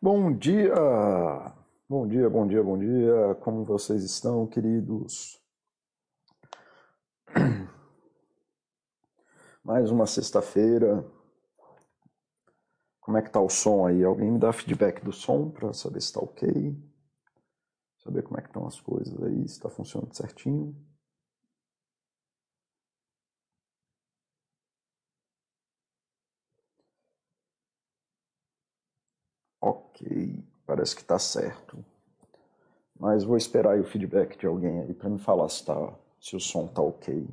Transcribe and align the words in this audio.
Bom 0.00 0.30
dia! 0.36 0.74
Bom 1.88 2.06
dia, 2.06 2.28
bom 2.28 2.46
dia, 2.46 2.62
bom 2.62 2.78
dia! 2.78 3.34
Como 3.40 3.64
vocês 3.64 4.04
estão, 4.04 4.46
queridos? 4.46 5.42
Mais 9.64 9.90
uma 9.90 10.06
sexta-feira. 10.06 11.02
Como 13.00 13.16
é 13.16 13.22
que 13.22 13.30
tá 13.30 13.40
o 13.40 13.48
som 13.48 13.86
aí? 13.86 14.04
Alguém 14.04 14.32
me 14.32 14.38
dá 14.38 14.52
feedback 14.52 15.02
do 15.02 15.12
som 15.12 15.50
para 15.50 15.72
saber 15.72 16.02
se 16.02 16.08
está 16.08 16.20
ok? 16.20 16.46
Saber 18.04 18.22
como 18.22 18.38
é 18.38 18.42
que 18.42 18.48
estão 18.48 18.66
as 18.66 18.78
coisas 18.78 19.20
aí, 19.22 19.48
se 19.48 19.54
está 19.54 19.70
funcionando 19.70 20.14
certinho. 20.14 20.76
Ok, 29.66 30.44
parece 30.64 30.94
que 30.94 31.02
está 31.02 31.18
certo. 31.18 31.84
Mas 32.96 33.24
vou 33.24 33.36
esperar 33.36 33.76
o 33.80 33.84
feedback 33.84 34.38
de 34.38 34.46
alguém 34.46 34.78
aí 34.82 34.94
para 34.94 35.10
me 35.10 35.18
falar 35.18 35.48
se, 35.48 35.66
tá, 35.66 35.92
se 36.20 36.36
o 36.36 36.40
som 36.40 36.66
está 36.66 36.80
ok. 36.80 37.26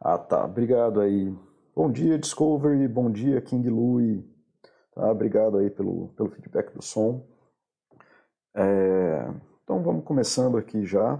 Ah, 0.00 0.16
tá. 0.16 0.46
Obrigado 0.46 0.98
aí. 1.02 1.36
Bom 1.76 1.92
dia, 1.92 2.18
Discovery. 2.18 2.88
Bom 2.88 3.10
dia, 3.10 3.38
King 3.42 3.68
Louie. 3.68 4.24
Tá, 4.94 5.10
obrigado 5.10 5.58
aí 5.58 5.68
pelo, 5.68 6.08
pelo 6.16 6.30
feedback 6.30 6.72
do 6.72 6.82
som. 6.82 7.22
É, 8.54 9.28
então 9.64 9.82
vamos 9.82 10.04
começando 10.04 10.58
aqui 10.58 10.84
já. 10.84 11.18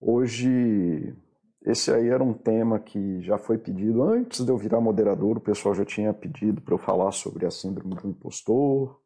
Hoje, 0.00 1.16
esse 1.64 1.92
aí 1.92 2.08
era 2.08 2.22
um 2.22 2.34
tema 2.34 2.80
que 2.80 3.22
já 3.22 3.38
foi 3.38 3.56
pedido 3.56 4.02
antes 4.02 4.44
de 4.44 4.50
eu 4.50 4.58
virar 4.58 4.80
moderador. 4.80 5.36
O 5.36 5.40
pessoal 5.40 5.72
já 5.72 5.84
tinha 5.84 6.12
pedido 6.12 6.60
para 6.60 6.74
eu 6.74 6.78
falar 6.78 7.12
sobre 7.12 7.46
a 7.46 7.50
síndrome 7.50 7.94
do 7.94 8.08
impostor 8.08 9.00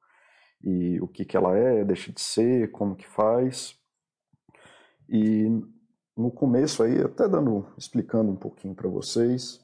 e 0.65 0.99
o 1.03 1.07
que, 1.07 1.27
que 1.27 1.37
ela 1.37 1.55
é, 1.55 1.85
deixa 1.85 2.11
de 2.11 2.21
ser, 2.23 2.71
como 2.71 2.97
que 2.97 3.07
faz. 3.07 3.77
E 5.07 5.47
no 6.17 6.31
começo 6.31 6.83
aí, 6.83 6.99
até 6.99 7.29
dando, 7.29 7.67
explicando 7.77 8.33
um 8.33 8.37
pouquinho 8.37 8.75
para 8.75 8.89
vocês, 8.89 9.61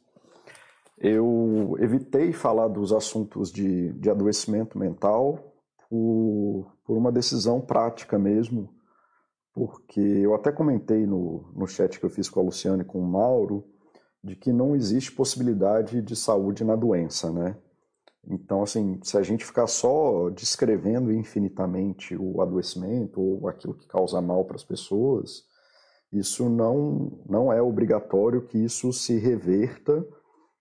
eu 0.99 1.77
evitei 1.79 2.31
falar 2.31 2.69
dos 2.69 2.93
assuntos 2.93 3.51
de, 3.51 3.95
de 3.95 4.11
adoecimento 4.11 4.79
mental 4.79 5.56
por, 5.89 6.73
por 6.84 6.97
uma 6.97 7.12
decisão 7.12 7.61
prática 7.61 8.19
mesmo, 8.19 8.75
porque 9.53 10.01
eu 10.01 10.34
até 10.34 10.53
comentei 10.53 11.06
no, 11.06 11.51
no 11.55 11.67
chat 11.67 11.98
que 11.98 12.05
eu 12.05 12.11
fiz 12.11 12.28
com 12.28 12.41
a 12.41 12.43
Luciane 12.43 12.83
e 12.83 12.84
com 12.84 13.01
o 13.01 13.06
Mauro, 13.06 13.65
de 14.23 14.37
que 14.37 14.53
não 14.53 14.75
existe 14.75 15.12
possibilidade 15.12 16.03
de 16.03 16.17
saúde 16.17 16.65
na 16.65 16.75
doença, 16.75 17.33
né? 17.33 17.56
Então, 18.28 18.62
assim, 18.62 18.98
se 19.03 19.17
a 19.17 19.23
gente 19.23 19.45
ficar 19.45 19.69
só 19.69 20.28
descrevendo 20.31 21.12
infinitamente 21.12 22.17
o 22.17 22.43
adoecimento 22.43 23.21
ou 23.21 23.48
aquilo 23.48 23.75
que 23.75 23.87
causa 23.87 24.21
mal 24.21 24.45
para 24.45 24.56
as 24.56 24.65
pessoas, 24.65 25.45
isso 26.12 26.48
não, 26.48 27.23
não 27.28 27.53
é 27.53 27.62
obrigatório 27.62 28.43
que 28.43 28.59
isso 28.59 28.93
se 28.93 29.17
reverta 29.17 30.05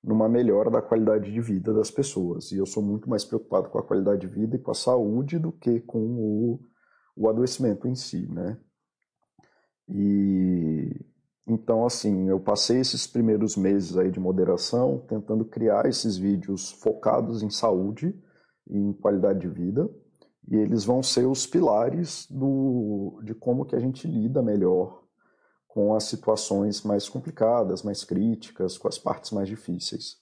numa 0.06 0.30
melhora 0.30 0.70
da 0.70 0.82
qualidade 0.82 1.34
de 1.34 1.42
vida 1.42 1.74
das 1.74 1.90
pessoas. 1.90 2.52
E 2.52 2.58
eu 2.58 2.66
sou 2.66 2.84
muito 2.84 3.10
mais 3.10 3.26
preocupado 3.26 3.70
com 3.70 3.80
a 3.80 3.84
qualidade 3.84 4.22
de 4.22 4.28
vida 4.28 4.56
e 4.56 4.60
com 4.60 4.70
a 4.70 4.76
saúde 4.76 5.40
do 5.40 5.52
que 5.52 5.80
com 5.82 6.00
o, 6.00 6.60
o 7.16 7.28
adoecimento 7.28 7.88
em 7.88 7.96
si, 7.96 8.28
né? 8.32 8.58
E 9.90 11.06
então, 11.48 11.86
assim, 11.86 12.28
eu 12.28 12.40
passei 12.40 12.80
esses 12.80 13.06
primeiros 13.06 13.56
meses 13.56 13.96
aí 13.98 14.10
de 14.10 14.20
moderação 14.20 15.06
tentando 15.08 15.46
criar 15.46 15.86
esses 15.86 16.18
vídeos 16.18 16.72
focados 16.72 17.44
em 17.44 17.52
saúde 17.52 18.16
e 18.68 18.78
em 18.78 18.94
qualidade 18.94 19.42
de 19.42 19.48
vida. 19.48 19.88
E 20.48 20.56
eles 20.56 20.86
vão 20.86 21.04
ser 21.04 21.28
os 21.28 21.46
pilares 21.46 22.28
do, 22.32 23.20
de 23.24 23.36
como 23.36 23.66
que 23.66 23.76
a 23.76 23.80
gente 23.80 24.08
lida 24.08 24.42
melhor 24.42 25.05
com 25.76 25.94
as 25.94 26.06
situações 26.06 26.84
mais 26.84 27.10
complicadas, 27.10 27.84
mais 27.84 28.06
críticas, 28.06 28.78
com 28.78 28.88
as 28.88 28.98
partes 28.98 29.32
mais 29.32 29.50
difíceis, 29.50 30.16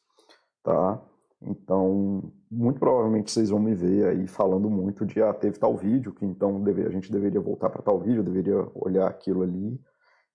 tá? 0.63 0.99
Então, 1.39 2.33
muito 2.49 2.79
provavelmente 2.79 3.29
vocês 3.29 3.51
vão 3.51 3.59
me 3.59 3.75
ver 3.75 4.07
aí 4.07 4.25
falando 4.25 4.67
muito 4.67 5.05
de, 5.05 5.21
ah, 5.21 5.31
teve 5.31 5.59
tal 5.59 5.77
vídeo, 5.77 6.11
que 6.11 6.25
então 6.25 6.59
deve, 6.63 6.87
a 6.87 6.89
gente 6.89 7.11
deveria 7.11 7.39
voltar 7.39 7.69
para 7.69 7.83
tal 7.83 7.99
vídeo, 7.99 8.23
deveria 8.23 8.67
olhar 8.73 9.07
aquilo 9.07 9.43
ali, 9.43 9.79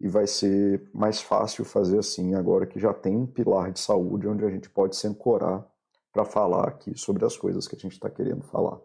e 0.00 0.06
vai 0.06 0.24
ser 0.28 0.88
mais 0.94 1.20
fácil 1.20 1.64
fazer 1.64 1.98
assim 1.98 2.36
agora 2.36 2.64
que 2.64 2.78
já 2.78 2.94
tem 2.94 3.16
um 3.16 3.26
pilar 3.26 3.72
de 3.72 3.80
saúde 3.80 4.28
onde 4.28 4.44
a 4.44 4.50
gente 4.50 4.70
pode 4.70 4.94
se 4.94 5.08
ancorar 5.08 5.66
para 6.12 6.24
falar 6.24 6.68
aqui 6.68 6.96
sobre 6.96 7.24
as 7.24 7.36
coisas 7.36 7.66
que 7.66 7.74
a 7.74 7.78
gente 7.78 7.94
está 7.94 8.08
querendo 8.08 8.44
falar. 8.44 8.78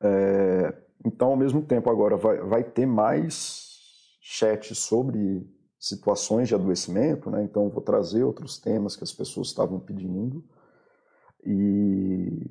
É, 0.00 0.72
então, 1.04 1.30
ao 1.30 1.36
mesmo 1.36 1.60
tempo, 1.60 1.90
agora 1.90 2.16
vai, 2.16 2.38
vai 2.38 2.62
ter 2.62 2.86
mais 2.86 3.71
chat 4.22 4.72
sobre 4.72 5.44
situações 5.78 6.46
de 6.46 6.54
adoecimento, 6.54 7.28
né? 7.28 7.42
Então 7.42 7.68
vou 7.68 7.82
trazer 7.82 8.22
outros 8.22 8.56
temas 8.56 8.94
que 8.94 9.02
as 9.02 9.12
pessoas 9.12 9.48
estavam 9.48 9.80
pedindo 9.80 10.44
e 11.44 12.48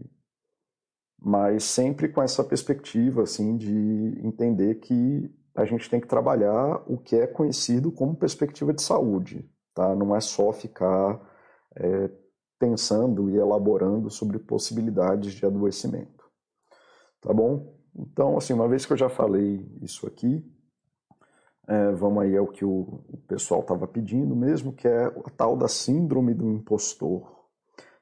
mas 1.24 1.64
sempre 1.64 2.10
com 2.10 2.22
essa 2.22 2.44
perspectiva 2.44 3.24
assim 3.24 3.56
de 3.56 4.20
entender 4.22 4.76
que 4.76 5.34
a 5.56 5.64
gente 5.64 5.90
tem 5.90 6.02
que 6.02 6.08
trabalhar 6.08 6.84
o 6.88 6.98
que 6.98 7.16
é 7.16 7.26
conhecido 7.26 7.92
como 7.92 8.16
perspectiva 8.16 8.74
de 8.74 8.82
saúde, 8.82 9.50
tá? 9.74 9.96
Não 9.96 10.14
é 10.16 10.20
só 10.20 10.52
ficar 10.52 11.22
é, 11.76 12.10
pensando 12.60 13.30
e 13.30 13.38
elaborando 13.38 14.10
sobre 14.10 14.40
possibilidades 14.40 15.34
de 15.34 15.46
adoecimento, 15.46 16.26
tá 17.22 17.34
bom? 17.34 17.78
Então, 17.96 18.38
assim, 18.38 18.54
uma 18.54 18.68
vez 18.68 18.86
que 18.86 18.94
eu 18.94 18.98
já 18.98 19.10
falei 19.10 19.66
isso 19.82 20.08
aqui, 20.08 20.44
é, 21.72 21.90
vamos 21.94 22.24
aí 22.24 22.36
ao 22.36 22.48
que 22.48 22.66
o, 22.66 23.02
o 23.08 23.18
pessoal 23.30 23.62
estava 23.62 23.88
pedindo 23.88 24.36
mesmo, 24.36 24.74
que 24.74 24.90
é 24.90 25.06
a 25.06 25.30
tal 25.38 25.56
da 25.56 25.70
síndrome 25.70 26.34
do 26.34 26.50
impostor. 26.50 27.40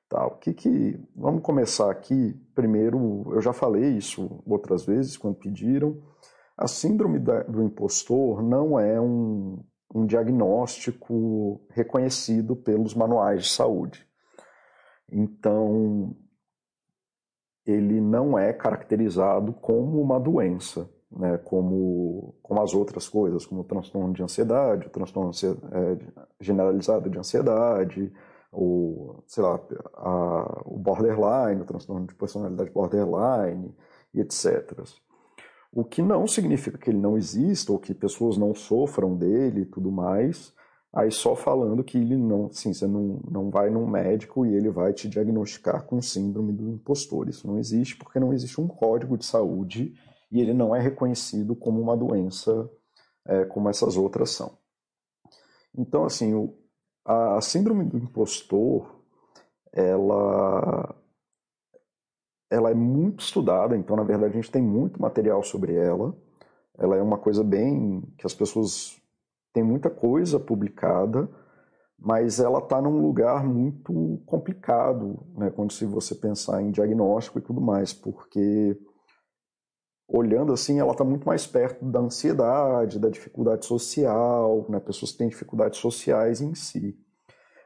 Tá, 0.10 0.26
o 0.26 0.40
que 0.40 0.56
que 0.56 1.00
vamos 1.16 1.44
começar 1.44 1.92
aqui. 1.92 2.34
Primeiro 2.56 3.32
eu 3.32 3.40
já 3.40 3.54
falei 3.54 3.96
isso 3.96 4.42
outras 4.44 4.88
vezes 4.88 5.18
quando 5.18 5.36
pediram. 5.36 6.02
A 6.58 6.68
síndrome 6.68 7.20
da, 7.20 7.44
do 7.44 7.62
impostor 7.62 8.42
não 8.42 8.80
é 8.80 9.00
um, 9.00 9.64
um 9.94 10.04
diagnóstico 10.08 11.62
reconhecido 11.70 12.56
pelos 12.56 12.96
manuais 12.96 13.44
de 13.44 13.50
saúde. 13.52 14.04
Então 15.12 16.18
ele 17.68 18.02
não 18.02 18.36
é 18.36 18.52
caracterizado 18.52 19.54
como 19.54 20.02
uma 20.02 20.20
doença 20.20 20.90
né, 21.12 21.38
como, 21.40 22.36
como 22.42 22.62
as 22.62 22.74
outras 22.74 23.08
coisas, 23.08 23.46
como 23.46 23.62
o 23.62 23.64
transtorno 23.64 24.14
de 24.14 24.22
ansiedade, 24.22 24.88
o 24.88 24.90
transtorno 24.90 25.32
é, 25.72 25.98
generalizado 26.40 27.10
de 27.10 27.18
ansiedade, 27.18 28.12
o, 28.52 29.16
sei 29.28 29.44
lá, 29.44 29.60
a, 29.96 30.62
o 30.66 30.78
borderline, 30.78 31.62
o 31.62 31.66
transtorno 31.66 32.06
de 32.06 32.16
personalidade 32.16 32.72
borderline 32.72 33.74
e 34.14 34.22
etc. 34.22 34.80
O 35.72 35.84
que 35.84 36.02
não 36.02 36.28
significa 36.28 36.78
que 36.78 36.90
ele 36.90 36.98
não 36.98 37.18
exista 37.18 37.72
ou 37.72 37.80
que 37.80 37.94
pessoas 37.94 38.38
não 38.38 38.56
sofram 38.56 39.16
dele 39.16 39.62
e 39.62 39.66
tudo 39.66 39.92
mais, 39.92 40.54
aí 40.92 41.12
só 41.12 41.36
falando 41.36 41.84
que 41.84 41.98
ele 41.98 42.18
não, 42.18 42.52
sim, 42.52 42.74
você 42.74 42.88
não, 42.88 43.20
não 43.30 43.50
vai 43.52 43.70
num 43.70 43.88
médico 43.88 44.46
e 44.46 44.56
ele 44.56 44.70
vai 44.70 44.94
te 44.94 45.08
diagnosticar 45.08 45.84
com 45.86 46.02
síndrome 46.02 46.54
do 46.54 46.70
impostor. 46.70 47.30
Isso 47.30 47.48
não 47.48 47.60
existe 47.60 47.96
porque 47.98 48.20
não 48.20 48.34
existe 48.34 48.60
um 48.60 48.68
código 48.68 49.16
de 49.16 49.26
saúde 49.26 49.94
e 50.32 50.40
ele 50.40 50.54
não 50.54 50.76
é 50.76 50.80
reconhecido 50.80 51.56
como 51.56 51.82
uma 51.82 51.98
doença 51.98 52.70
é, 53.26 53.46
como 53.46 53.70
essas 53.70 53.98
outras 53.98 54.32
são. 54.32 54.58
Então, 55.78 56.04
assim, 56.04 56.34
o, 56.34 56.58
a, 57.06 57.40
síndrome 57.42 57.86
do 57.86 57.98
impostor, 57.98 59.04
ela, 59.72 60.96
ela 62.50 62.72
é 62.72 62.74
muito 62.74 63.24
estudada, 63.24 63.78
então, 63.78 63.96
na 63.96 64.04
verdade, 64.04 64.34
a 64.34 64.42
gente 64.42 64.52
tem 64.52 64.62
muito 64.62 65.02
material 65.02 65.44
sobre 65.44 65.76
ela. 65.76 66.16
Ela 66.78 66.96
é 66.96 67.02
uma 67.02 67.18
coisa 67.18 67.44
bem 67.44 68.02
que 68.18 68.26
as 68.26 68.34
pessoas 68.34 69.00
têm 69.54 69.64
muita 69.64 69.90
coisa 69.90 70.40
publicada, 70.40 71.30
mas 71.98 72.40
ela 72.40 72.60
está 72.60 72.82
num 72.82 73.02
lugar 73.02 73.44
muito 73.46 74.22
complicado, 74.26 75.28
né, 75.36 75.52
quando 75.52 75.74
se 75.74 75.86
você 75.86 76.16
pensar 76.16 76.62
em 76.62 76.72
diagnóstico 76.72 77.40
e 77.40 77.42
tudo 77.42 77.60
mais, 77.60 77.94
porque 77.94 78.80
olhando 80.10 80.52
assim, 80.52 80.80
ela 80.80 80.92
está 80.92 81.04
muito 81.04 81.26
mais 81.26 81.46
perto 81.46 81.86
da 81.86 82.00
ansiedade, 82.00 83.00
da 83.00 83.10
dificuldade 83.10 83.66
social, 83.66 84.66
né? 84.68 84.80
pessoas 84.80 85.12
que 85.12 85.20
têm 85.20 85.30
dificuldades 85.30 85.80
sociais 85.80 86.42
em 86.42 86.56
si. 86.56 86.98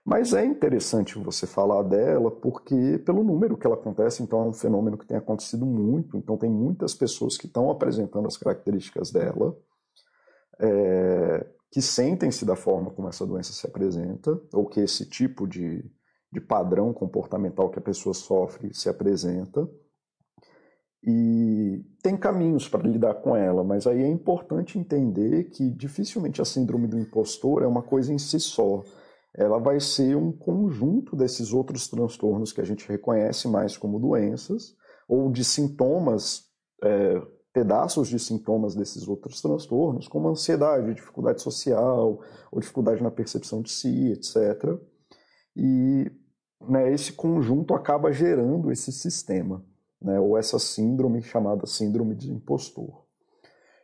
Mas 0.05 0.33
é 0.33 0.45
interessante 0.45 1.17
você 1.17 1.47
falar 1.47 1.81
dela 1.83 2.29
porque 2.29 2.97
pelo 3.05 3.23
número 3.23 3.55
que 3.57 3.65
ela 3.65 3.75
acontece, 3.75 4.21
então 4.21 4.41
é 4.41 4.45
um 4.49 4.53
fenômeno 4.53 4.97
que 4.97 5.07
tem 5.07 5.15
acontecido 5.15 5.65
muito, 5.65 6.17
então 6.17 6.37
tem 6.37 6.49
muitas 6.49 6.93
pessoas 6.93 7.37
que 7.37 7.47
estão 7.47 7.71
apresentando 7.71 8.27
as 8.27 8.35
características 8.35 9.11
dela, 9.11 9.57
é, 10.59 11.47
que 11.71 11.81
sentem-se 11.81 12.43
da 12.43 12.55
forma 12.55 12.91
como 12.91 13.07
essa 13.07 13.25
doença 13.25 13.53
se 13.53 13.65
apresenta, 13.65 14.37
ou 14.53 14.65
que 14.65 14.81
esse 14.81 15.09
tipo 15.09 15.47
de, 15.47 15.89
de 16.29 16.41
padrão 16.41 16.91
comportamental 16.91 17.69
que 17.69 17.79
a 17.79 17.81
pessoa 17.81 18.13
sofre 18.13 18.73
se 18.73 18.89
apresenta. 18.89 19.67
E 21.05 21.83
tem 22.01 22.15
caminhos 22.15 22.69
para 22.69 22.87
lidar 22.87 23.15
com 23.15 23.35
ela, 23.35 23.63
mas 23.63 23.85
aí 23.85 24.01
é 24.01 24.07
importante 24.07 24.79
entender 24.79 25.49
que 25.49 25.69
dificilmente 25.69 26.41
a 26.41 26.45
síndrome 26.45 26.87
do 26.87 26.97
impostor 26.97 27.61
é 27.61 27.67
uma 27.67 27.81
coisa 27.81 28.13
em 28.13 28.17
si 28.17 28.39
só 28.39 28.83
ela 29.35 29.57
vai 29.57 29.79
ser 29.79 30.15
um 30.15 30.31
conjunto 30.31 31.15
desses 31.15 31.51
outros 31.51 31.87
transtornos 31.87 32.53
que 32.53 32.61
a 32.61 32.63
gente 32.63 32.87
reconhece 32.87 33.47
mais 33.47 33.75
como 33.75 33.99
doenças, 33.99 34.75
ou 35.07 35.31
de 35.31 35.43
sintomas, 35.43 36.43
é, 36.83 37.19
pedaços 37.51 38.07
de 38.07 38.19
sintomas 38.19 38.75
desses 38.75 39.07
outros 39.07 39.41
transtornos, 39.41 40.07
como 40.07 40.29
ansiedade, 40.29 40.93
dificuldade 40.93 41.41
social, 41.41 42.19
ou 42.51 42.59
dificuldade 42.59 43.01
na 43.01 43.09
percepção 43.09 43.61
de 43.61 43.71
si, 43.71 44.11
etc. 44.11 44.79
E 45.55 46.11
né, 46.61 46.93
esse 46.93 47.13
conjunto 47.13 47.73
acaba 47.73 48.11
gerando 48.11 48.71
esse 48.71 48.91
sistema, 48.91 49.65
né, 50.03 50.19
ou 50.19 50.37
essa 50.37 50.59
síndrome 50.59 51.21
chamada 51.21 51.65
síndrome 51.65 52.15
de 52.15 52.31
impostor. 52.31 53.03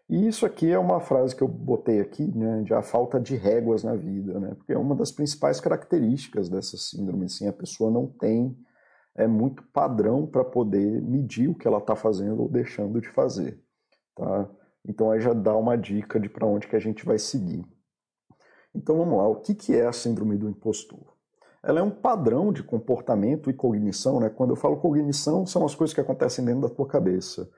E 0.10 0.28
isso 0.28 0.46
aqui 0.46 0.72
é 0.72 0.80
uma 0.80 1.00
frase 1.00 1.36
que 1.36 1.42
eu 1.42 1.48
botei 1.48 2.00
aqui, 2.00 2.24
né, 2.36 2.64
de 2.64 2.74
a 2.74 2.82
falta 2.82 3.20
de 3.20 3.36
réguas 3.36 3.84
na 3.84 3.96
vida, 3.96 4.40
né, 4.40 4.56
porque 4.56 4.74
é 4.74 4.78
uma 4.78 4.96
das 4.96 5.12
principais 5.12 5.60
características 5.60 6.50
dessa 6.50 6.78
síndrome, 6.78 7.26
assim, 7.26 7.48
a 7.48 7.54
pessoa 7.54 7.90
não 7.90 8.08
tem 8.08 8.58
é 9.16 9.28
muito 9.28 9.64
padrão 9.74 10.26
para 10.26 10.46
poder 10.46 11.02
medir 11.02 11.50
o 11.50 11.56
que 11.56 11.68
ela 11.68 11.80
está 11.80 11.94
fazendo 11.94 12.42
ou 12.42 12.50
deixando 12.50 13.02
de 13.02 13.10
fazer, 13.10 13.62
tá? 14.16 14.50
Então 14.88 15.12
aí 15.12 15.20
já 15.20 15.34
dá 15.34 15.56
uma 15.58 15.78
dica 15.78 16.18
de 16.18 16.30
para 16.30 16.48
onde 16.48 16.68
que 16.68 16.76
a 16.76 16.80
gente 16.80 17.06
vai 17.06 17.20
seguir. 17.20 17.66
Então 18.74 18.98
vamos 18.98 19.18
lá, 19.18 19.28
o 19.28 19.36
que, 19.36 19.54
que 19.54 19.76
é 19.76 19.86
a 19.86 19.92
síndrome 19.92 20.38
do 20.38 20.50
impostor? 20.50 21.19
Ela 21.64 21.80
é 21.80 21.84
um 21.84 21.92
padrão 21.92 22.54
de 22.54 22.64
comportamento 22.64 23.50
e 23.50 23.54
cognição, 23.54 24.20
né? 24.20 24.30
Quando 24.30 24.52
eu 24.52 24.56
falo 24.56 24.78
cognição, 24.78 25.46
são 25.46 25.66
as 25.66 25.76
coisas 25.76 25.94
que 25.94 26.02
acontecem 26.02 26.44
dentro 26.44 26.62
da 26.62 26.70
tua 26.70 26.88
cabeça 26.88 27.50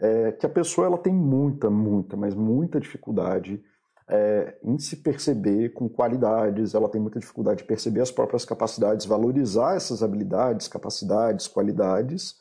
é 0.00 0.32
que 0.32 0.46
a 0.46 0.48
pessoa 0.48 0.86
ela 0.86 0.98
tem 0.98 1.12
muita, 1.12 1.68
muita, 1.68 2.16
mas 2.16 2.34
muita 2.34 2.80
dificuldade 2.80 3.62
é, 4.08 4.58
em 4.64 4.78
se 4.78 4.96
perceber 4.96 5.72
com 5.74 5.88
qualidades, 5.88 6.74
ela 6.74 6.88
tem 6.88 7.00
muita 7.00 7.20
dificuldade 7.20 7.58
de 7.58 7.68
perceber 7.68 8.00
as 8.00 8.10
próprias 8.10 8.44
capacidades, 8.44 9.06
valorizar 9.06 9.76
essas 9.76 10.02
habilidades, 10.02 10.66
capacidades, 10.66 11.46
qualidades 11.46 12.34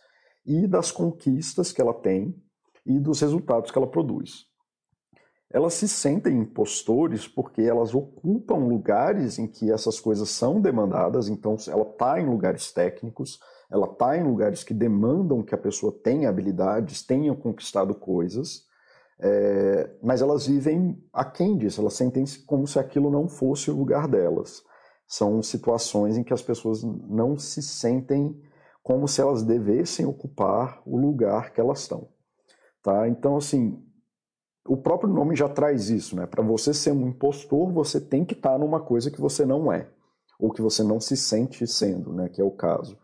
e 0.46 0.66
das 0.66 0.92
conquistas 0.92 1.72
que 1.72 1.82
ela 1.82 1.94
tem 1.94 2.36
e 2.86 2.98
dos 2.98 3.20
resultados 3.20 3.70
que 3.70 3.78
ela 3.78 3.86
produz. 3.86 4.49
Elas 5.52 5.74
se 5.74 5.88
sentem 5.88 6.38
impostores 6.38 7.28
porque 7.28 7.62
elas 7.62 7.96
ocupam 7.96 8.58
lugares 8.58 9.40
em 9.40 9.48
que 9.48 9.72
essas 9.72 10.00
coisas 10.00 10.30
são 10.30 10.62
demandadas, 10.62 11.28
então 11.28 11.58
ela 11.68 11.90
está 11.90 12.20
em 12.20 12.30
lugares 12.30 12.72
técnicos, 12.72 13.40
ela 13.72 13.88
está 13.88 14.16
em 14.16 14.24
lugares 14.24 14.64
que 14.64 14.74
demandam 14.74 15.42
que 15.42 15.56
a 15.56 15.58
pessoa 15.58 15.92
tenha 15.92 16.30
habilidades, 16.30 17.02
tenha 17.04 17.36
conquistado 17.36 17.96
coisas, 17.96 18.68
é, 19.20 19.90
mas 20.04 20.22
elas 20.22 20.46
vivem 20.46 21.04
aquém 21.12 21.58
disso, 21.58 21.82
elas 21.82 21.96
sentem 21.96 22.26
-se 22.26 22.46
como 22.46 22.68
se 22.68 22.78
aquilo 22.78 23.10
não 23.10 23.28
fosse 23.28 23.72
o 23.72 23.76
lugar 23.76 24.08
delas. 24.08 24.64
São 25.08 25.42
situações 25.42 26.16
em 26.16 26.24
que 26.24 26.34
as 26.34 26.44
pessoas 26.44 26.84
não 26.84 27.38
se 27.38 27.64
sentem 27.64 28.40
como 28.84 29.08
se 29.08 29.20
elas 29.20 29.44
devessem 29.44 30.06
ocupar 30.06 30.82
o 30.86 30.96
lugar 30.96 31.52
que 31.52 31.60
elas 31.60 31.82
estão. 31.82 32.08
Tá? 32.82 33.08
Então, 33.10 33.36
assim, 33.36 33.84
o 34.72 34.78
próprio 34.78 35.12
nome 35.12 35.36
já 35.36 35.50
traz 35.50 35.90
isso, 35.90 36.16
né? 36.16 36.26
Para 36.26 36.44
você 36.44 36.74
ser 36.74 36.92
um 36.92 37.08
impostor, 37.08 37.72
você 37.72 38.00
tem 38.00 38.24
que 38.24 38.34
estar 38.34 38.52
tá 38.52 38.58
numa 38.58 38.80
coisa 38.80 39.10
que 39.10 39.20
você 39.20 39.46
não 39.46 39.72
é, 39.72 39.88
ou 40.40 40.52
que 40.52 40.62
você 40.62 40.84
não 40.84 41.00
se 41.00 41.18
sente 41.18 41.66
sendo, 41.68 42.14
né? 42.14 42.30
Que 42.30 42.42
é 42.42 42.44
o 42.44 42.52
caso 42.52 42.98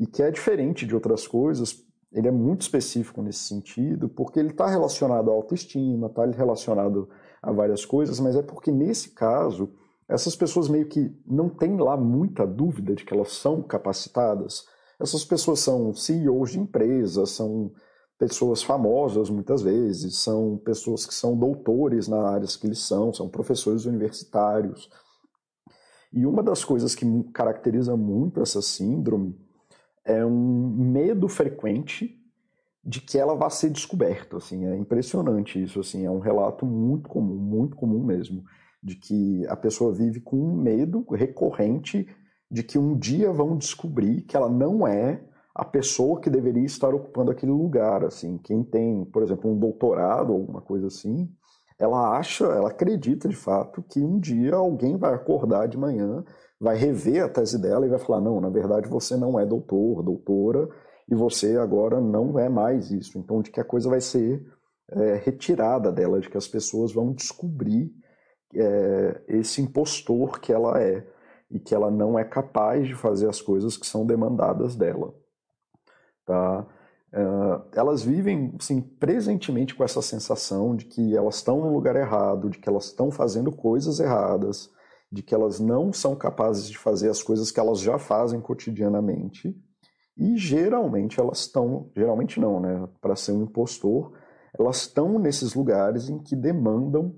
e 0.00 0.06
que 0.06 0.22
é 0.22 0.30
diferente 0.30 0.86
de 0.86 0.94
outras 0.94 1.28
coisas, 1.28 1.84
ele 2.10 2.26
é 2.26 2.30
muito 2.30 2.62
específico 2.62 3.20
nesse 3.20 3.40
sentido, 3.40 4.08
porque 4.08 4.40
ele 4.40 4.48
está 4.48 4.66
relacionado 4.66 5.30
à 5.30 5.34
autoestima, 5.34 6.06
está 6.06 6.24
relacionado 6.24 7.06
a 7.42 7.52
várias 7.52 7.84
coisas, 7.84 8.18
mas 8.18 8.34
é 8.34 8.42
porque 8.42 8.72
nesse 8.72 9.10
caso, 9.10 9.70
essas 10.08 10.34
pessoas 10.34 10.68
meio 10.68 10.86
que 10.86 11.14
não 11.26 11.50
têm 11.50 11.76
lá 11.76 11.98
muita 11.98 12.46
dúvida 12.46 12.94
de 12.94 13.04
que 13.04 13.12
elas 13.12 13.32
são 13.32 13.62
capacitadas. 13.62 14.64
Essas 14.98 15.22
pessoas 15.22 15.60
são 15.60 15.94
CEOs 15.94 16.52
de 16.52 16.60
empresas, 16.60 17.30
são 17.32 17.70
pessoas 18.20 18.62
famosas 18.62 19.30
muitas 19.30 19.62
vezes, 19.62 20.18
são 20.18 20.58
pessoas 20.58 21.06
que 21.06 21.14
são 21.14 21.34
doutores 21.34 22.06
na 22.06 22.20
áreas 22.28 22.54
que 22.54 22.66
eles 22.66 22.80
são, 22.80 23.14
são 23.14 23.30
professores 23.30 23.86
universitários. 23.86 24.90
E 26.12 26.26
uma 26.26 26.42
das 26.42 26.62
coisas 26.62 26.94
que 26.94 27.06
caracteriza 27.32 27.96
muito 27.96 28.42
essa 28.42 28.60
síndrome 28.60 29.34
é 30.04 30.22
um 30.22 30.68
medo 30.68 31.28
frequente 31.28 32.14
de 32.84 33.00
que 33.00 33.16
ela 33.18 33.34
vá 33.34 33.48
ser 33.48 33.70
descoberta, 33.70 34.36
assim, 34.36 34.66
é 34.66 34.76
impressionante 34.76 35.62
isso, 35.62 35.80
assim, 35.80 36.04
é 36.04 36.10
um 36.10 36.18
relato 36.18 36.66
muito 36.66 37.08
comum, 37.08 37.36
muito 37.36 37.74
comum 37.74 38.04
mesmo, 38.04 38.44
de 38.82 38.96
que 38.96 39.46
a 39.46 39.56
pessoa 39.56 39.94
vive 39.94 40.20
com 40.20 40.36
um 40.36 40.54
medo 40.54 41.06
recorrente 41.10 42.06
de 42.50 42.62
que 42.62 42.78
um 42.78 42.98
dia 42.98 43.32
vão 43.32 43.56
descobrir 43.56 44.22
que 44.22 44.36
ela 44.36 44.50
não 44.50 44.86
é 44.86 45.22
a 45.60 45.64
pessoa 45.64 46.20
que 46.20 46.30
deveria 46.30 46.64
estar 46.64 46.94
ocupando 46.94 47.30
aquele 47.30 47.52
lugar, 47.52 48.04
assim, 48.04 48.38
quem 48.38 48.62
tem, 48.62 49.04
por 49.04 49.22
exemplo, 49.22 49.50
um 49.50 49.58
doutorado 49.58 50.32
ou 50.32 50.40
alguma 50.40 50.60
coisa 50.60 50.86
assim, 50.86 51.28
ela 51.78 52.16
acha, 52.16 52.44
ela 52.44 52.68
acredita 52.68 53.28
de 53.28 53.36
fato 53.36 53.82
que 53.82 54.00
um 54.00 54.18
dia 54.18 54.54
alguém 54.54 54.96
vai 54.96 55.14
acordar 55.14 55.66
de 55.66 55.78
manhã 55.78 56.24
vai 56.60 56.76
rever 56.76 57.24
a 57.24 57.28
tese 57.28 57.58
dela 57.58 57.86
e 57.86 57.88
vai 57.88 57.98
falar: 57.98 58.20
não, 58.20 58.40
na 58.40 58.50
verdade 58.50 58.88
você 58.88 59.16
não 59.16 59.40
é 59.40 59.46
doutor, 59.46 60.02
doutora, 60.02 60.68
e 61.08 61.14
você 61.14 61.56
agora 61.56 62.00
não 62.00 62.38
é 62.38 62.48
mais 62.48 62.90
isso. 62.90 63.18
Então, 63.18 63.40
de 63.40 63.50
que 63.50 63.60
a 63.60 63.64
coisa 63.64 63.88
vai 63.88 64.00
ser 64.00 64.44
é, 64.90 65.14
retirada 65.14 65.90
dela, 65.90 66.20
de 66.20 66.28
que 66.28 66.36
as 66.36 66.46
pessoas 66.46 66.92
vão 66.92 67.12
descobrir 67.12 67.90
é, 68.54 69.22
esse 69.28 69.62
impostor 69.62 70.38
que 70.38 70.52
ela 70.52 70.80
é 70.80 71.06
e 71.50 71.58
que 71.58 71.74
ela 71.74 71.90
não 71.90 72.18
é 72.18 72.24
capaz 72.24 72.86
de 72.86 72.94
fazer 72.94 73.28
as 73.28 73.40
coisas 73.40 73.76
que 73.76 73.86
são 73.86 74.04
demandadas 74.04 74.76
dela. 74.76 75.14
Tá? 76.24 76.66
Uh, 77.12 77.64
elas 77.72 78.02
vivem 78.02 78.54
assim, 78.58 78.80
presentemente 78.80 79.74
com 79.74 79.82
essa 79.82 80.00
sensação 80.00 80.76
de 80.76 80.84
que 80.84 81.16
elas 81.16 81.36
estão 81.36 81.60
no 81.60 81.72
lugar 81.72 81.96
errado, 81.96 82.48
de 82.48 82.58
que 82.58 82.68
elas 82.68 82.86
estão 82.86 83.10
fazendo 83.10 83.50
coisas 83.50 83.98
erradas, 83.98 84.70
de 85.10 85.22
que 85.22 85.34
elas 85.34 85.58
não 85.58 85.92
são 85.92 86.14
capazes 86.14 86.68
de 86.68 86.78
fazer 86.78 87.10
as 87.10 87.22
coisas 87.22 87.50
que 87.50 87.58
elas 87.58 87.80
já 87.80 87.98
fazem 87.98 88.40
cotidianamente. 88.40 89.56
E 90.16 90.36
geralmente 90.36 91.18
elas 91.18 91.40
estão, 91.40 91.90
geralmente 91.96 92.38
não, 92.38 92.60
né? 92.60 92.88
Para 93.00 93.16
ser 93.16 93.32
um 93.32 93.42
impostor, 93.42 94.12
elas 94.56 94.82
estão 94.82 95.18
nesses 95.18 95.54
lugares 95.54 96.08
em 96.08 96.18
que 96.18 96.36
demandam 96.36 97.16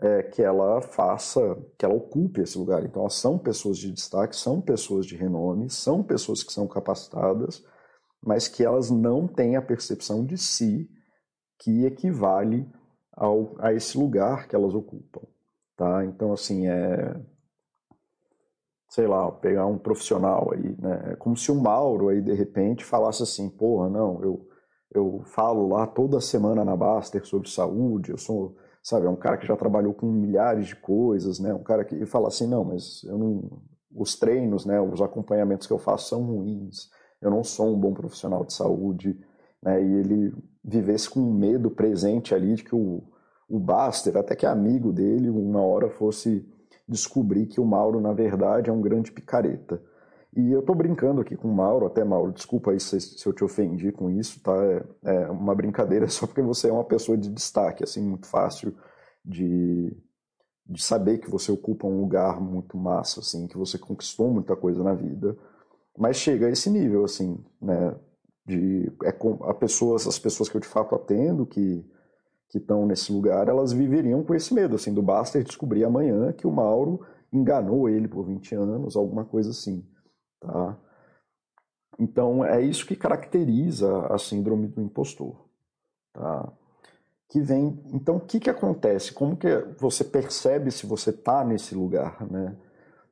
é, 0.00 0.22
que 0.22 0.42
ela 0.42 0.80
faça, 0.80 1.58
que 1.76 1.84
ela 1.84 1.94
ocupe 1.94 2.40
esse 2.40 2.56
lugar. 2.56 2.84
Então, 2.84 3.02
elas 3.02 3.14
são 3.14 3.36
pessoas 3.38 3.78
de 3.78 3.92
destaque, 3.92 4.34
são 4.34 4.60
pessoas 4.60 5.06
de 5.06 5.16
renome, 5.16 5.68
são 5.68 6.02
pessoas 6.02 6.42
que 6.42 6.52
são 6.52 6.66
capacitadas, 6.66 7.62
mas 8.24 8.48
que 8.48 8.64
elas 8.64 8.90
não 8.90 9.26
têm 9.26 9.56
a 9.56 9.62
percepção 9.62 10.24
de 10.24 10.36
si 10.36 10.88
que 11.58 11.84
equivale 11.84 12.70
ao, 13.12 13.56
a 13.58 13.72
esse 13.72 13.98
lugar 13.98 14.46
que 14.46 14.54
elas 14.54 14.74
ocupam. 14.74 15.22
Tá? 15.76 16.04
Então, 16.04 16.32
assim, 16.32 16.66
é. 16.68 17.14
Sei 18.88 19.06
lá, 19.06 19.30
pegar 19.30 19.66
um 19.66 19.76
profissional 19.76 20.50
aí, 20.52 20.74
né? 20.80 21.12
É 21.12 21.16
como 21.16 21.36
se 21.36 21.52
o 21.52 21.54
Mauro 21.54 22.08
aí, 22.08 22.22
de 22.22 22.32
repente, 22.32 22.84
falasse 22.84 23.22
assim: 23.22 23.50
porra, 23.50 23.90
não, 23.90 24.22
eu, 24.22 24.48
eu 24.94 25.22
falo 25.26 25.68
lá 25.68 25.86
toda 25.86 26.20
semana 26.20 26.64
na 26.64 26.74
Baster 26.74 27.24
sobre 27.26 27.50
saúde, 27.50 28.10
eu 28.10 28.16
sou, 28.16 28.56
sabe, 28.82 29.04
é 29.06 29.10
um 29.10 29.16
cara 29.16 29.36
que 29.36 29.46
já 29.46 29.54
trabalhou 29.56 29.92
com 29.92 30.10
milhares 30.10 30.68
de 30.68 30.76
coisas, 30.76 31.38
né? 31.38 31.52
Um 31.52 31.62
cara 31.62 31.84
que 31.84 32.06
fala 32.06 32.28
assim: 32.28 32.46
não, 32.46 32.64
mas 32.64 33.04
eu 33.04 33.18
não. 33.18 33.62
Os 33.94 34.16
treinos, 34.16 34.64
né, 34.64 34.80
os 34.80 35.00
acompanhamentos 35.00 35.66
que 35.66 35.72
eu 35.72 35.78
faço 35.78 36.08
são 36.10 36.22
ruins, 36.22 36.88
eu 37.20 37.30
não 37.30 37.42
sou 37.42 37.74
um 37.74 37.78
bom 37.78 37.92
profissional 37.92 38.44
de 38.44 38.52
saúde, 38.52 39.18
né? 39.62 39.82
E 39.82 39.94
ele 39.94 40.34
vivesse 40.64 41.08
com 41.10 41.20
medo 41.20 41.70
presente 41.70 42.34
ali 42.34 42.54
de 42.54 42.64
que 42.64 42.74
o 42.74 43.02
o 43.48 43.58
Baster, 43.58 44.16
até 44.16 44.36
que 44.36 44.44
amigo 44.44 44.92
dele, 44.92 45.30
uma 45.30 45.62
hora 45.62 45.88
fosse 45.88 46.46
descobrir 46.86 47.46
que 47.46 47.60
o 47.60 47.64
Mauro, 47.64 48.00
na 48.00 48.12
verdade, 48.12 48.68
é 48.68 48.72
um 48.72 48.82
grande 48.82 49.10
picareta. 49.10 49.82
E 50.36 50.52
eu 50.52 50.62
tô 50.62 50.74
brincando 50.74 51.22
aqui 51.22 51.34
com 51.34 51.48
o 51.48 51.54
Mauro, 51.54 51.86
até 51.86 52.04
Mauro, 52.04 52.32
desculpa 52.32 52.70
aí 52.70 52.78
se, 52.78 53.00
se 53.00 53.26
eu 53.26 53.32
te 53.32 53.42
ofendi 53.42 53.90
com 53.90 54.10
isso, 54.10 54.42
tá? 54.42 54.54
É, 54.64 54.84
é, 55.04 55.30
uma 55.30 55.54
brincadeira 55.54 56.06
só 56.08 56.26
porque 56.26 56.42
você 56.42 56.68
é 56.68 56.72
uma 56.72 56.84
pessoa 56.84 57.16
de 57.16 57.30
destaque, 57.30 57.82
assim, 57.82 58.02
muito 58.02 58.26
fácil 58.26 58.74
de, 59.24 59.96
de 60.66 60.82
saber 60.82 61.18
que 61.18 61.30
você 61.30 61.50
ocupa 61.50 61.86
um 61.86 62.00
lugar 62.00 62.40
muito 62.40 62.76
massa, 62.76 63.20
assim, 63.20 63.46
que 63.46 63.56
você 63.56 63.78
conquistou 63.78 64.30
muita 64.30 64.54
coisa 64.54 64.84
na 64.84 64.92
vida, 64.92 65.36
mas 65.98 66.16
chega 66.16 66.46
a 66.46 66.50
esse 66.50 66.70
nível, 66.70 67.04
assim, 67.04 67.38
né, 67.60 67.94
de 68.46 68.90
é 69.04 69.12
com, 69.12 69.34
a 69.44 69.54
pessoas, 69.54 70.06
as 70.06 70.18
pessoas 70.18 70.48
que 70.48 70.56
eu 70.56 70.60
de 70.60 70.68
fato 70.68 70.94
atendo 70.94 71.46
que 71.46 71.84
que 72.48 72.58
estão 72.58 72.86
nesse 72.86 73.12
lugar, 73.12 73.48
elas 73.48 73.72
viveriam 73.72 74.24
com 74.24 74.34
esse 74.34 74.54
medo, 74.54 74.74
assim, 74.74 74.92
do 74.92 75.02
Baster 75.02 75.44
descobrir 75.44 75.84
amanhã 75.84 76.32
que 76.32 76.46
o 76.46 76.50
Mauro 76.50 77.04
enganou 77.32 77.88
ele 77.88 78.08
por 78.08 78.24
20 78.24 78.54
anos, 78.54 78.96
alguma 78.96 79.24
coisa 79.24 79.50
assim, 79.50 79.86
tá? 80.40 80.78
Então, 81.98 82.44
é 82.44 82.62
isso 82.62 82.86
que 82.86 82.96
caracteriza 82.96 84.06
a 84.06 84.18
síndrome 84.18 84.68
do 84.68 84.80
impostor, 84.80 85.36
tá? 86.14 86.50
Que 87.28 87.40
vem, 87.40 87.82
então, 87.92 88.16
o 88.16 88.20
que 88.20 88.40
que 88.40 88.48
acontece? 88.48 89.12
Como 89.12 89.36
que 89.36 89.48
você 89.78 90.02
percebe 90.02 90.70
se 90.70 90.86
você 90.86 91.10
está 91.10 91.44
nesse 91.44 91.74
lugar, 91.74 92.26
né? 92.30 92.56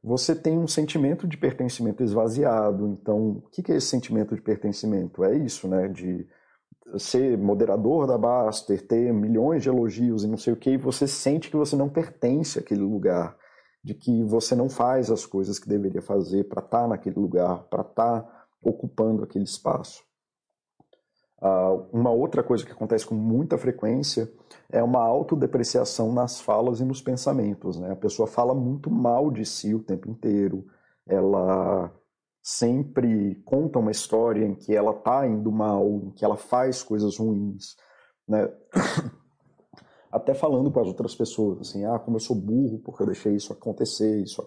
Você 0.07 0.37
tem 0.37 0.57
um 0.57 0.69
sentimento 0.69 1.27
de 1.27 1.37
pertencimento 1.37 2.01
esvaziado. 2.01 2.87
Então, 2.87 3.43
o 3.45 3.51
que 3.51 3.73
é 3.73 3.75
esse 3.75 3.89
sentimento 3.89 4.37
de 4.37 4.41
pertencimento? 4.41 5.25
É 5.25 5.37
isso, 5.37 5.67
né? 5.67 5.89
De 5.89 6.25
ser 6.97 7.37
moderador 7.37 8.07
da 8.07 8.17
Baster, 8.17 8.87
ter 8.87 9.13
milhões 9.13 9.65
de 9.65 9.69
elogios 9.69 10.23
e 10.23 10.29
não 10.29 10.37
sei 10.37 10.53
o 10.53 10.57
que, 10.57 10.71
e 10.71 10.77
você 10.77 11.09
sente 11.09 11.51
que 11.51 11.57
você 11.57 11.75
não 11.75 11.89
pertence 11.89 12.61
àquele 12.61 12.83
lugar, 12.83 13.37
de 13.83 13.95
que 13.95 14.23
você 14.23 14.55
não 14.55 14.69
faz 14.69 15.11
as 15.11 15.27
coisas 15.27 15.59
que 15.59 15.69
deveria 15.69 16.01
fazer 16.01 16.45
para 16.45 16.63
estar 16.63 16.83
tá 16.83 16.87
naquele 16.87 17.19
lugar, 17.19 17.65
para 17.65 17.83
estar 17.83 18.21
tá 18.23 18.47
ocupando 18.63 19.25
aquele 19.25 19.45
espaço. 19.45 20.05
Uh, 21.41 21.87
uma 21.93 22.11
outra 22.11 22.43
coisa 22.43 22.65
que 22.65 22.73
acontece 22.73 23.07
com 23.07 23.15
muita 23.15 23.59
frequência 23.59 24.33
é 24.71 24.83
uma 24.83 25.03
autodepreciação 25.03 26.13
nas 26.13 26.41
falas 26.41 26.81
e 26.81 26.85
nos 26.85 27.03
pensamentos. 27.03 27.79
Né? 27.79 27.93
A 27.93 27.97
pessoa 27.97 28.27
fala 28.27 28.55
muito 28.55 28.91
mal 28.91 29.31
de 29.31 29.45
si 29.45 29.75
o 29.75 29.83
tempo 29.83 30.09
inteiro, 30.09 30.65
ela 31.07 31.93
sempre 32.43 33.35
conta 33.45 33.79
uma 33.79 33.91
história 33.91 34.47
em 34.47 34.55
que 34.55 34.75
ela 34.75 34.93
está 34.93 35.27
indo 35.27 35.51
mal, 35.53 35.87
em 36.05 36.11
que 36.13 36.25
ela 36.25 36.37
faz 36.37 36.83
coisas 36.83 37.19
ruins. 37.19 37.77
Né? 38.27 38.49
Até 40.11 40.33
falando 40.33 40.71
para 40.71 40.83
as 40.83 40.89
outras 40.89 41.15
pessoas, 41.15 41.61
assim, 41.61 41.85
ah, 41.85 41.99
como 41.99 42.17
eu 42.17 42.21
sou 42.21 42.35
burro 42.35 42.79
porque 42.79 43.03
eu 43.03 43.07
deixei 43.07 43.35
isso 43.35 43.53
acontecer, 43.53 44.23
isso 44.23 44.41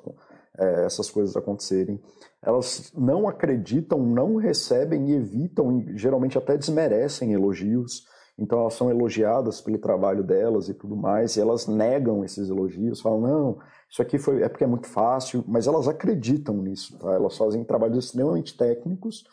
é, 0.60 0.86
essas 0.86 1.10
coisas 1.10 1.36
acontecerem. 1.36 2.00
Elas 2.42 2.92
não 2.96 3.28
acreditam, 3.28 4.00
não 4.00 4.36
recebem 4.36 5.10
e 5.10 5.16
evitam, 5.16 5.80
e 5.80 5.98
geralmente 5.98 6.38
até 6.38 6.58
desmerecem 6.58 7.34
elogios. 7.34 8.06
Então 8.38 8.62
elas 8.62 8.74
são 8.74 8.90
elogiadas 8.90 9.60
pelo 9.60 9.78
trabalho 9.78 10.24
delas 10.24 10.70
e 10.70 10.74
tudo 10.74 10.96
mais, 10.96 11.36
e 11.36 11.42
elas 11.42 11.68
negam 11.68 12.24
esses 12.24 12.50
elogios, 12.50 13.02
falam, 13.02 13.20
não, 13.20 13.58
isso 13.90 14.02
aqui 14.02 14.18
foi, 14.18 14.42
é 14.42 14.48
porque 14.48 14.64
é 14.64 14.68
muito 14.68 14.88
fácil, 14.88 15.44
mas 15.46 15.68
elas 15.68 15.90
acreditam 15.90 16.56
nisso, 16.56 16.98
tá? 17.00 17.14
Elas 17.14 17.36
fazem 17.38 17.66
trabalhos 17.66 18.06
extremamente 18.06 18.56
técnicos, 18.56 19.26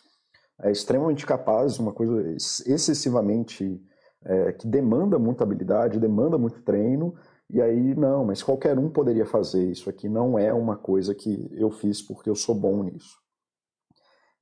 é, 0.61 0.73
extremamente 0.73 1.25
capazes, 1.25 1.79
uma 1.79 1.93
coisa 1.93 2.21
excessivamente 2.67 3.81
é, 4.25 4.53
que 4.53 4.67
demanda 4.67 5.19
muita 5.19 5.45
habilidade, 5.45 6.01
demanda 6.01 6.37
muito 6.37 6.61
treino, 6.63 7.15
e 7.49 7.63
aí, 7.63 7.95
não, 7.95 8.25
mas 8.25 8.43
qualquer 8.43 8.79
um 8.79 8.91
poderia 8.91 9.25
fazer. 9.25 9.71
Isso 9.71 9.89
aqui 9.89 10.09
não 10.09 10.39
é 10.39 10.53
uma 10.53 10.77
coisa 10.77 11.15
que 11.15 11.49
eu 11.53 11.71
fiz 11.71 12.03
porque 12.03 12.29
eu 12.29 12.35
sou 12.35 12.55
bom 12.55 12.83
nisso. 12.83 13.17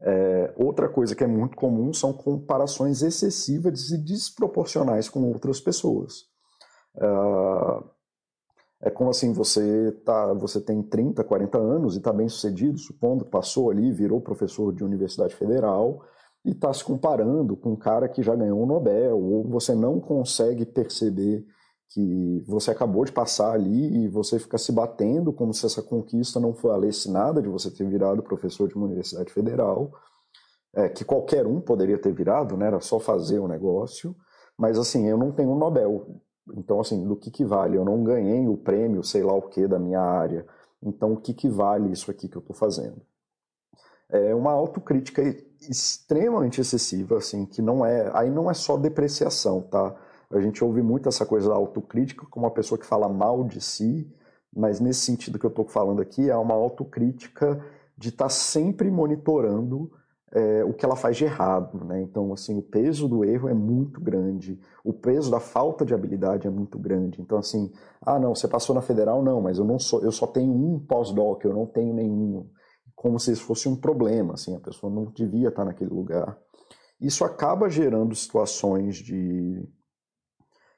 É, 0.00 0.54
outra 0.56 0.88
coisa 0.88 1.14
que 1.14 1.24
é 1.24 1.26
muito 1.26 1.56
comum 1.56 1.92
são 1.92 2.12
comparações 2.12 3.02
excessivas 3.02 3.90
e 3.90 3.98
desproporcionais 3.98 5.08
com 5.08 5.22
outras 5.30 5.60
pessoas. 5.60 6.24
É, 6.96 8.88
é 8.88 8.90
como 8.90 9.10
assim, 9.10 9.32
você, 9.32 9.92
tá, 10.04 10.32
você 10.34 10.60
tem 10.60 10.82
30, 10.82 11.24
40 11.24 11.58
anos 11.58 11.94
e 11.94 11.98
está 11.98 12.12
bem 12.12 12.28
sucedido, 12.28 12.78
supondo, 12.78 13.24
passou 13.24 13.70
ali, 13.70 13.90
virou 13.90 14.20
professor 14.20 14.74
de 14.74 14.84
universidade 14.84 15.34
federal 15.34 16.02
e 16.44 16.50
está 16.50 16.72
se 16.72 16.84
comparando 16.84 17.56
com 17.56 17.72
um 17.72 17.76
cara 17.76 18.08
que 18.08 18.22
já 18.22 18.34
ganhou 18.34 18.62
um 18.62 18.66
Nobel, 18.66 19.18
ou 19.18 19.48
você 19.48 19.74
não 19.74 19.98
consegue 19.98 20.66
perceber 20.66 21.46
que 21.90 22.42
você 22.46 22.70
acabou 22.70 23.04
de 23.04 23.12
passar 23.12 23.52
ali 23.52 24.04
e 24.04 24.08
você 24.08 24.38
fica 24.38 24.58
se 24.58 24.72
batendo 24.72 25.32
como 25.32 25.54
se 25.54 25.64
essa 25.66 25.82
conquista 25.82 26.40
não 26.40 26.52
valesse 26.52 27.10
nada 27.10 27.40
de 27.40 27.48
você 27.48 27.70
ter 27.70 27.88
virado 27.88 28.22
professor 28.22 28.68
de 28.68 28.74
uma 28.74 28.86
universidade 28.86 29.32
federal, 29.32 29.92
é, 30.74 30.88
que 30.88 31.04
qualquer 31.04 31.46
um 31.46 31.60
poderia 31.60 31.98
ter 31.98 32.12
virado, 32.12 32.56
né? 32.56 32.66
Era 32.66 32.80
só 32.80 32.98
fazer 32.98 33.38
o 33.38 33.46
negócio. 33.46 34.14
Mas 34.58 34.78
assim, 34.78 35.08
eu 35.08 35.16
não 35.16 35.30
tenho 35.30 35.50
um 35.50 35.58
Nobel. 35.58 36.20
Então, 36.56 36.80
assim, 36.80 37.06
do 37.06 37.16
que, 37.16 37.30
que 37.30 37.44
vale? 37.44 37.76
Eu 37.76 37.84
não 37.84 38.02
ganhei 38.02 38.46
o 38.48 38.56
prêmio, 38.56 39.02
sei 39.02 39.22
lá 39.22 39.32
o 39.32 39.42
que, 39.42 39.66
da 39.66 39.78
minha 39.78 40.00
área. 40.00 40.46
Então, 40.82 41.12
o 41.12 41.16
que, 41.16 41.32
que 41.32 41.48
vale 41.48 41.90
isso 41.90 42.10
aqui 42.10 42.28
que 42.28 42.36
eu 42.36 42.40
estou 42.40 42.54
fazendo? 42.54 43.00
É 44.10 44.34
uma 44.34 44.52
autocrítica 44.52 45.22
extremamente 45.62 46.60
excessiva, 46.60 47.16
assim, 47.16 47.46
que 47.46 47.62
não 47.62 47.84
é. 47.84 48.10
Aí 48.14 48.30
não 48.30 48.50
é 48.50 48.54
só 48.54 48.76
depreciação, 48.76 49.62
tá? 49.62 49.96
A 50.36 50.40
gente 50.40 50.62
ouve 50.64 50.82
muito 50.82 51.08
essa 51.08 51.24
coisa 51.24 51.48
da 51.48 51.54
autocrítica 51.54 52.26
como 52.28 52.46
uma 52.46 52.52
pessoa 52.52 52.78
que 52.78 52.86
fala 52.86 53.08
mal 53.08 53.44
de 53.44 53.60
si, 53.60 54.12
mas 54.54 54.80
nesse 54.80 55.00
sentido 55.00 55.38
que 55.38 55.46
eu 55.46 55.50
estou 55.50 55.66
falando 55.66 56.00
aqui, 56.00 56.28
é 56.28 56.36
uma 56.36 56.54
autocrítica 56.54 57.64
de 57.96 58.08
estar 58.08 58.26
tá 58.26 58.28
sempre 58.28 58.90
monitorando 58.90 59.90
é, 60.32 60.64
o 60.64 60.72
que 60.72 60.84
ela 60.84 60.96
faz 60.96 61.16
de 61.16 61.24
errado. 61.24 61.84
Né? 61.84 62.02
Então, 62.02 62.32
assim, 62.32 62.58
o 62.58 62.62
peso 62.62 63.08
do 63.08 63.24
erro 63.24 63.48
é 63.48 63.54
muito 63.54 64.00
grande, 64.00 64.60
o 64.84 64.92
peso 64.92 65.30
da 65.30 65.38
falta 65.38 65.84
de 65.84 65.94
habilidade 65.94 66.46
é 66.46 66.50
muito 66.50 66.78
grande. 66.78 67.22
Então, 67.22 67.38
assim, 67.38 67.72
ah, 68.02 68.18
não, 68.18 68.34
você 68.34 68.48
passou 68.48 68.74
na 68.74 68.82
federal? 68.82 69.22
Não, 69.22 69.40
mas 69.40 69.58
eu 69.58 69.64
não 69.64 69.78
sou, 69.78 70.02
eu 70.02 70.12
só 70.12 70.26
tenho 70.26 70.52
um 70.52 70.78
pós-doc, 70.80 71.44
eu 71.44 71.54
não 71.54 71.66
tenho 71.66 71.94
nenhum. 71.94 72.48
Como 72.94 73.18
se 73.18 73.32
isso 73.32 73.44
fosse 73.44 73.68
um 73.68 73.76
problema, 73.76 74.34
assim, 74.34 74.54
a 74.56 74.60
pessoa 74.60 74.92
não 74.92 75.06
devia 75.06 75.48
estar 75.48 75.64
naquele 75.64 75.90
lugar. 75.90 76.36
Isso 77.00 77.24
acaba 77.24 77.68
gerando 77.68 78.14
situações 78.14 78.96
de 78.96 79.68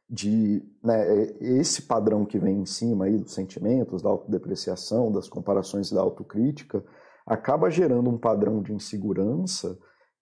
de 0.08 0.62
né, 0.82 1.24
é, 1.24 1.36
esse 1.58 1.82
padrão 1.82 2.24
que 2.24 2.38
vem 2.38 2.60
em 2.60 2.66
cima 2.66 3.06
aí 3.06 3.18
dos 3.18 3.34
sentimentos, 3.34 4.02
da 4.02 4.08
autodepreciação, 4.08 5.10
das 5.10 5.28
comparações 5.28 5.90
da 5.90 6.00
autocrítica, 6.00 6.84
acaba 7.26 7.70
gerando 7.70 8.08
um 8.08 8.18
padrão 8.18 8.62
de 8.62 8.72
insegurança 8.72 9.76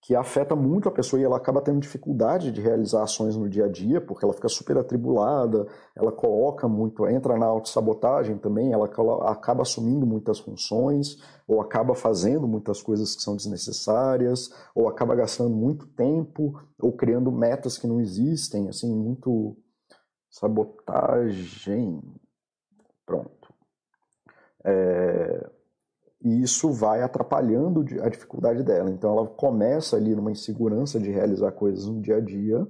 que 0.06 0.14
afeta 0.14 0.54
muito 0.54 0.86
a 0.86 0.92
pessoa 0.92 1.18
e 1.18 1.24
ela 1.24 1.38
acaba 1.38 1.62
tendo 1.62 1.80
dificuldade 1.80 2.52
de 2.52 2.60
realizar 2.60 3.02
ações 3.02 3.36
no 3.36 3.48
dia 3.48 3.64
a 3.64 3.68
dia, 3.68 4.02
porque 4.02 4.22
ela 4.22 4.34
fica 4.34 4.50
super 4.50 4.76
atribulada, 4.76 5.66
ela 5.96 6.12
coloca 6.12 6.68
muito, 6.68 7.08
entra 7.08 7.38
na 7.38 7.46
autossabotagem 7.46 8.36
também, 8.36 8.70
ela 8.70 8.84
acaba 9.30 9.62
assumindo 9.62 10.06
muitas 10.06 10.38
funções, 10.38 11.16
ou 11.48 11.58
acaba 11.58 11.94
fazendo 11.94 12.46
muitas 12.46 12.82
coisas 12.82 13.16
que 13.16 13.22
são 13.22 13.34
desnecessárias, 13.34 14.50
ou 14.74 14.88
acaba 14.88 15.14
gastando 15.14 15.56
muito 15.56 15.86
tempo, 15.86 16.52
ou 16.78 16.92
criando 16.92 17.32
metas 17.32 17.78
que 17.78 17.86
não 17.86 17.98
existem, 17.98 18.68
assim, 18.68 18.94
muito 18.94 19.56
sabotagem. 20.34 22.02
Pronto. 23.06 23.54
É, 24.64 25.50
e 26.22 26.42
isso 26.42 26.72
vai 26.72 27.02
atrapalhando 27.02 27.84
a 28.02 28.08
dificuldade 28.08 28.62
dela. 28.62 28.90
Então 28.90 29.16
ela 29.16 29.28
começa 29.28 29.96
ali 29.96 30.14
numa 30.14 30.32
insegurança 30.32 30.98
de 30.98 31.10
realizar 31.10 31.52
coisas 31.52 31.86
no 31.86 32.00
dia 32.00 32.16
a 32.16 32.20
dia 32.20 32.66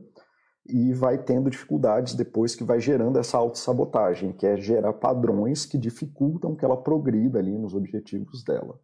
e 0.66 0.92
vai 0.92 1.22
tendo 1.22 1.50
dificuldades 1.50 2.14
depois 2.14 2.54
que 2.54 2.64
vai 2.64 2.80
gerando 2.80 3.18
essa 3.18 3.36
autossabotagem, 3.38 4.32
que 4.32 4.46
é 4.46 4.56
gerar 4.56 4.94
padrões 4.94 5.66
que 5.66 5.78
dificultam 5.78 6.56
que 6.56 6.64
ela 6.64 6.82
progrida 6.82 7.38
ali 7.38 7.56
nos 7.56 7.74
objetivos 7.74 8.42
dela. 8.42 8.78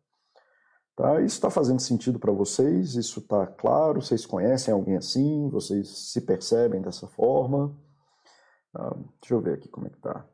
Tá? 0.94 1.20
Isso 1.20 1.36
está 1.36 1.50
fazendo 1.50 1.80
sentido 1.80 2.18
para 2.18 2.32
vocês? 2.32 2.94
Isso 2.94 3.20
está 3.20 3.46
claro? 3.46 4.02
Vocês 4.02 4.26
conhecem 4.26 4.72
alguém 4.72 4.96
assim? 4.96 5.48
Vocês 5.48 6.12
se 6.12 6.20
percebem 6.20 6.82
dessa 6.82 7.06
forma? 7.06 7.74
Ah, 8.74 8.94
deixa 9.20 9.34
eu 9.34 9.40
ver 9.40 9.54
aqui 9.54 9.68
como 9.68 9.86
é 9.86 9.90
que 9.90 9.98
tá. 9.98 10.26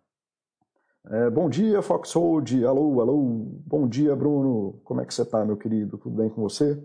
É, 1.09 1.31
bom 1.31 1.49
dia, 1.49 1.81
Foxhold. 1.83 2.65
Alô, 2.65 3.01
alô. 3.01 3.23
Bom 3.67 3.89
dia, 3.89 4.15
Bruno. 4.15 4.81
Como 4.85 5.01
é 5.01 5.07
que 5.07 5.15
você 5.15 5.25
tá, 5.25 5.45
meu 5.45 5.57
querido? 5.57 5.99
Tudo 5.99 6.17
bem 6.17 6.29
com 6.29 6.43
você? 6.43 6.77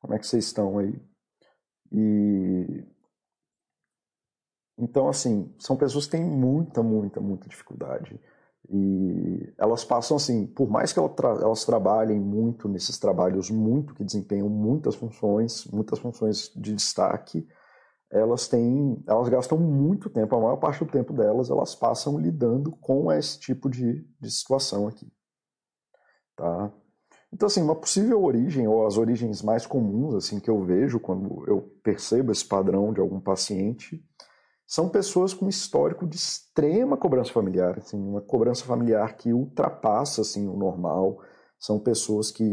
Como 0.00 0.14
é 0.14 0.18
que 0.18 0.26
vocês 0.26 0.46
estão 0.46 0.78
aí? 0.78 0.94
E 1.92 2.84
então, 4.78 5.08
assim, 5.08 5.54
são 5.58 5.76
pessoas 5.76 6.06
que 6.06 6.12
têm 6.12 6.24
muita, 6.24 6.82
muita, 6.82 7.20
muita 7.20 7.48
dificuldade. 7.48 8.18
E 8.68 9.52
elas 9.58 9.84
passam 9.84 10.16
assim, 10.16 10.46
por 10.46 10.70
mais 10.70 10.92
que 10.92 10.98
elas 10.98 11.64
trabalhem 11.64 12.18
muito 12.18 12.68
nesses 12.68 12.98
trabalhos, 12.98 13.50
muito 13.50 13.94
que 13.94 14.04
desempenham 14.04 14.48
muitas 14.48 14.94
funções, 14.94 15.66
muitas 15.66 15.98
funções 15.98 16.50
de 16.56 16.74
destaque, 16.74 17.46
elas 18.10 18.48
têm, 18.48 19.02
elas 19.06 19.28
gastam 19.28 19.58
muito 19.58 20.10
tempo, 20.10 20.34
a 20.34 20.40
maior 20.40 20.56
parte 20.56 20.84
do 20.84 20.90
tempo 20.90 21.12
delas 21.12 21.50
elas 21.50 21.74
passam 21.74 22.18
lidando 22.18 22.72
com 22.72 23.10
esse 23.12 23.38
tipo 23.38 23.68
de, 23.70 24.04
de 24.20 24.30
situação 24.30 24.88
aqui, 24.88 25.10
tá? 26.36 26.72
Então 27.32 27.46
assim, 27.46 27.62
uma 27.62 27.76
possível 27.76 28.22
origem 28.22 28.66
ou 28.66 28.86
as 28.86 28.98
origens 28.98 29.42
mais 29.42 29.66
comuns 29.66 30.14
assim 30.14 30.40
que 30.40 30.50
eu 30.50 30.64
vejo 30.64 30.98
quando 30.98 31.44
eu 31.46 31.62
percebo 31.82 32.32
esse 32.32 32.44
padrão 32.44 32.92
de 32.92 33.00
algum 33.00 33.20
paciente 33.20 34.04
são 34.70 34.88
pessoas 34.88 35.34
com 35.34 35.48
histórico 35.48 36.06
de 36.06 36.14
extrema 36.14 36.96
cobrança 36.96 37.32
familiar, 37.32 37.76
assim, 37.78 37.98
uma 38.00 38.20
cobrança 38.20 38.64
familiar 38.64 39.16
que 39.16 39.32
ultrapassa 39.32 40.20
assim, 40.20 40.46
o 40.46 40.56
normal. 40.56 41.20
São 41.58 41.80
pessoas 41.80 42.30
que 42.30 42.44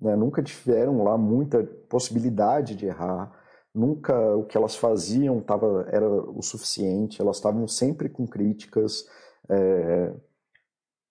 né, 0.00 0.16
nunca 0.16 0.42
tiveram 0.42 1.04
lá 1.04 1.18
muita 1.18 1.62
possibilidade 1.90 2.74
de 2.74 2.86
errar, 2.86 3.30
nunca 3.74 4.14
o 4.36 4.44
que 4.44 4.56
elas 4.56 4.76
faziam 4.76 5.40
tava, 5.40 5.86
era 5.90 6.08
o 6.08 6.42
suficiente, 6.42 7.20
elas 7.20 7.36
estavam 7.36 7.66
sempre 7.66 8.08
com 8.08 8.26
críticas, 8.26 9.06
é, 9.48 10.14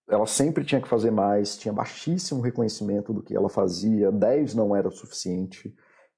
ela 0.10 0.26
sempre 0.28 0.64
tinha 0.66 0.82
que 0.82 0.88
fazer 0.88 1.12
mais, 1.12 1.58
tinha 1.58 1.74
baixíssimo 1.74 2.42
reconhecimento 2.42 3.14
do 3.14 3.24
que 3.24 3.36
ela 3.36 3.50
fazia, 3.50 4.12
10 4.12 4.56
não 4.56 4.76
era 4.76 4.88
o 4.88 4.92
suficiente. 4.92 5.74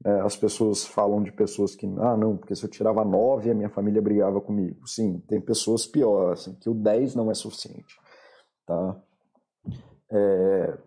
É, 0.06 0.20
as 0.22 0.36
pessoas 0.36 0.86
falam 0.86 1.24
de 1.24 1.32
pessoas 1.32 1.76
que, 1.76 1.86
ah, 2.00 2.18
não, 2.18 2.36
porque 2.36 2.56
se 2.56 2.66
eu 2.66 2.70
tirava 2.70 3.06
9 3.06 3.52
a 3.52 3.56
minha 3.56 3.70
família 3.70 4.02
brigava 4.02 4.42
comigo. 4.42 4.86
Sim, 4.88 5.20
tem 5.28 5.40
pessoas 5.40 5.86
piores, 5.86 6.42
assim, 6.42 6.56
que 6.56 6.70
o 6.70 6.74
10 6.74 7.16
não 7.16 7.32
é 7.32 7.34
suficiente. 7.34 7.98
Tá? 8.66 9.02
É, 10.12 10.78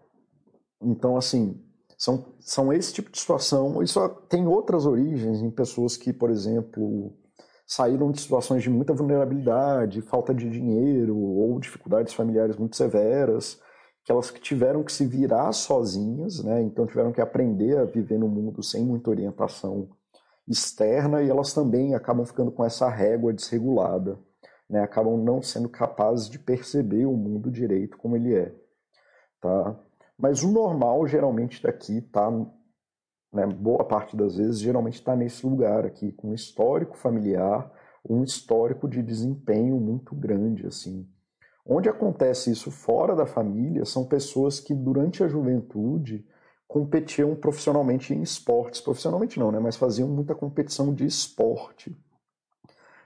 então, 0.83 1.17
assim, 1.17 1.66
são, 1.97 2.35
são 2.41 2.73
esse 2.73 2.93
tipo 2.93 3.11
de 3.11 3.19
situação. 3.19 3.83
Isso 3.83 4.07
tem 4.29 4.47
outras 4.47 4.87
origens 4.87 5.41
em 5.41 5.51
pessoas 5.51 5.97
que, 5.97 6.13
por 6.13 6.31
exemplo, 6.31 7.13
saíram 7.67 8.11
de 8.11 8.21
situações 8.21 8.63
de 8.63 8.71
muita 8.71 8.95
vulnerabilidade, 8.95 10.03
falta 10.03 10.35
de 10.35 10.49
dinheiro 10.49 11.17
ou 11.17 11.59
dificuldades 11.59 12.15
familiares 12.15 12.57
muito 12.57 12.77
severas 12.77 13.61
que 14.07 14.13
elas 14.13 14.31
tiveram 14.41 14.85
que 14.85 14.93
se 14.93 15.05
virar 15.05 15.51
sozinhas, 15.51 16.43
né? 16.45 16.63
Então 16.63 16.87
tiveram 16.87 17.11
que 17.11 17.21
aprender 17.21 17.77
a 17.77 17.85
viver 17.85 18.17
no 18.17 18.29
mundo 18.29 18.63
sem 18.63 18.85
muita 18.85 19.11
orientação 19.11 19.89
externa 20.47 21.25
e 21.25 21.29
elas 21.29 21.53
também 21.53 21.93
acabam 21.93 22.25
ficando 22.25 22.53
com 22.53 22.65
essa 22.65 22.89
régua 22.89 23.33
desregulada, 23.33 24.17
né? 24.71 24.81
Acabam 24.81 25.17
não 25.17 25.43
sendo 25.43 25.69
capazes 25.69 26.31
de 26.31 26.39
perceber 26.39 27.05
o 27.05 27.17
mundo 27.17 27.51
direito 27.51 27.99
como 27.99 28.15
ele 28.15 28.33
é, 28.33 28.55
tá? 29.41 29.77
Mas 30.19 30.43
o 30.43 30.51
normal 30.51 31.07
geralmente 31.07 31.63
daqui 31.63 32.01
tá, 32.01 32.31
né, 33.33 33.47
boa 33.47 33.85
parte 33.85 34.17
das 34.17 34.37
vezes 34.37 34.61
geralmente 34.61 34.95
está 34.95 35.15
nesse 35.15 35.47
lugar 35.47 35.85
aqui 35.85 36.13
com 36.13 36.29
um 36.31 36.35
histórico 36.35 36.97
familiar, 36.97 37.71
um 38.09 38.23
histórico 38.23 38.89
de 38.89 39.03
desempenho 39.03 39.81
muito 39.81 40.15
grande 40.15 40.67
assim 40.67 41.07
Onde 41.69 41.89
acontece 41.89 42.53
isso 42.53 42.71
fora 42.71 43.17
da 43.17 43.27
família 43.27 43.85
são 43.85 44.05
pessoas 44.07 44.61
que 44.61 44.73
durante 44.73 45.25
a 45.25 45.29
juventude 45.29 46.25
competiam 46.69 47.35
profissionalmente 47.35 48.15
em 48.15 48.23
esportes, 48.23 48.81
profissionalmente 48.81 49.39
não, 49.39 49.51
né, 49.51 49.59
mas 49.59 49.77
faziam 49.77 50.09
muita 50.09 50.35
competição 50.35 50.95
de 50.95 51.05
esporte. 51.05 51.97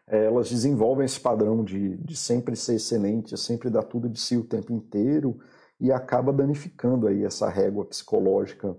É, 0.07 0.27
elas 0.27 0.51
desenvolvem 0.51 1.07
esse 1.07 1.19
padrão 1.19 1.65
de, 1.65 1.97
de 1.99 2.17
sempre 2.17 2.55
ser 2.55 2.75
excelente, 2.75 3.37
sempre 3.39 3.71
dar 3.71 3.85
tudo 3.85 4.09
de 4.09 4.21
si 4.21 4.37
o 4.37 4.45
tempo 4.45 4.73
inteiro 4.73 5.41
e 5.81 5.91
acaba 5.91 6.33
danificando 6.33 7.07
aí 7.09 7.25
essa 7.25 7.49
régua 7.49 7.85
psicológica 7.87 8.77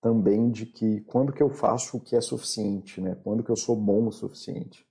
também 0.00 0.50
de 0.50 0.66
que 0.66 1.00
quando 1.00 1.32
que 1.32 1.42
eu 1.42 1.50
faço 1.50 1.96
o 1.96 2.00
que 2.00 2.14
é 2.14 2.20
suficiente, 2.20 3.00
né? 3.00 3.16
Quando 3.24 3.42
que 3.42 3.50
eu 3.50 3.56
sou 3.56 3.74
bom 3.74 4.06
o 4.06 4.12
suficiente, 4.12 4.86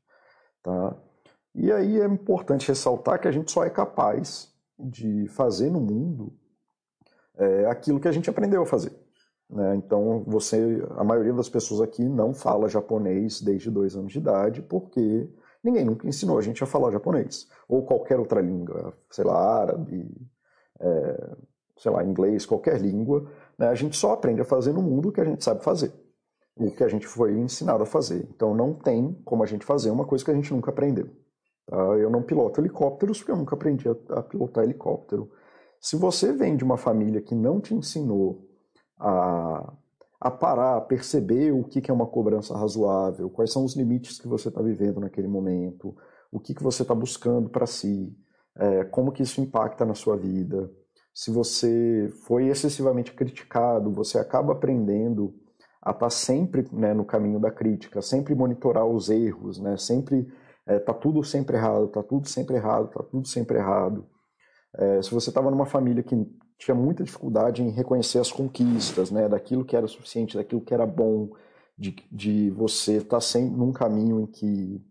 tá? 0.61 0.95
E 1.55 1.71
aí 1.71 2.01
é 2.01 2.05
importante 2.05 2.67
ressaltar 2.67 3.21
que 3.21 3.27
a 3.27 3.31
gente 3.31 3.51
só 3.51 3.63
é 3.63 3.69
capaz 3.69 4.51
de 4.77 5.27
fazer 5.27 5.69
no 5.69 5.79
mundo 5.79 6.33
é, 7.37 7.65
aquilo 7.67 7.99
que 7.99 8.07
a 8.07 8.11
gente 8.11 8.29
aprendeu 8.29 8.63
a 8.63 8.65
fazer. 8.65 8.91
Né? 9.49 9.75
Então, 9.75 10.23
você, 10.25 10.83
a 10.97 11.03
maioria 11.03 11.33
das 11.33 11.47
pessoas 11.47 11.79
aqui 11.79 12.03
não 12.03 12.33
fala 12.33 12.67
japonês 12.67 13.39
desde 13.39 13.69
dois 13.69 13.95
anos 13.95 14.11
de 14.11 14.17
idade, 14.17 14.63
porque 14.63 15.29
ninguém 15.63 15.85
nunca 15.85 16.07
ensinou 16.07 16.39
a 16.39 16.41
gente 16.41 16.63
a 16.63 16.67
falar 16.67 16.91
japonês 16.91 17.47
ou 17.67 17.85
qualquer 17.85 18.19
outra 18.19 18.41
língua, 18.41 18.97
sei 19.11 19.23
lá, 19.23 19.61
árabe, 19.61 20.09
é, 20.79 21.37
sei 21.77 21.91
lá, 21.91 22.03
inglês, 22.03 22.45
qualquer 22.45 22.79
língua. 22.79 23.29
Né? 23.57 23.67
A 23.67 23.75
gente 23.75 23.95
só 23.95 24.13
aprende 24.13 24.41
a 24.41 24.45
fazer 24.45 24.73
no 24.73 24.81
mundo 24.81 25.09
o 25.09 25.11
que 25.11 25.21
a 25.21 25.25
gente 25.25 25.43
sabe 25.43 25.63
fazer, 25.63 25.91
o 26.55 26.71
que 26.71 26.83
a 26.83 26.87
gente 26.87 27.07
foi 27.07 27.33
ensinado 27.37 27.83
a 27.83 27.85
fazer. 27.85 28.27
Então, 28.35 28.53
não 28.55 28.73
tem 28.73 29.13
como 29.25 29.43
a 29.43 29.45
gente 29.45 29.65
fazer 29.65 29.89
uma 29.89 30.05
coisa 30.05 30.23
que 30.23 30.31
a 30.31 30.35
gente 30.35 30.53
nunca 30.53 30.71
aprendeu. 30.71 31.09
Tá? 31.65 31.77
Eu 31.77 32.09
não 32.09 32.21
piloto 32.21 32.59
helicópteros 32.59 33.19
porque 33.19 33.31
eu 33.31 33.37
nunca 33.37 33.55
aprendi 33.55 33.87
a, 33.87 33.95
a 34.19 34.23
pilotar 34.23 34.63
helicóptero. 34.63 35.31
Se 35.79 35.95
você 35.95 36.31
vem 36.31 36.55
de 36.55 36.63
uma 36.63 36.77
família 36.77 37.21
que 37.21 37.35
não 37.35 37.59
te 37.59 37.73
ensinou 37.73 38.47
a, 38.97 39.73
a 40.19 40.31
parar, 40.31 40.77
a 40.77 40.81
perceber 40.81 41.51
o 41.51 41.63
que, 41.65 41.81
que 41.81 41.91
é 41.91 41.93
uma 41.93 42.07
cobrança 42.07 42.57
razoável, 42.57 43.29
quais 43.29 43.51
são 43.51 43.65
os 43.65 43.75
limites 43.75 44.19
que 44.19 44.27
você 44.27 44.47
está 44.47 44.61
vivendo 44.61 45.01
naquele 45.01 45.27
momento, 45.27 45.93
o 46.31 46.39
que, 46.39 46.53
que 46.53 46.63
você 46.63 46.83
está 46.83 46.95
buscando 46.95 47.49
para 47.49 47.65
si, 47.65 48.15
é, 48.55 48.85
como 48.85 49.11
que 49.11 49.23
isso 49.23 49.41
impacta 49.41 49.85
na 49.85 49.93
sua 49.93 50.15
vida. 50.15 50.71
Se 51.13 51.29
você 51.29 52.11
foi 52.25 52.47
excessivamente 52.47 53.13
criticado, 53.13 53.91
você 53.91 54.17
acaba 54.17 54.53
aprendendo 54.53 55.35
a 55.81 55.91
estar 55.91 56.05
tá 56.05 56.09
sempre 56.09 56.67
né, 56.71 56.93
no 56.93 57.05
caminho 57.05 57.39
da 57.39 57.51
crítica, 57.51 58.01
sempre 58.01 58.33
monitorar 58.33 58.85
os 58.85 59.09
erros, 59.09 59.59
né, 59.59 59.77
sempre 59.77 60.27
é, 60.65 60.79
tá 60.79 60.93
tudo 60.93 61.23
sempre 61.23 61.57
errado, 61.57 61.87
tá 61.87 62.01
tudo 62.01 62.27
sempre 62.27 62.55
errado, 62.55 62.87
tá 62.87 63.03
tudo 63.03 63.27
sempre 63.27 63.57
errado. 63.57 64.07
É, 64.75 65.01
se 65.03 65.11
você 65.11 65.29
estava 65.29 65.51
numa 65.51 65.65
família 65.67 66.01
que 66.01 66.15
tinha 66.57 66.73
muita 66.73 67.03
dificuldade 67.03 67.61
em 67.61 67.69
reconhecer 67.69 68.17
as 68.17 68.31
conquistas, 68.31 69.11
né, 69.11 69.29
daquilo 69.29 69.65
que 69.65 69.75
era 69.75 69.87
suficiente, 69.87 70.37
daquilo 70.37 70.61
que 70.61 70.73
era 70.73 70.85
bom, 70.85 71.29
de, 71.77 71.95
de 72.11 72.49
você 72.51 72.97
estar 72.97 73.17
tá 73.17 73.21
sempre 73.21 73.55
num 73.55 73.71
caminho 73.71 74.21
em 74.21 74.25
que, 74.25 74.81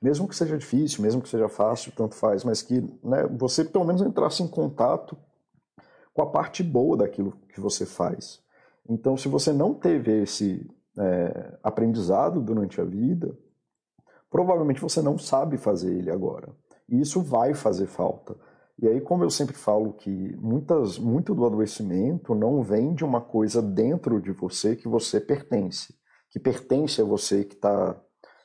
mesmo 0.00 0.26
que 0.28 0.36
seja 0.36 0.56
difícil, 0.56 1.02
mesmo 1.02 1.20
que 1.20 1.28
seja 1.28 1.48
fácil, 1.48 1.92
tanto 1.94 2.14
faz, 2.14 2.44
mas 2.44 2.62
que 2.62 2.80
né, 3.02 3.26
você 3.36 3.64
pelo 3.64 3.84
menos 3.84 4.00
entrasse 4.00 4.42
em 4.42 4.48
contato 4.48 5.18
com 6.14 6.22
a 6.22 6.30
parte 6.30 6.62
boa 6.62 6.96
daquilo 6.96 7.36
que 7.52 7.60
você 7.60 7.84
faz. 7.84 8.40
Então, 8.88 9.16
se 9.16 9.28
você 9.28 9.52
não 9.52 9.74
teve 9.74 10.22
esse 10.22 10.70
é, 10.96 11.58
aprendizado 11.62 12.40
durante 12.40 12.80
a 12.80 12.84
vida, 12.84 13.36
provavelmente 14.30 14.80
você 14.80 15.02
não 15.02 15.18
sabe 15.18 15.58
fazer 15.58 15.92
ele 15.92 16.10
agora. 16.10 16.48
E 16.88 17.00
isso 17.00 17.20
vai 17.20 17.52
fazer 17.52 17.86
falta. 17.86 18.36
E 18.80 18.86
aí, 18.88 19.00
como 19.00 19.24
eu 19.24 19.30
sempre 19.30 19.56
falo 19.56 19.92
que 19.92 20.36
muitas, 20.36 20.98
muito 20.98 21.34
do 21.34 21.44
adoecimento 21.44 22.34
não 22.34 22.62
vem 22.62 22.94
de 22.94 23.04
uma 23.04 23.20
coisa 23.20 23.60
dentro 23.60 24.20
de 24.20 24.32
você 24.32 24.76
que 24.76 24.88
você 24.88 25.20
pertence, 25.20 25.94
que 26.30 26.38
pertence 26.38 27.00
a 27.00 27.04
você, 27.04 27.44
que 27.44 27.54
está 27.54 28.00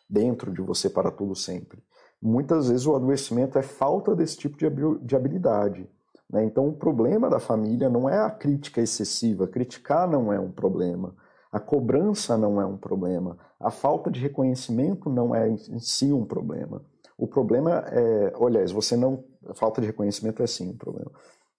dentro 0.09 0.51
de 0.51 0.61
você 0.61 0.89
para 0.89 1.11
tudo 1.11 1.35
sempre. 1.35 1.83
Muitas 2.21 2.69
vezes 2.69 2.85
o 2.85 2.95
adoecimento 2.95 3.57
é 3.57 3.63
falta 3.63 4.15
desse 4.15 4.37
tipo 4.37 4.57
de 4.57 5.15
habilidade. 5.15 5.89
Né? 6.29 6.45
Então, 6.45 6.67
o 6.67 6.73
problema 6.73 7.29
da 7.29 7.39
família 7.39 7.89
não 7.89 8.09
é 8.09 8.19
a 8.19 8.29
crítica 8.29 8.81
excessiva. 8.81 9.47
Criticar 9.47 10.09
não 10.09 10.31
é 10.31 10.39
um 10.39 10.51
problema. 10.51 11.15
A 11.51 11.59
cobrança 11.59 12.37
não 12.37 12.61
é 12.61 12.65
um 12.65 12.77
problema. 12.77 13.37
A 13.59 13.71
falta 13.71 14.11
de 14.11 14.19
reconhecimento 14.19 15.09
não 15.09 15.33
é 15.33 15.49
em 15.49 15.79
si 15.79 16.13
um 16.13 16.25
problema. 16.25 16.83
O 17.17 17.27
problema 17.27 17.83
é, 17.87 18.33
aliás, 18.39 18.71
você 18.71 18.95
não, 18.95 19.23
a 19.47 19.53
falta 19.53 19.81
de 19.81 19.87
reconhecimento 19.87 20.41
é 20.41 20.47
sim 20.47 20.69
um 20.69 20.77
problema. 20.77 21.11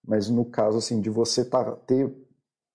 Mas 0.06 0.30
no 0.30 0.44
caso 0.44 0.78
assim 0.78 1.00
de 1.00 1.10
você 1.10 1.44
tá, 1.44 1.72
ter 1.86 2.14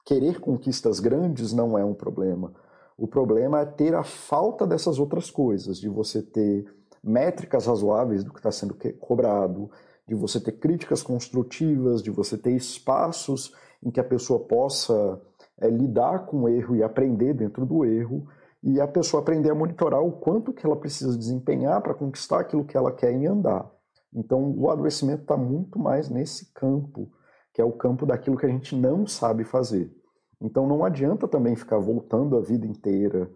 querer 0.06 0.40
conquistas 0.40 1.00
grandes 1.00 1.52
não 1.52 1.78
é 1.78 1.84
um 1.84 1.94
problema. 1.94 2.54
O 2.98 3.08
problema 3.08 3.62
é 3.62 3.66
ter 3.66 3.96
a 3.96 4.04
falta 4.04 4.68
dessas 4.68 5.00
outras 5.00 5.32
coisas, 5.32 5.80
de 5.80 5.90
você 5.90 6.22
ter 6.22 6.66
métricas 7.04 7.66
razoáveis 7.66 8.24
do 8.24 8.32
que 8.32 8.40
está 8.40 8.52
sendo 8.52 8.76
cobrado, 9.00 9.70
de 10.08 10.16
você 10.16 10.40
ter 10.40 10.54
críticas 10.54 11.02
construtivas, 11.02 12.02
de 12.02 12.12
você 12.12 12.38
ter 12.38 12.52
espaços 12.52 13.54
em 13.84 13.90
que 13.90 14.00
a 14.00 14.04
pessoa 14.04 14.40
possa 14.40 15.22
é, 15.60 15.70
lidar 15.70 16.26
com 16.26 16.44
o 16.44 16.50
erro 16.50 16.76
e 16.76 16.84
aprender 16.84 17.34
dentro 17.34 17.66
do 17.66 17.86
erro, 17.86 18.28
e 18.62 18.82
a 18.82 18.88
pessoa 18.88 19.22
aprender 19.22 19.52
a 19.52 19.56
monitorar 19.56 20.02
o 20.02 20.12
quanto 20.12 20.52
que 20.52 20.66
ela 20.66 20.76
precisa 20.76 21.16
desempenhar 21.16 21.82
para 21.82 21.94
conquistar 21.94 22.40
aquilo 22.40 22.66
que 22.66 22.76
ela 22.76 22.92
quer 22.92 23.12
em 23.12 23.28
andar. 23.28 23.70
Então, 24.12 24.56
o 24.58 24.72
adoecimento 24.72 25.22
está 25.22 25.38
muito 25.38 25.78
mais 25.78 26.10
nesse 26.10 26.52
campo, 26.54 27.12
que 27.54 27.62
é 27.62 27.66
o 27.66 27.72
campo 27.72 28.06
daquilo 28.06 28.38
que 28.38 28.46
a 28.46 28.50
gente 28.50 28.76
não 28.76 29.06
sabe 29.06 29.44
fazer. 29.44 29.94
Então, 30.42 30.66
não 30.66 30.84
adianta 30.84 31.28
também 31.28 31.56
ficar 31.56 31.78
voltando 31.78 32.38
a 32.38 32.42
vida 32.42 32.66
inteira 32.66 33.30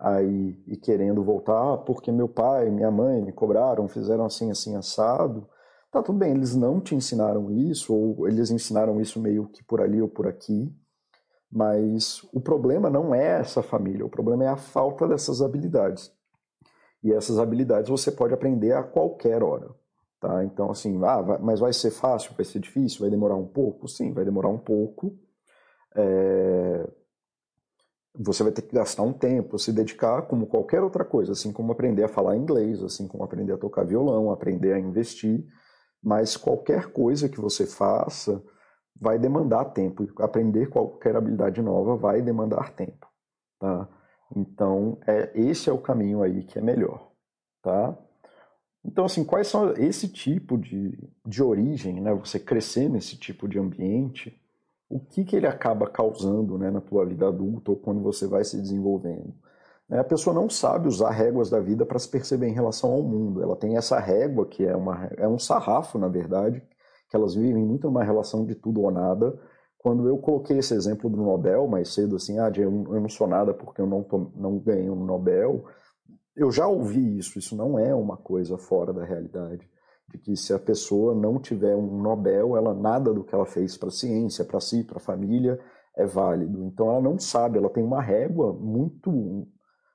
aí 0.00 0.58
e 0.66 0.76
querendo 0.76 1.22
voltar, 1.22 1.74
ah, 1.74 1.78
porque 1.78 2.10
meu 2.10 2.28
pai, 2.28 2.68
minha 2.70 2.90
mãe 2.90 3.22
me 3.22 3.32
cobraram, 3.32 3.86
fizeram 3.86 4.24
assim, 4.24 4.50
assim, 4.50 4.74
assado. 4.74 5.46
Tá 5.92 6.02
tudo 6.02 6.18
bem, 6.18 6.32
eles 6.32 6.56
não 6.56 6.80
te 6.80 6.94
ensinaram 6.94 7.52
isso, 7.52 7.94
ou 7.94 8.26
eles 8.26 8.50
ensinaram 8.50 8.98
isso 8.98 9.20
meio 9.20 9.46
que 9.48 9.62
por 9.62 9.80
ali 9.82 10.00
ou 10.00 10.08
por 10.08 10.26
aqui. 10.26 10.74
Mas 11.50 12.22
o 12.32 12.40
problema 12.40 12.88
não 12.88 13.14
é 13.14 13.40
essa 13.40 13.62
família, 13.62 14.06
o 14.06 14.08
problema 14.08 14.42
é 14.44 14.48
a 14.48 14.56
falta 14.56 15.06
dessas 15.06 15.42
habilidades. 15.42 16.10
E 17.04 17.12
essas 17.12 17.38
habilidades 17.38 17.90
você 17.90 18.10
pode 18.10 18.32
aprender 18.32 18.72
a 18.72 18.82
qualquer 18.82 19.42
hora. 19.42 19.68
Tá? 20.18 20.42
Então, 20.44 20.70
assim, 20.70 20.98
ah, 21.04 21.20
vai, 21.20 21.38
mas 21.38 21.60
vai 21.60 21.72
ser 21.74 21.90
fácil, 21.90 22.32
vai 22.34 22.44
ser 22.46 22.60
difícil, 22.60 23.00
vai 23.00 23.10
demorar 23.10 23.36
um 23.36 23.46
pouco? 23.46 23.86
Sim, 23.86 24.12
vai 24.14 24.24
demorar 24.24 24.48
um 24.48 24.58
pouco. 24.58 25.18
É... 25.94 26.88
você 28.14 28.42
vai 28.42 28.52
ter 28.52 28.62
que 28.62 28.74
gastar 28.74 29.02
um 29.02 29.12
tempo, 29.12 29.58
se 29.58 29.72
dedicar 29.72 30.22
como 30.22 30.46
qualquer 30.46 30.82
outra 30.82 31.04
coisa, 31.04 31.32
assim 31.32 31.52
como 31.52 31.72
aprender 31.72 32.04
a 32.04 32.08
falar 32.08 32.36
inglês, 32.36 32.82
assim 32.82 33.06
como 33.06 33.24
aprender 33.24 33.52
a 33.52 33.58
tocar 33.58 33.84
violão, 33.84 34.30
aprender 34.30 34.72
a 34.72 34.78
investir, 34.78 35.44
mas 36.02 36.36
qualquer 36.36 36.92
coisa 36.92 37.28
que 37.28 37.40
você 37.40 37.66
faça 37.66 38.42
vai 39.00 39.18
demandar 39.18 39.66
tempo. 39.66 40.06
Aprender 40.22 40.68
qualquer 40.68 41.16
habilidade 41.16 41.62
nova 41.62 41.96
vai 41.96 42.20
demandar 42.20 42.72
tempo, 42.74 43.06
tá? 43.58 43.88
Então, 44.34 44.98
é, 45.06 45.30
esse 45.34 45.68
é 45.68 45.72
o 45.72 45.78
caminho 45.78 46.22
aí 46.22 46.42
que 46.42 46.58
é 46.58 46.62
melhor, 46.62 47.10
tá? 47.62 47.96
Então, 48.84 49.04
assim, 49.04 49.24
quais 49.24 49.46
são 49.46 49.72
esse 49.74 50.08
tipo 50.08 50.58
de, 50.58 50.98
de 51.24 51.42
origem, 51.42 52.00
né? 52.00 52.12
Você 52.14 52.40
crescer 52.40 52.88
nesse 52.88 53.16
tipo 53.16 53.46
de 53.46 53.58
ambiente, 53.58 54.40
o 54.88 54.98
que, 54.98 55.24
que 55.24 55.36
ele 55.36 55.46
acaba 55.46 55.88
causando 55.88 56.58
né, 56.58 56.70
na 56.70 56.80
tua 56.80 57.06
vida 57.06 57.28
adulta 57.28 57.70
ou 57.70 57.76
quando 57.76 58.02
você 58.02 58.26
vai 58.26 58.44
se 58.44 58.60
desenvolvendo. 58.60 59.32
Né, 59.92 59.98
a 59.98 60.04
pessoa 60.04 60.32
não 60.32 60.48
sabe 60.48 60.88
usar 60.88 61.10
réguas 61.10 61.50
da 61.50 61.60
vida 61.60 61.84
para 61.84 61.98
se 61.98 62.08
perceber 62.08 62.48
em 62.48 62.54
relação 62.54 62.90
ao 62.90 63.02
mundo. 63.02 63.42
Ela 63.42 63.54
tem 63.54 63.76
essa 63.76 63.98
régua 64.00 64.46
que 64.46 64.64
é, 64.64 64.74
uma, 64.74 65.10
é 65.18 65.28
um 65.28 65.38
sarrafo, 65.38 65.98
na 65.98 66.08
verdade, 66.08 66.62
que 67.10 67.14
elas 67.14 67.34
vivem 67.34 67.62
muito 67.62 67.88
numa 67.88 68.02
relação 68.02 68.46
de 68.46 68.54
tudo 68.54 68.80
ou 68.80 68.90
nada. 68.90 69.38
Quando 69.76 70.08
eu 70.08 70.16
coloquei 70.16 70.56
esse 70.58 70.72
exemplo 70.72 71.10
do 71.10 71.18
Nobel 71.18 71.68
mais 71.68 71.92
cedo, 71.92 72.16
assim, 72.16 72.38
ah, 72.38 72.50
eu 72.56 72.70
não 72.70 73.08
sou 73.10 73.26
nada 73.26 73.52
porque 73.52 73.82
eu 73.82 73.86
não, 73.86 74.02
tô, 74.02 74.30
não 74.34 74.58
ganhei 74.58 74.88
um 74.88 75.04
Nobel, 75.04 75.66
eu 76.34 76.50
já 76.50 76.66
ouvi 76.66 77.18
isso, 77.18 77.38
isso 77.38 77.54
não 77.54 77.78
é 77.78 77.94
uma 77.94 78.16
coisa 78.16 78.56
fora 78.56 78.94
da 78.94 79.04
realidade 79.04 79.68
de 80.10 80.18
que 80.18 80.36
se 80.36 80.54
a 80.54 80.58
pessoa 80.58 81.14
não 81.14 81.38
tiver 81.38 81.76
um 81.76 82.00
Nobel, 82.00 82.56
ela 82.56 82.72
nada 82.72 83.12
do 83.12 83.24
que 83.24 83.34
ela 83.34 83.46
fez 83.46 83.76
para 83.76 83.88
a 83.88 83.92
ciência, 83.92 84.44
para 84.44 84.60
si, 84.60 84.84
para 84.84 84.96
a 84.96 85.00
família 85.00 85.58
é 85.94 86.06
válido. 86.06 86.64
Então 86.64 86.90
ela 86.90 87.00
não 87.00 87.18
sabe, 87.18 87.58
ela 87.58 87.68
tem 87.68 87.84
uma 87.84 88.00
régua 88.00 88.52
muito 88.52 89.46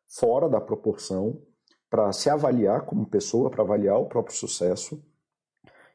fora 0.08 0.48
da 0.50 0.62
proporção 0.62 1.42
para 1.90 2.12
se 2.12 2.30
avaliar 2.30 2.86
como 2.86 3.08
pessoa, 3.08 3.50
para 3.50 3.64
avaliar 3.64 3.98
o 3.98 4.08
próprio 4.08 4.36
sucesso. 4.36 5.02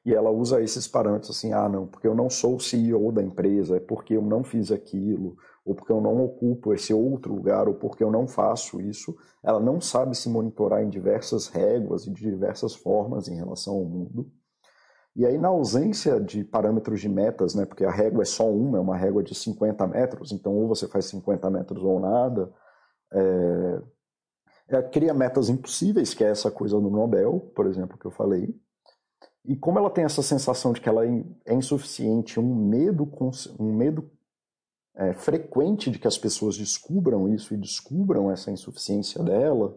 E 0.05 0.13
ela 0.13 0.31
usa 0.31 0.61
esses 0.61 0.89
parâmetros 0.89 1.31
assim, 1.31 1.53
ah, 1.53 1.69
não, 1.69 1.87
porque 1.87 2.09
eu 2.09 2.15
não 2.15 2.29
sou 2.29 2.57
o 2.57 2.61
CEO 2.61 3.13
da 3.13 3.23
empresa, 3.23 3.77
é 3.77 3.81
porque 3.81 4.17
eu 4.17 4.23
não 4.23 4.43
fiz 4.43 4.73
aquilo, 4.73 5.37
ou 5.65 5.75
porque 5.77 5.93
eu 5.93 6.01
não 6.01 6.25
ocupo 6.25 6.75
esse 6.75 6.93
outro 6.93 7.33
lugar, 7.35 7.69
ou 7.69 7.75
porque 7.75 8.03
eu 8.03 8.11
não 8.11 8.27
faço 8.27 8.81
isso, 8.81 9.17
ela 9.45 9.61
não 9.61 9.81
sabe 9.81 10.17
se 10.17 10.29
monitorar 10.29 10.83
em 10.83 10.89
diversas 10.89 11.47
réguas 11.47 12.07
e 12.07 12.11
de 12.11 12.21
diversas 12.21 12.75
formas 12.75 13.29
em 13.29 13.37
relação 13.37 13.75
ao 13.75 13.85
mundo. 13.85 14.29
E 15.15 15.27
aí, 15.27 15.37
na 15.39 15.49
ausência 15.49 16.19
de 16.19 16.43
parâmetros 16.43 17.01
de 17.01 17.09
metas, 17.09 17.55
né, 17.55 17.67
porque 17.67 17.85
a 17.85 17.91
régua 17.91 18.23
é 18.23 18.25
só 18.25 18.51
uma, 18.51 18.79
é 18.79 18.81
uma 18.81 18.97
régua 18.97 19.23
de 19.23 19.35
50 19.35 19.87
metros, 19.87 20.33
então 20.33 20.55
ou 20.55 20.67
você 20.67 20.89
faz 20.89 21.05
50 21.07 21.49
metros 21.51 21.85
ou 21.85 22.01
nada, 22.01 22.51
é, 23.13 23.83
cria 24.81 25.13
metas 25.13 25.49
impossíveis, 25.49 26.15
que 26.15 26.23
é 26.23 26.29
essa 26.29 26.51
coisa 26.51 26.81
do 26.81 26.89
Nobel, 26.89 27.51
por 27.55 27.67
exemplo, 27.67 27.99
que 27.99 28.07
eu 28.07 28.13
falei. 28.13 28.55
E 29.45 29.57
como 29.57 29.79
ela 29.79 29.91
tem 29.91 30.05
essa 30.05 30.23
sensação 30.23 30.73
de 30.73 30.81
que 30.81 30.89
ela 30.89 31.05
é, 31.05 31.25
é 31.47 31.55
insuficiente, 31.55 32.39
um 32.39 32.55
medo, 32.55 33.11
um 33.59 33.73
medo 33.73 34.09
é, 34.95 35.13
frequente 35.13 35.91
de 35.91 35.99
que 35.99 36.07
as 36.07 36.17
pessoas 36.17 36.57
descubram 36.57 37.29
isso 37.29 37.53
e 37.53 37.57
descubram 37.57 38.31
essa 38.31 38.51
insuficiência 38.53 39.23
dela, 39.23 39.77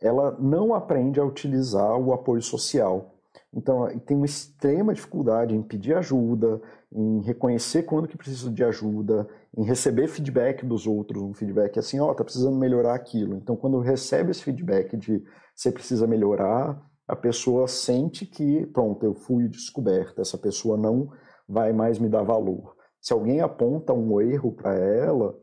ela 0.00 0.36
não 0.40 0.74
aprende 0.74 1.20
a 1.20 1.24
utilizar 1.24 1.98
o 1.98 2.12
apoio 2.12 2.40
social. 2.40 3.14
Então, 3.52 3.86
tem 4.06 4.16
uma 4.16 4.26
extrema 4.26 4.94
dificuldade 4.94 5.54
em 5.54 5.62
pedir 5.62 5.94
ajuda, 5.94 6.60
em 6.92 7.20
reconhecer 7.20 7.82
quando 7.82 8.08
que 8.08 8.16
precisa 8.16 8.50
de 8.50 8.64
ajuda, 8.64 9.28
em 9.56 9.64
receber 9.64 10.08
feedback 10.08 10.64
dos 10.64 10.86
outros, 10.86 11.22
um 11.22 11.34
feedback 11.34 11.78
assim, 11.78 11.98
ó, 11.98 12.10
oh, 12.10 12.14
tá 12.14 12.22
precisando 12.22 12.56
melhorar 12.56 12.94
aquilo. 12.94 13.36
Então, 13.36 13.56
quando 13.56 13.80
recebe 13.80 14.30
esse 14.30 14.42
feedback 14.42 14.96
de 14.96 15.22
você 15.54 15.72
precisa 15.72 16.06
melhorar, 16.06 16.80
a 17.06 17.16
pessoa 17.16 17.66
sente 17.66 18.24
que, 18.24 18.66
pronto, 18.66 19.04
eu 19.04 19.14
fui 19.14 19.48
descoberta, 19.48 20.22
essa 20.22 20.38
pessoa 20.38 20.76
não 20.76 21.10
vai 21.48 21.72
mais 21.72 21.98
me 21.98 22.08
dar 22.08 22.22
valor. 22.22 22.76
Se 23.00 23.12
alguém 23.12 23.40
aponta 23.40 23.92
um 23.92 24.20
erro 24.20 24.52
para 24.52 24.74
ela, 24.74 25.36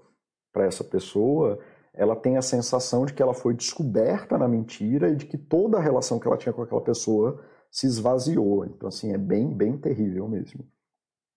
para 0.54 0.65
essa 0.65 0.84
pessoa, 0.84 1.60
ela 1.93 2.15
tem 2.15 2.38
a 2.38 2.41
sensação 2.41 3.06
de 3.06 3.13
que 3.13 3.22
ela 3.22 3.34
foi 3.34 3.54
descoberta 3.54 4.38
na 4.38 4.48
mentira 4.48 5.10
e 5.10 5.15
de 5.15 5.26
que 5.26 5.38
toda 5.38 5.78
a 5.78 5.82
relação 5.82 6.20
que 6.20 6.28
ela 6.28 6.38
tinha 6.38 6.54
com 6.54 6.62
aquela 6.62 6.82
pessoa 6.82 7.43
se 7.70 7.86
esvaziou. 7.86 8.65
Então, 8.65 8.88
assim, 8.88 9.12
é 9.12 9.17
bem, 9.17 9.54
bem 9.54 9.78
terrível 9.78 10.28
mesmo. 10.28 10.65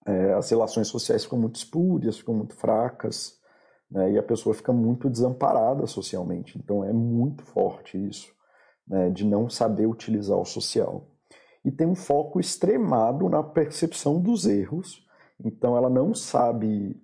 É, 0.06 0.32
as 0.34 0.48
relações 0.50 0.88
sociais 0.88 1.24
ficam 1.24 1.38
muito 1.38 1.56
espúrias, 1.56 2.18
ficam 2.18 2.34
muito 2.34 2.54
fracas, 2.54 3.38
né, 3.90 4.12
e 4.12 4.18
a 4.18 4.22
pessoa 4.22 4.54
fica 4.54 4.72
muito 4.72 5.10
desamparada 5.10 5.86
socialmente. 5.86 6.58
Então, 6.58 6.84
é 6.84 6.92
muito 6.92 7.42
forte 7.44 7.98
isso, 7.98 8.32
né, 8.86 9.10
de 9.10 9.24
não 9.24 9.48
saber 9.48 9.86
utilizar 9.86 10.38
o 10.38 10.44
social. 10.44 11.06
E 11.64 11.70
tem 11.70 11.86
um 11.86 11.94
foco 11.94 12.40
extremado 12.40 13.28
na 13.28 13.42
percepção 13.42 14.20
dos 14.20 14.46
erros, 14.46 15.06
então 15.44 15.76
ela 15.76 15.90
não 15.90 16.14
sabe 16.14 16.96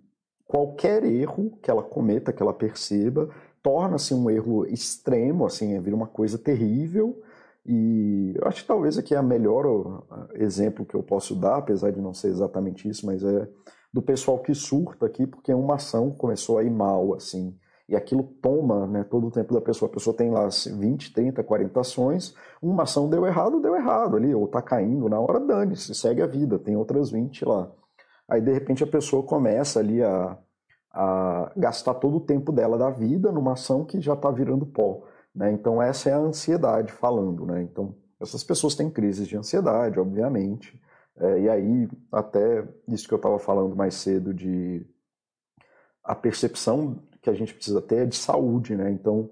qualquer 0.46 1.04
erro 1.04 1.58
que 1.62 1.70
ela 1.70 1.82
cometa, 1.82 2.32
que 2.32 2.42
ela 2.42 2.54
perceba, 2.54 3.28
torna-se 3.62 4.14
um 4.14 4.30
erro 4.30 4.64
extremo, 4.66 5.44
assim, 5.44 5.78
vira 5.80 5.96
uma 5.96 6.06
coisa 6.06 6.38
terrível. 6.38 7.20
E 7.66 8.32
eu 8.36 8.46
acho 8.46 8.62
que 8.62 8.68
talvez 8.68 8.96
aqui 8.96 9.14
é 9.14 9.18
a 9.18 9.22
melhor 9.22 10.04
exemplo 10.34 10.86
que 10.86 10.94
eu 10.94 11.02
posso 11.02 11.34
dar, 11.34 11.56
apesar 11.56 11.90
de 11.90 12.00
não 12.00 12.14
ser 12.14 12.28
exatamente 12.28 12.88
isso, 12.88 13.04
mas 13.04 13.24
é 13.24 13.48
do 13.92 14.00
pessoal 14.00 14.38
que 14.38 14.54
surta 14.54 15.06
aqui, 15.06 15.26
porque 15.26 15.52
uma 15.52 15.74
ação 15.74 16.10
começou 16.10 16.58
a 16.58 16.62
ir 16.62 16.70
mal, 16.70 17.14
assim, 17.14 17.56
e 17.88 17.96
aquilo 17.96 18.22
toma 18.42 18.86
né, 18.86 19.04
todo 19.04 19.28
o 19.28 19.30
tempo 19.30 19.54
da 19.54 19.60
pessoa. 19.60 19.88
A 19.88 19.92
pessoa 19.92 20.16
tem 20.16 20.30
lá 20.30 20.48
20, 20.48 21.12
30, 21.12 21.42
40 21.42 21.80
ações, 21.80 22.34
uma 22.60 22.82
ação 22.82 23.08
deu 23.08 23.26
errado, 23.26 23.60
deu 23.60 23.76
errado 23.76 24.16
ali, 24.16 24.34
ou 24.34 24.46
tá 24.48 24.60
caindo 24.60 25.08
na 25.08 25.18
hora, 25.18 25.40
dane-se, 25.40 25.94
segue 25.94 26.22
a 26.22 26.26
vida, 26.26 26.58
tem 26.58 26.76
outras 26.76 27.10
20 27.10 27.44
lá. 27.44 27.70
Aí, 28.28 28.40
de 28.40 28.52
repente, 28.52 28.82
a 28.82 28.88
pessoa 28.88 29.22
começa 29.22 29.78
ali 29.78 30.02
a, 30.02 30.36
a 30.92 31.52
gastar 31.56 31.94
todo 31.94 32.16
o 32.16 32.20
tempo 32.20 32.50
dela 32.50 32.76
da 32.76 32.90
vida 32.90 33.30
numa 33.30 33.52
ação 33.52 33.84
que 33.84 34.00
já 34.00 34.14
está 34.14 34.30
virando 34.30 34.66
pó. 34.66 35.04
Né? 35.36 35.52
Então, 35.52 35.82
essa 35.82 36.08
é 36.08 36.14
a 36.14 36.18
ansiedade 36.18 36.90
falando. 36.90 37.44
Né? 37.44 37.62
Então, 37.62 37.94
essas 38.18 38.42
pessoas 38.42 38.74
têm 38.74 38.90
crises 38.90 39.28
de 39.28 39.36
ansiedade, 39.36 40.00
obviamente. 40.00 40.80
É, 41.18 41.40
e 41.40 41.48
aí, 41.48 41.88
até 42.10 42.66
isso 42.88 43.06
que 43.06 43.12
eu 43.12 43.16
estava 43.16 43.38
falando 43.38 43.76
mais 43.76 43.94
cedo 43.94 44.32
de 44.32 44.84
a 46.02 46.14
percepção 46.14 47.02
que 47.20 47.28
a 47.28 47.34
gente 47.34 47.52
precisa 47.52 47.82
ter 47.82 47.96
é 47.96 48.06
de 48.06 48.16
saúde, 48.16 48.74
né? 48.74 48.90
Então, 48.90 49.30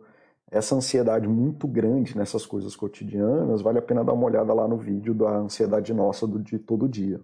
essa 0.51 0.75
ansiedade 0.75 1.27
muito 1.29 1.67
grande 1.67 2.17
nessas 2.17 2.45
coisas 2.45 2.77
cotidianas, 2.77 3.62
vale 3.62 3.79
a 3.79 3.83
pena 3.83 4.05
dar 4.05 4.12
uma 4.12 4.27
olhada 4.27 4.53
lá 4.53 4.69
no 4.69 4.77
vídeo 4.77 5.14
da 5.14 5.31
ansiedade 5.37 5.93
nossa 5.95 6.27
do 6.27 6.38
de 6.38 6.59
todo 6.59 6.88
dia, 6.88 7.21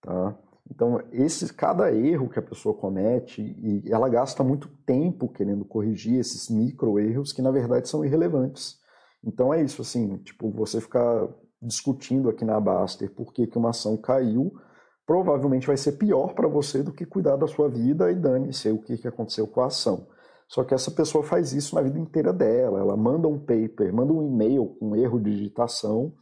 tá? 0.00 0.36
Então, 0.70 1.00
esse, 1.12 1.52
cada 1.54 1.92
erro 1.92 2.28
que 2.28 2.38
a 2.38 2.42
pessoa 2.42 2.74
comete, 2.74 3.40
e 3.40 3.84
ela 3.90 4.08
gasta 4.08 4.42
muito 4.42 4.68
tempo 4.84 5.28
querendo 5.28 5.64
corrigir 5.64 6.18
esses 6.18 6.50
micro 6.50 6.98
erros 6.98 7.32
que 7.32 7.40
na 7.40 7.50
verdade 7.50 7.88
são 7.88 8.04
irrelevantes. 8.04 8.78
Então 9.24 9.52
é 9.52 9.62
isso, 9.62 9.82
assim, 9.82 10.18
tipo, 10.18 10.50
você 10.50 10.80
ficar 10.80 11.28
discutindo 11.62 12.28
aqui 12.28 12.44
na 12.44 12.60
Baster 12.60 13.10
por 13.10 13.32
que, 13.32 13.46
que 13.46 13.58
uma 13.58 13.70
ação 13.70 13.96
caiu, 13.96 14.52
provavelmente 15.06 15.66
vai 15.66 15.76
ser 15.76 15.92
pior 15.92 16.34
para 16.34 16.48
você 16.48 16.82
do 16.82 16.92
que 16.92 17.06
cuidar 17.06 17.36
da 17.36 17.46
sua 17.46 17.68
vida 17.68 18.10
e 18.10 18.14
dane-se 18.14 18.68
o 18.70 18.78
que, 18.78 18.98
que 18.98 19.08
aconteceu 19.08 19.46
com 19.46 19.60
a 19.60 19.66
ação. 19.66 20.06
Só 20.48 20.62
que 20.62 20.74
essa 20.74 20.90
pessoa 20.90 21.24
faz 21.24 21.52
isso 21.52 21.74
na 21.74 21.82
vida 21.82 21.98
inteira 21.98 22.32
dela. 22.32 22.78
Ela 22.78 22.96
manda 22.96 23.26
um 23.26 23.38
paper, 23.38 23.92
manda 23.92 24.12
um 24.12 24.22
e-mail 24.22 24.76
com 24.78 24.94
erro 24.94 25.18
de 25.20 25.30
digitação 25.30 26.12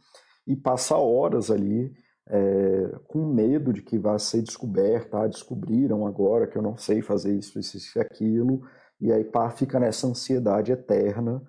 e 0.47 0.55
passa 0.55 0.97
horas 0.97 1.51
ali 1.51 1.93
é, 2.27 2.99
com 3.07 3.25
medo 3.25 3.71
de 3.71 3.81
que 3.81 3.97
vá 3.97 4.17
ser 4.17 4.41
descoberta, 4.41 5.19
ah, 5.19 5.27
descobriram 5.27 6.07
agora 6.07 6.47
que 6.47 6.57
eu 6.57 6.61
não 6.61 6.75
sei 6.77 7.01
fazer 7.01 7.35
isso, 7.37 7.59
isso, 7.59 7.97
e 7.97 8.01
aquilo, 8.01 8.61
e 8.99 9.11
aí 9.11 9.23
pá, 9.23 9.49
fica 9.51 9.79
nessa 9.79 10.07
ansiedade 10.07 10.71
eterna, 10.71 11.41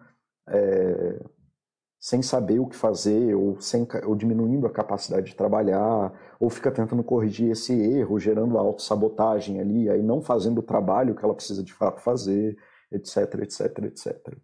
é, 0.49 1.25
sem 1.99 2.23
saber 2.23 2.61
o 2.61 2.67
que 2.67 2.77
fazer, 2.77 3.35
ou, 3.35 3.61
sem, 3.61 3.87
ou 4.05 4.15
diminuindo 4.15 4.67
a 4.67 4.73
capacidade 4.73 5.27
de 5.27 5.37
trabalhar, 5.37 6.13
ou 6.39 6.51
fica 6.51 6.71
tentando 6.71 7.03
corrigir 7.03 7.51
esse 7.51 7.73
erro, 7.73 8.19
gerando 8.21 8.59
autossabotagem 8.59 9.61
ali, 9.61 9.89
aí 9.91 10.03
não 10.03 10.21
fazendo 10.23 10.59
o 10.59 10.63
trabalho 10.63 11.15
que 11.15 11.25
ela 11.25 11.35
precisa 11.35 11.65
de 11.65 11.73
fato 11.73 12.01
fazer, 12.01 12.57
etc, 12.93 13.17
etc, 13.43 13.79
etc. 13.85 14.39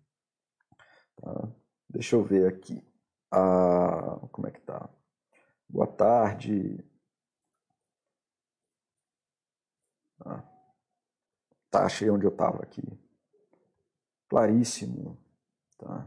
Tá? 1.20 1.48
Deixa 1.90 2.16
eu 2.16 2.24
ver 2.24 2.48
aqui. 2.48 2.82
Ah, 3.30 4.18
como 4.32 4.48
é 4.48 4.50
que 4.50 4.60
tá? 4.62 4.88
Boa 5.72 5.86
tarde. 5.86 6.84
Ah, 10.24 10.42
tá, 11.70 11.86
achei 11.86 12.10
onde 12.10 12.26
eu 12.26 12.30
estava 12.30 12.62
aqui. 12.62 12.82
Claríssimo. 14.28 15.18
Tá. 15.78 16.06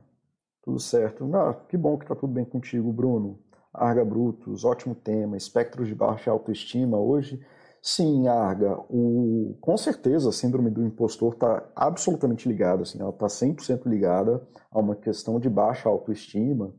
Tudo 0.61 0.79
certo. 0.79 1.35
Ah, 1.35 1.53
que 1.53 1.77
bom 1.77 1.97
que 1.97 2.05
tá 2.05 2.15
tudo 2.15 2.33
bem 2.33 2.45
contigo, 2.45 2.93
Bruno. 2.93 3.43
Arga 3.73 4.05
Brutos, 4.05 4.63
ótimo 4.63 4.93
tema. 4.93 5.35
Espectros 5.35 5.87
de 5.87 5.95
baixa 5.95 6.29
autoestima. 6.31 6.97
Hoje 6.99 7.43
Sim, 7.87 8.27
Arga, 8.27 8.79
o, 8.89 9.55
com 9.61 9.77
certeza 9.77 10.29
a 10.29 10.31
síndrome 10.31 10.71
do 10.71 10.83
impostor 10.83 11.33
está 11.35 11.69
absolutamente 11.75 12.49
ligada, 12.49 12.81
assim, 12.81 12.99
ela 12.99 13.11
está 13.11 13.29
100% 13.29 13.85
ligada 13.85 14.41
a 14.71 14.79
uma 14.79 14.95
questão 14.95 15.39
de 15.39 15.47
baixa 15.47 15.87
autoestima, 15.87 16.73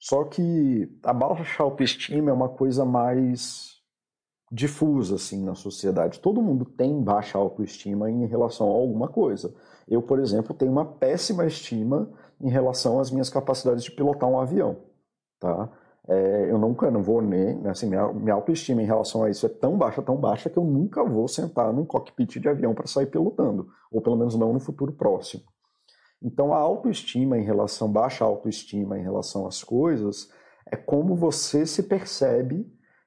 só 0.00 0.24
que 0.24 0.90
a 1.04 1.12
baixa 1.12 1.62
autoestima 1.62 2.30
é 2.30 2.32
uma 2.32 2.48
coisa 2.48 2.86
mais 2.86 3.78
difusa 4.50 5.16
assim 5.16 5.44
na 5.44 5.54
sociedade. 5.54 6.20
Todo 6.20 6.42
mundo 6.42 6.64
tem 6.64 7.00
baixa 7.02 7.36
autoestima 7.38 8.10
em 8.10 8.26
relação 8.26 8.68
a 8.68 8.74
alguma 8.74 9.08
coisa. 9.08 9.54
Eu, 9.86 10.00
por 10.00 10.18
exemplo, 10.18 10.54
tenho 10.54 10.72
uma 10.72 10.86
péssima 10.86 11.46
estima 11.46 12.10
em 12.40 12.48
relação 12.48 12.98
às 12.98 13.10
minhas 13.10 13.28
capacidades 13.28 13.84
de 13.84 13.92
pilotar 13.92 14.28
um 14.28 14.40
avião, 14.40 14.78
tá? 15.38 15.70
É, 16.08 16.50
eu 16.50 16.58
nunca 16.58 16.90
não 16.90 17.02
vou 17.02 17.20
nem, 17.20 17.64
assim, 17.68 17.86
minha, 17.86 18.10
minha 18.12 18.34
autoestima 18.34 18.82
em 18.82 18.86
relação 18.86 19.22
a 19.22 19.30
isso 19.30 19.44
é 19.44 19.48
tão 19.48 19.76
baixa, 19.76 20.00
tão 20.02 20.16
baixa, 20.16 20.48
que 20.48 20.56
eu 20.56 20.64
nunca 20.64 21.04
vou 21.04 21.28
sentar 21.28 21.72
num 21.72 21.84
cockpit 21.84 22.40
de 22.40 22.48
avião 22.48 22.74
para 22.74 22.86
sair 22.86 23.06
pilotando, 23.06 23.68
ou 23.92 24.00
pelo 24.00 24.16
menos 24.16 24.34
não 24.34 24.52
no 24.52 24.58
futuro 24.58 24.92
próximo. 24.92 25.44
Então, 26.22 26.52
a 26.52 26.58
autoestima 26.58 27.38
em 27.38 27.42
relação, 27.42 27.90
baixa 27.90 28.24
autoestima 28.24 28.98
em 28.98 29.02
relação 29.02 29.46
às 29.46 29.64
coisas, 29.64 30.28
é 30.70 30.76
como 30.76 31.16
você 31.16 31.64
se 31.64 31.82
percebe 31.82 32.66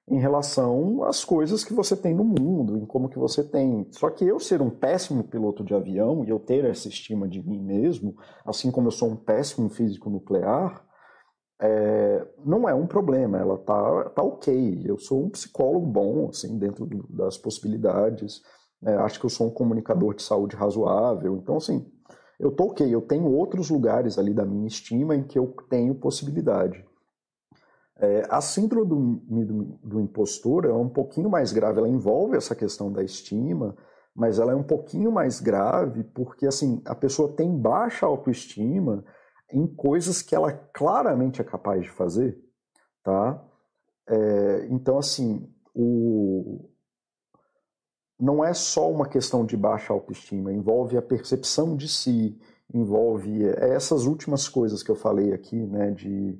em 0.10 0.19
relação 0.19 1.04
às 1.04 1.23
coisas 1.23 1.63
que 1.63 1.73
você 1.73 1.95
tem 1.95 2.13
no 2.13 2.23
mundo, 2.26 2.78
em 2.78 2.86
como 2.86 3.08
que 3.08 3.17
você 3.17 3.43
tem. 3.43 3.88
Só 3.91 4.10
que 4.10 4.26
eu 4.26 4.39
ser 4.39 4.62
um 4.62 4.69
péssimo 4.69 5.23
piloto 5.23 5.63
de 5.63 5.73
avião 5.73 6.26
e 6.26 6.30
eu 6.30 6.39
ter 6.39 6.65
essa 6.65 6.89
estima 6.89 7.28
de 7.28 7.41
mim 7.41 7.62
mesmo, 7.62 8.15
assim 8.45 8.69
como 8.69 8.88
eu 8.88 8.91
sou 8.91 9.10
um 9.10 9.15
péssimo 9.15 9.69
físico 9.69 10.10
nuclear, 10.10 10.86
é, 11.62 12.28
não 12.43 12.67
é 12.67 12.73
um 12.73 12.86
problema, 12.86 13.38
ela 13.38 13.58
tá, 13.58 14.10
tá 14.10 14.21
ok. 14.21 14.82
Eu 14.86 14.97
sou 14.97 15.23
um 15.23 15.30
psicólogo 15.30 15.86
bom, 15.86 16.28
assim, 16.30 16.58
dentro 16.58 16.86
das 17.10 17.38
possibilidades. 17.38 18.41
É, 18.84 18.95
acho 18.95 19.17
que 19.17 19.26
eu 19.26 19.30
sou 19.30 19.47
um 19.47 19.52
comunicador 19.52 20.13
de 20.13 20.23
saúde 20.23 20.58
razoável. 20.58 21.38
Então, 21.38 21.56
assim, 21.56 21.89
eu 22.39 22.52
tô 22.52 22.65
ok. 22.65 22.93
Eu 22.93 23.02
tenho 23.02 23.26
outros 23.26 23.69
lugares 23.69 24.17
ali 24.17 24.34
da 24.34 24.46
minha 24.46 24.67
estima 24.67 25.15
em 25.15 25.24
que 25.24 25.38
eu 25.38 25.56
tenho 25.69 25.96
possibilidade. 25.96 26.84
É, 27.98 28.26
a 28.30 28.41
síndrome 28.41 28.89
do, 28.89 29.46
do, 29.46 29.63
do, 29.84 30.02
impostor 30.02 30.65
é 30.65 30.74
um 30.74 30.89
pouquinho 30.89 31.30
mais 31.30 31.54
grave. 31.54 31.80
Ela 31.80 31.89
envolve 31.89 32.36
essa 32.36 32.56
questão 32.56 32.91
da 32.91 33.04
estima, 33.04 33.76
mas 34.15 34.39
ela 34.39 34.52
é 34.52 34.56
um 34.56 34.63
pouquinho 34.63 35.12
mais 35.12 35.39
grave 35.39 36.04
porque, 36.04 36.46
assim, 36.46 36.82
a 36.86 36.96
pessoa 36.96 37.36
tem 37.36 37.56
baixa 37.56 38.06
autoestima 38.06 39.06
em 39.52 39.67
coisas 39.67 40.22
que 40.22 40.36
ela 40.36 40.52
claramente 40.52 41.39
é 41.39 41.43
capaz 41.43 41.84
de 41.84 41.91
fazer, 41.91 42.38
tá? 43.04 43.41
É, 44.10 44.67
então, 44.69 44.98
assim, 44.98 45.48
o... 45.74 46.69
não 48.24 48.42
é 48.42 48.54
só 48.54 48.90
uma 48.90 49.06
questão 49.06 49.46
de 49.46 49.58
baixa 49.58 49.92
autoestima, 49.92 50.54
envolve 50.54 50.96
a 50.96 51.02
percepção 51.02 51.76
de 51.76 51.90
si, 51.90 52.40
envolve 52.74 53.46
essas 53.58 54.06
últimas 54.06 54.48
coisas 54.48 54.82
que 54.82 54.90
eu 54.90 54.96
falei 54.96 55.34
aqui, 55.34 55.58
né, 55.58 55.92
de 55.92 56.40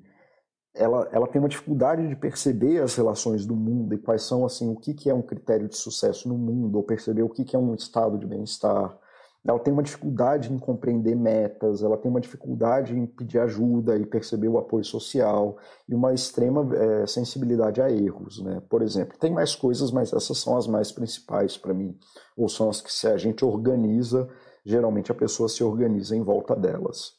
ela, 0.74 1.10
ela 1.12 1.28
tem 1.28 1.42
uma 1.42 1.50
dificuldade 1.50 2.08
de 2.08 2.16
perceber 2.16 2.82
as 2.82 2.96
relações 2.96 3.46
do 3.46 3.54
mundo 3.54 3.94
e 3.94 3.98
quais 3.98 4.24
são 4.24 4.46
assim 4.46 4.72
o 4.72 4.78
que, 4.78 4.94
que 4.94 5.10
é 5.10 5.14
um 5.14 5.22
critério 5.22 5.68
de 5.68 5.76
sucesso 5.76 6.30
no 6.30 6.38
mundo, 6.38 6.78
ou 6.78 6.84
perceber 6.84 7.22
o 7.22 7.30
que, 7.30 7.44
que 7.44 7.56
é 7.56 7.60
um 7.60 7.76
estado 7.76 8.18
de 8.18 8.26
bem-estar, 8.26 8.98
ela 9.46 9.60
tem 9.60 9.74
uma 9.74 9.84
dificuldade 9.84 10.54
em 10.54 10.58
compreender 10.58 11.16
metas, 11.16 11.84
ela 11.84 11.98
tem 11.98 12.10
uma 12.10 12.22
dificuldade 12.22 12.98
em 12.98 13.06
pedir 13.06 13.40
ajuda 13.40 13.98
e 13.98 14.06
perceber 14.06 14.48
o 14.48 14.58
apoio 14.58 14.86
social 14.86 15.58
e 15.88 15.94
uma 15.94 16.14
extrema 16.14 16.66
é, 16.76 17.06
sensibilidade 17.06 17.82
a 17.82 17.92
erros, 17.92 18.42
né? 18.42 18.62
Por 18.70 18.82
exemplo, 18.82 19.18
tem 19.20 19.34
mais 19.34 19.54
coisas, 19.54 19.92
mas 19.92 20.14
essas 20.14 20.38
são 20.38 20.56
as 20.56 20.66
mais 20.66 20.94
principais 20.94 21.58
para 21.58 21.74
mim, 21.74 21.98
ou 22.38 22.48
são 22.48 22.70
as 22.70 22.80
que 22.80 22.92
se 22.92 23.06
a 23.06 23.18
gente 23.18 23.44
organiza, 23.44 24.30
geralmente 24.66 25.12
a 25.12 25.16
pessoa 25.16 25.50
se 25.50 25.62
organiza 25.62 26.16
em 26.16 26.24
volta 26.24 26.56
delas, 26.56 27.12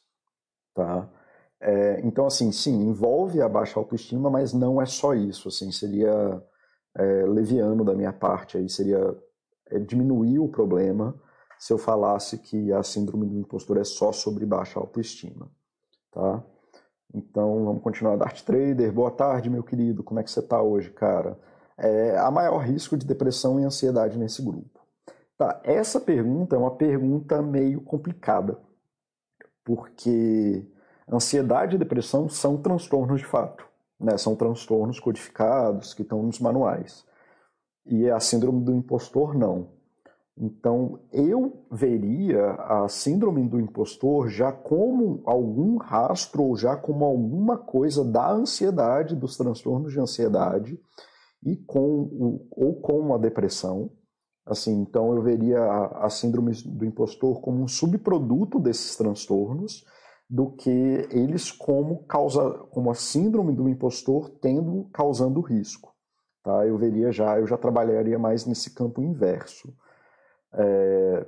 tá? 0.73 1.07
É, 1.61 2.01
então, 2.03 2.25
assim, 2.25 2.51
sim, 2.51 2.87
envolve 2.87 3.39
a 3.39 3.47
baixa 3.47 3.79
autoestima, 3.79 4.31
mas 4.31 4.51
não 4.51 4.81
é 4.81 4.85
só 4.87 5.13
isso, 5.13 5.47
assim, 5.47 5.71
seria 5.71 6.41
é, 6.97 7.25
leviano 7.27 7.85
da 7.85 7.93
minha 7.93 8.11
parte, 8.11 8.57
aí 8.57 8.67
seria 8.67 9.15
é, 9.69 9.77
diminuir 9.79 10.39
o 10.39 10.47
problema 10.47 11.15
se 11.59 11.71
eu 11.73 11.77
falasse 11.77 12.37
que 12.37 12.71
a 12.73 12.83
síndrome 12.83 13.25
do 13.25 13.39
impostor 13.39 13.77
é 13.77 13.83
só 13.83 14.11
sobre 14.11 14.45
baixa 14.45 14.79
autoestima, 14.79 15.49
tá? 16.11 16.43
Então, 17.13 17.63
vamos 17.63 17.81
continuar. 17.81 18.17
Dart 18.17 18.41
Trader, 18.41 18.91
boa 18.91 19.11
tarde, 19.11 19.49
meu 19.49 19.63
querido. 19.63 20.03
Como 20.03 20.19
é 20.19 20.23
que 20.23 20.29
você 20.29 20.41
está 20.41 20.61
hoje, 20.61 20.89
cara? 20.91 21.39
É, 21.77 22.17
há 22.17 22.29
maior 22.29 22.57
risco 22.59 22.97
de 22.97 23.05
depressão 23.05 23.59
e 23.59 23.63
ansiedade 23.63 24.17
nesse 24.17 24.41
grupo. 24.41 24.81
Tá, 25.37 25.61
essa 25.63 25.99
pergunta 25.99 26.55
é 26.55 26.59
uma 26.59 26.75
pergunta 26.75 27.41
meio 27.41 27.81
complicada, 27.81 28.57
porque 29.63 30.65
ansiedade 31.11 31.75
e 31.75 31.79
depressão 31.79 32.29
são 32.29 32.57
transtornos 32.57 33.19
de 33.19 33.25
fato, 33.25 33.65
né? 33.99 34.17
São 34.17 34.35
transtornos 34.35 34.99
codificados 34.99 35.93
que 35.93 36.01
estão 36.01 36.23
nos 36.23 36.39
manuais. 36.39 37.05
E 37.85 38.09
a 38.09 38.19
síndrome 38.19 38.63
do 38.63 38.73
impostor 38.73 39.35
não. 39.37 39.74
Então, 40.37 40.99
eu 41.13 41.65
veria 41.71 42.51
a 42.55 42.89
síndrome 42.89 43.47
do 43.47 43.59
impostor 43.59 44.27
já 44.27 44.51
como 44.51 45.21
algum 45.25 45.77
rastro 45.77 46.43
ou 46.43 46.57
já 46.57 46.75
como 46.75 47.05
alguma 47.05 47.57
coisa 47.57 48.03
da 48.03 48.31
ansiedade, 48.31 49.15
dos 49.15 49.37
transtornos 49.37 49.93
de 49.93 49.99
ansiedade 49.99 50.77
e 51.41 51.55
com 51.55 52.45
ou 52.51 52.81
com 52.81 53.13
a 53.13 53.17
depressão. 53.17 53.89
Assim, 54.45 54.73
então 54.81 55.15
eu 55.15 55.21
veria 55.23 55.59
a, 55.59 56.05
a 56.05 56.09
síndrome 56.09 56.51
do 56.65 56.83
impostor 56.83 57.39
como 57.39 57.63
um 57.63 57.67
subproduto 57.67 58.59
desses 58.59 58.95
transtornos 58.97 59.85
do 60.29 60.51
que 60.51 61.07
eles 61.11 61.49
como 61.49 62.03
causa 62.03 62.49
como 62.71 62.91
a 62.91 62.95
síndrome 62.95 63.53
do 63.53 63.69
impostor 63.69 64.29
tendo 64.41 64.89
causando 64.91 65.39
risco. 65.39 65.93
Tá? 66.43 66.67
Eu 66.67 66.77
veria 66.77 67.11
já, 67.11 67.39
eu 67.39 67.47
já 67.47 67.57
trabalharia 67.57 68.19
mais 68.19 68.45
nesse 68.45 68.73
campo 68.73 69.01
inverso 69.01 69.73
é, 70.57 71.25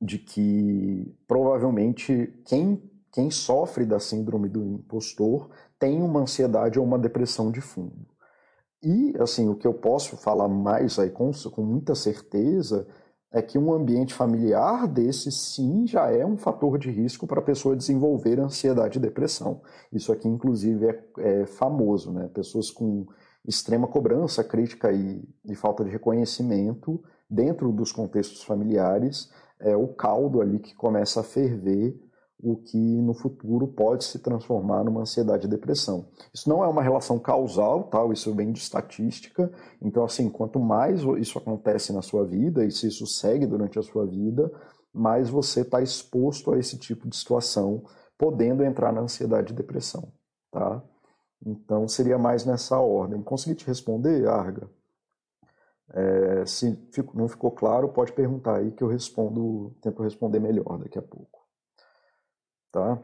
de 0.00 0.18
que 0.18 1.14
provavelmente 1.26 2.32
quem, 2.44 2.82
quem 3.12 3.30
sofre 3.30 3.84
da 3.84 3.98
síndrome 3.98 4.48
do 4.48 4.62
impostor 4.62 5.50
tem 5.78 6.02
uma 6.02 6.20
ansiedade 6.20 6.78
ou 6.78 6.84
uma 6.84 6.98
depressão 6.98 7.50
de 7.50 7.60
fundo. 7.60 8.06
E, 8.82 9.14
assim, 9.18 9.48
o 9.48 9.56
que 9.56 9.66
eu 9.66 9.74
posso 9.74 10.16
falar 10.16 10.48
mais 10.48 10.98
aí 10.98 11.10
com, 11.10 11.30
com 11.50 11.62
muita 11.62 11.94
certeza 11.94 12.86
é 13.32 13.40
que 13.40 13.58
um 13.58 13.72
ambiente 13.72 14.12
familiar 14.12 14.88
desse 14.88 15.30
sim 15.30 15.86
já 15.86 16.10
é 16.10 16.24
um 16.26 16.36
fator 16.36 16.78
de 16.78 16.90
risco 16.90 17.26
para 17.26 17.38
a 17.38 17.44
pessoa 17.44 17.76
desenvolver 17.76 18.40
ansiedade 18.40 18.98
e 18.98 19.00
depressão. 19.00 19.60
Isso 19.92 20.10
aqui, 20.12 20.26
inclusive, 20.26 20.86
é, 20.86 21.04
é 21.18 21.46
famoso, 21.46 22.10
né? 22.10 22.28
Pessoas 22.28 22.70
com 22.70 23.06
extrema 23.46 23.86
cobrança, 23.86 24.42
crítica 24.42 24.92
e, 24.92 25.22
e 25.44 25.54
falta 25.54 25.84
de 25.84 25.90
reconhecimento 25.90 27.02
dentro 27.30 27.70
dos 27.72 27.92
contextos 27.92 28.42
familiares, 28.42 29.30
é 29.60 29.76
o 29.76 29.88
caldo 29.88 30.40
ali 30.40 30.58
que 30.58 30.74
começa 30.74 31.20
a 31.20 31.24
ferver 31.24 31.96
o 32.42 32.56
que 32.56 32.78
no 32.78 33.12
futuro 33.12 33.68
pode 33.68 34.04
se 34.04 34.18
transformar 34.18 34.84
numa 34.84 35.02
ansiedade 35.02 35.46
e 35.46 35.50
depressão. 35.50 36.08
Isso 36.32 36.48
não 36.48 36.64
é 36.64 36.66
uma 36.66 36.82
relação 36.82 37.18
causal, 37.18 37.84
tal, 37.84 38.12
isso 38.12 38.34
vem 38.34 38.50
de 38.50 38.58
estatística. 38.58 39.52
Então, 39.80 40.04
assim, 40.04 40.28
quanto 40.30 40.58
mais 40.58 41.02
isso 41.18 41.38
acontece 41.38 41.92
na 41.92 42.02
sua 42.02 42.24
vida 42.24 42.64
e 42.64 42.70
se 42.70 42.88
isso 42.88 43.06
segue 43.06 43.46
durante 43.46 43.78
a 43.78 43.82
sua 43.82 44.06
vida, 44.06 44.50
mais 44.92 45.28
você 45.28 45.60
está 45.60 45.82
exposto 45.82 46.52
a 46.52 46.58
esse 46.58 46.78
tipo 46.78 47.08
de 47.08 47.16
situação, 47.16 47.84
podendo 48.18 48.64
entrar 48.64 48.92
na 48.92 49.02
ansiedade 49.02 49.52
e 49.52 49.56
depressão, 49.56 50.10
tá? 50.50 50.82
Então, 51.44 51.86
seria 51.88 52.18
mais 52.18 52.44
nessa 52.44 52.78
ordem. 52.78 53.22
Consegui 53.22 53.54
te 53.54 53.66
responder, 53.66 54.26
Arga? 54.26 54.68
É, 55.92 56.46
se 56.46 56.78
não 57.14 57.28
ficou 57.28 57.50
claro, 57.50 57.88
pode 57.88 58.12
perguntar 58.12 58.58
aí 58.58 58.70
que 58.70 58.82
eu 58.82 58.88
respondo, 58.88 59.74
tento 59.82 60.02
responder 60.02 60.38
melhor 60.38 60.78
daqui 60.78 60.98
a 60.98 61.02
pouco. 61.02 61.40
Tá? 62.70 63.02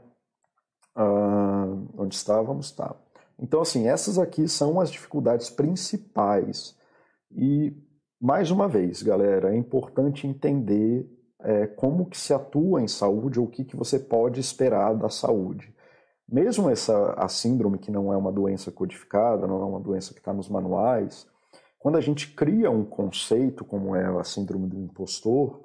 Ah, 0.94 1.66
onde 1.98 2.14
estávamos? 2.14 2.70
Tá. 2.70 2.96
Então, 3.38 3.60
assim, 3.60 3.88
essas 3.88 4.18
aqui 4.18 4.48
são 4.48 4.80
as 4.80 4.90
dificuldades 4.90 5.50
principais. 5.50 6.76
E, 7.30 7.76
mais 8.20 8.50
uma 8.50 8.68
vez, 8.68 9.02
galera, 9.02 9.52
é 9.52 9.56
importante 9.56 10.26
entender 10.26 11.06
é, 11.40 11.66
como 11.66 12.06
que 12.06 12.16
se 12.16 12.32
atua 12.32 12.80
em 12.80 12.88
saúde 12.88 13.38
ou 13.38 13.46
o 13.46 13.50
que, 13.50 13.64
que 13.64 13.76
você 13.76 13.98
pode 13.98 14.40
esperar 14.40 14.94
da 14.94 15.08
saúde. 15.08 15.74
Mesmo 16.28 16.70
essa 16.70 17.12
a 17.12 17.28
síndrome, 17.28 17.78
que 17.78 17.90
não 17.90 18.12
é 18.12 18.16
uma 18.16 18.32
doença 18.32 18.72
codificada, 18.72 19.46
não 19.46 19.60
é 19.60 19.64
uma 19.64 19.80
doença 19.80 20.12
que 20.12 20.20
está 20.20 20.32
nos 20.32 20.48
manuais, 20.48 21.26
quando 21.86 21.98
a 21.98 22.00
gente 22.00 22.34
cria 22.34 22.68
um 22.68 22.84
conceito 22.84 23.64
como 23.64 23.94
é 23.94 24.04
a 24.04 24.24
síndrome 24.24 24.66
do 24.66 24.76
impostor, 24.76 25.60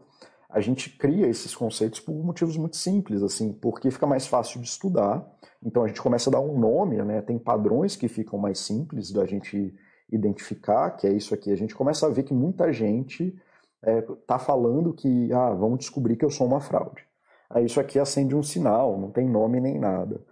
a 0.52 0.62
gente 0.62 0.88
cria 0.88 1.26
esses 1.26 1.56
conceitos 1.56 2.00
por 2.00 2.14
motivos 2.14 2.56
muito 2.58 2.78
simples, 2.78 3.24
assim, 3.24 3.52
porque 3.52 3.90
fica 3.90 4.06
mais 4.06 4.28
fácil 4.28 4.62
de 4.62 4.68
estudar. 4.68 5.28
Então 5.66 5.84
a 5.84 5.88
gente 5.88 6.00
começa 6.00 6.30
a 6.30 6.34
dar 6.34 6.40
um 6.40 6.60
nome, 6.60 7.02
né? 7.02 7.24
Tem 7.24 7.40
padrões 7.40 7.96
que 7.96 8.08
ficam 8.08 8.38
mais 8.38 8.60
simples 8.60 9.12
da 9.12 9.26
gente 9.26 9.74
identificar, 10.12 10.92
que 10.92 11.08
é 11.08 11.12
isso 11.12 11.34
aqui, 11.34 11.52
a 11.52 11.56
gente 11.56 11.74
começa 11.74 12.06
a 12.06 12.10
ver 12.12 12.22
que 12.22 12.36
muita 12.36 12.72
gente 12.72 13.36
está 13.82 14.36
é, 14.36 14.40
falando 14.40 14.94
que, 14.94 15.34
ah, 15.34 15.56
vamos 15.56 15.80
descobrir 15.80 16.18
que 16.18 16.24
eu 16.24 16.30
sou 16.30 16.46
uma 16.46 16.62
fraude. 16.62 17.04
Aí 17.50 17.66
isso 17.66 17.80
aqui 17.80 17.98
acende 17.98 18.36
um 18.36 18.44
sinal, 18.44 18.96
não 18.96 19.10
tem 19.10 19.28
nome 19.28 19.60
nem 19.60 19.80
nada. 19.80 20.24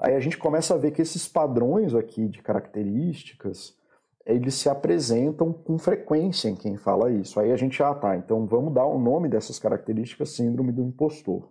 Aí 0.00 0.16
a 0.16 0.20
gente 0.20 0.36
começa 0.36 0.74
a 0.74 0.78
ver 0.78 0.90
que 0.90 1.00
esses 1.00 1.28
padrões 1.28 1.94
aqui 1.94 2.26
de 2.26 2.42
características, 2.42 3.77
eles 4.28 4.54
se 4.56 4.68
apresentam 4.68 5.54
com 5.54 5.78
frequência 5.78 6.50
em 6.50 6.54
quem 6.54 6.76
fala 6.76 7.10
isso. 7.10 7.40
Aí 7.40 7.50
a 7.50 7.56
gente, 7.56 7.82
ah 7.82 7.94
tá, 7.94 8.14
então 8.14 8.46
vamos 8.46 8.74
dar 8.74 8.84
o 8.84 8.98
nome 8.98 9.26
dessas 9.26 9.58
características 9.58 10.30
síndrome 10.30 10.70
do 10.70 10.82
impostor. 10.82 11.50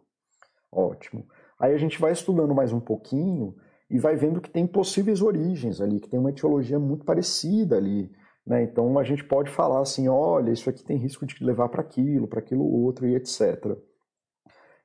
Ótimo. 0.71 1.25
Aí 1.59 1.73
a 1.73 1.77
gente 1.77 1.99
vai 1.99 2.11
estudando 2.11 2.53
mais 2.53 2.71
um 2.71 2.79
pouquinho 2.79 3.55
e 3.89 3.97
vai 3.97 4.15
vendo 4.15 4.39
que 4.39 4.49
tem 4.49 4.67
possíveis 4.67 5.23
origens 5.23 5.81
ali, 5.81 5.99
que 5.99 6.07
tem 6.07 6.19
uma 6.19 6.29
etiologia 6.29 6.77
muito 6.77 7.03
parecida 7.03 7.77
ali. 7.77 8.11
Né? 8.45 8.61
Então 8.61 8.99
a 8.99 9.03
gente 9.03 9.23
pode 9.23 9.49
falar 9.49 9.81
assim, 9.81 10.07
olha, 10.07 10.51
isso 10.51 10.69
aqui 10.69 10.83
tem 10.83 10.97
risco 10.97 11.25
de 11.25 11.43
levar 11.43 11.69
para 11.69 11.81
aquilo, 11.81 12.27
para 12.27 12.39
aquilo 12.39 12.63
outro 12.63 13.07
e 13.07 13.15
etc. 13.15 13.75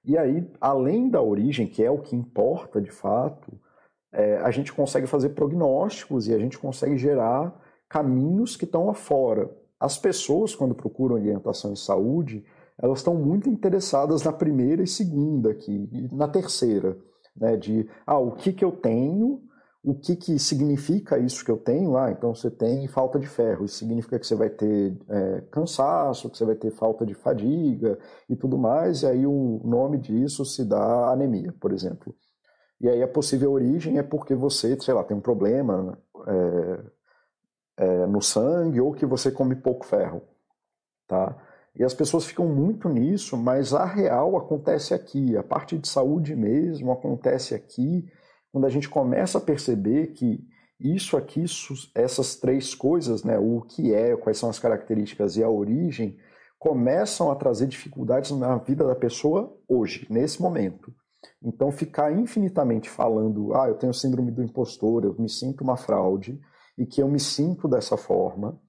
E 0.03 0.17
aí, 0.17 0.51
além 0.59 1.11
da 1.11 1.21
origem, 1.21 1.67
que 1.67 1.85
é 1.85 1.91
o 1.91 1.99
que 2.01 2.17
importa 2.17 2.81
de 2.81 2.91
fato, 2.91 3.53
é, 4.11 4.39
a 4.39 4.51
gente 4.51 4.73
consegue 4.73 5.07
fazer 5.07 5.31
prognósticos 5.31 6.27
e 6.27 6.35
a 6.35 6.39
gente 6.39 6.59
consegue 6.59 6.97
gerar 6.97 7.61
caminhos 7.93 8.57
que 8.57 8.65
estão 8.65 8.89
afora. 8.89 9.51
As 9.79 9.99
pessoas, 9.99 10.55
quando 10.55 10.75
procuram 10.75 11.17
orientação 11.17 11.73
em 11.73 11.77
saúde, 11.77 12.43
elas 12.81 13.01
estão 13.01 13.15
muito 13.15 13.51
interessadas 13.51 14.23
na 14.23 14.33
primeira 14.33 14.83
e 14.83 14.87
segunda 14.87 15.51
aqui, 15.51 15.91
e 15.93 16.15
na 16.15 16.27
terceira, 16.27 16.97
né, 17.37 17.55
de 17.55 17.87
ah, 18.07 18.19
o 18.19 18.33
que, 18.33 18.51
que 18.51 18.65
eu 18.65 18.73
tenho, 18.73 19.43
o 19.85 19.95
que, 19.95 20.17
que 20.17 20.39
significa 20.39 21.19
isso 21.19 21.45
que 21.45 21.51
eu 21.51 21.59
tenho? 21.59 21.99
Ah, 21.99 22.11
então 22.11 22.35
você 22.35 22.51
tem 22.51 22.89
falta 22.89 23.19
de 23.19 23.27
ferro, 23.27 23.67
isso 23.67 23.77
significa 23.77 24.19
que 24.19 24.27
você 24.27 24.37
vai 24.37 24.49
ter 24.49 24.97
é, 25.11 25.43
cansaço, 25.51 26.31
que 26.31 26.39
você 26.39 26.47
vai 26.47 26.55
ter 26.55 26.71
falta 26.71 27.05
de 27.05 27.13
fadiga 27.13 27.99
e 28.27 28.35
tudo 28.35 28.57
mais, 28.57 29.03
e 29.03 29.07
aí 29.07 29.27
o 29.27 29.61
nome 29.65 29.99
disso 29.99 30.47
se 30.47 30.65
dá 30.65 31.11
anemia, 31.11 31.55
por 31.61 31.73
exemplo. 31.73 32.15
E 32.81 32.89
aí 32.89 33.03
a 33.03 33.09
possível 33.09 33.53
origem 33.53 33.99
é 33.99 34.03
porque 34.03 34.35
você, 34.35 34.81
sei 34.81 34.95
lá, 34.95 35.05
tem 35.05 35.15
um 35.15 35.21
problema 35.21 35.99
é, 36.27 37.02
é, 37.83 38.07
no 38.07 38.23
sangue 38.23 38.81
ou 38.81 38.93
que 38.93 39.05
você 39.05 39.31
come 39.33 39.57
pouco 39.57 39.85
ferro, 39.85 40.23
tá? 41.09 41.37
E 41.75 41.83
as 41.83 41.93
pessoas 41.93 42.25
ficam 42.25 42.47
muito 42.47 42.89
nisso, 42.89 43.37
mas 43.37 43.75
a 43.75 43.85
real 43.85 44.37
acontece 44.37 44.95
aqui, 44.95 45.37
a 45.37 45.43
parte 45.43 45.77
de 45.77 45.89
saúde 45.89 46.37
mesmo 46.37 46.93
acontece 46.93 47.55
aqui, 47.55 48.07
quando 48.53 48.67
a 48.67 48.69
gente 48.69 48.89
começa 48.89 49.39
a 49.39 49.41
perceber 49.41 50.09
que 50.09 50.39
isso 50.79 51.17
aqui, 51.17 51.45
essas 51.95 52.37
três 52.37 52.75
coisas, 52.75 53.25
né, 53.25 53.39
o 53.39 53.63
que 53.63 53.95
é, 53.95 54.17
quais 54.17 54.39
são 54.39 54.51
as 54.51 54.59
características 54.59 55.37
e 55.37 55.43
a 55.43 55.49
origem, 55.49 56.19
começam 56.59 57.31
a 57.31 57.35
trazer 57.35 57.67
dificuldades 57.67 58.31
na 58.31 58.57
vida 58.59 58.87
da 58.87 58.95
pessoa 58.95 59.57
hoje, 59.69 60.07
nesse 60.09 60.41
momento. 60.41 60.95
Então, 61.43 61.73
ficar 61.73 62.13
infinitamente 62.13 62.89
falando, 62.89 63.55
ah, 63.55 63.67
eu 63.67 63.75
tenho 63.75 63.95
síndrome 63.95 64.31
do 64.31 64.43
impostor, 64.43 65.05
eu 65.05 65.17
me 65.19 65.29
sinto 65.29 65.65
uma 65.65 65.77
fraude, 65.77 66.41
e 66.83 66.87
que 66.87 67.01
eu 67.01 67.07
me 67.07 67.21
sinto 67.21 67.69
dessa 67.69 67.97
forma, 67.97 68.61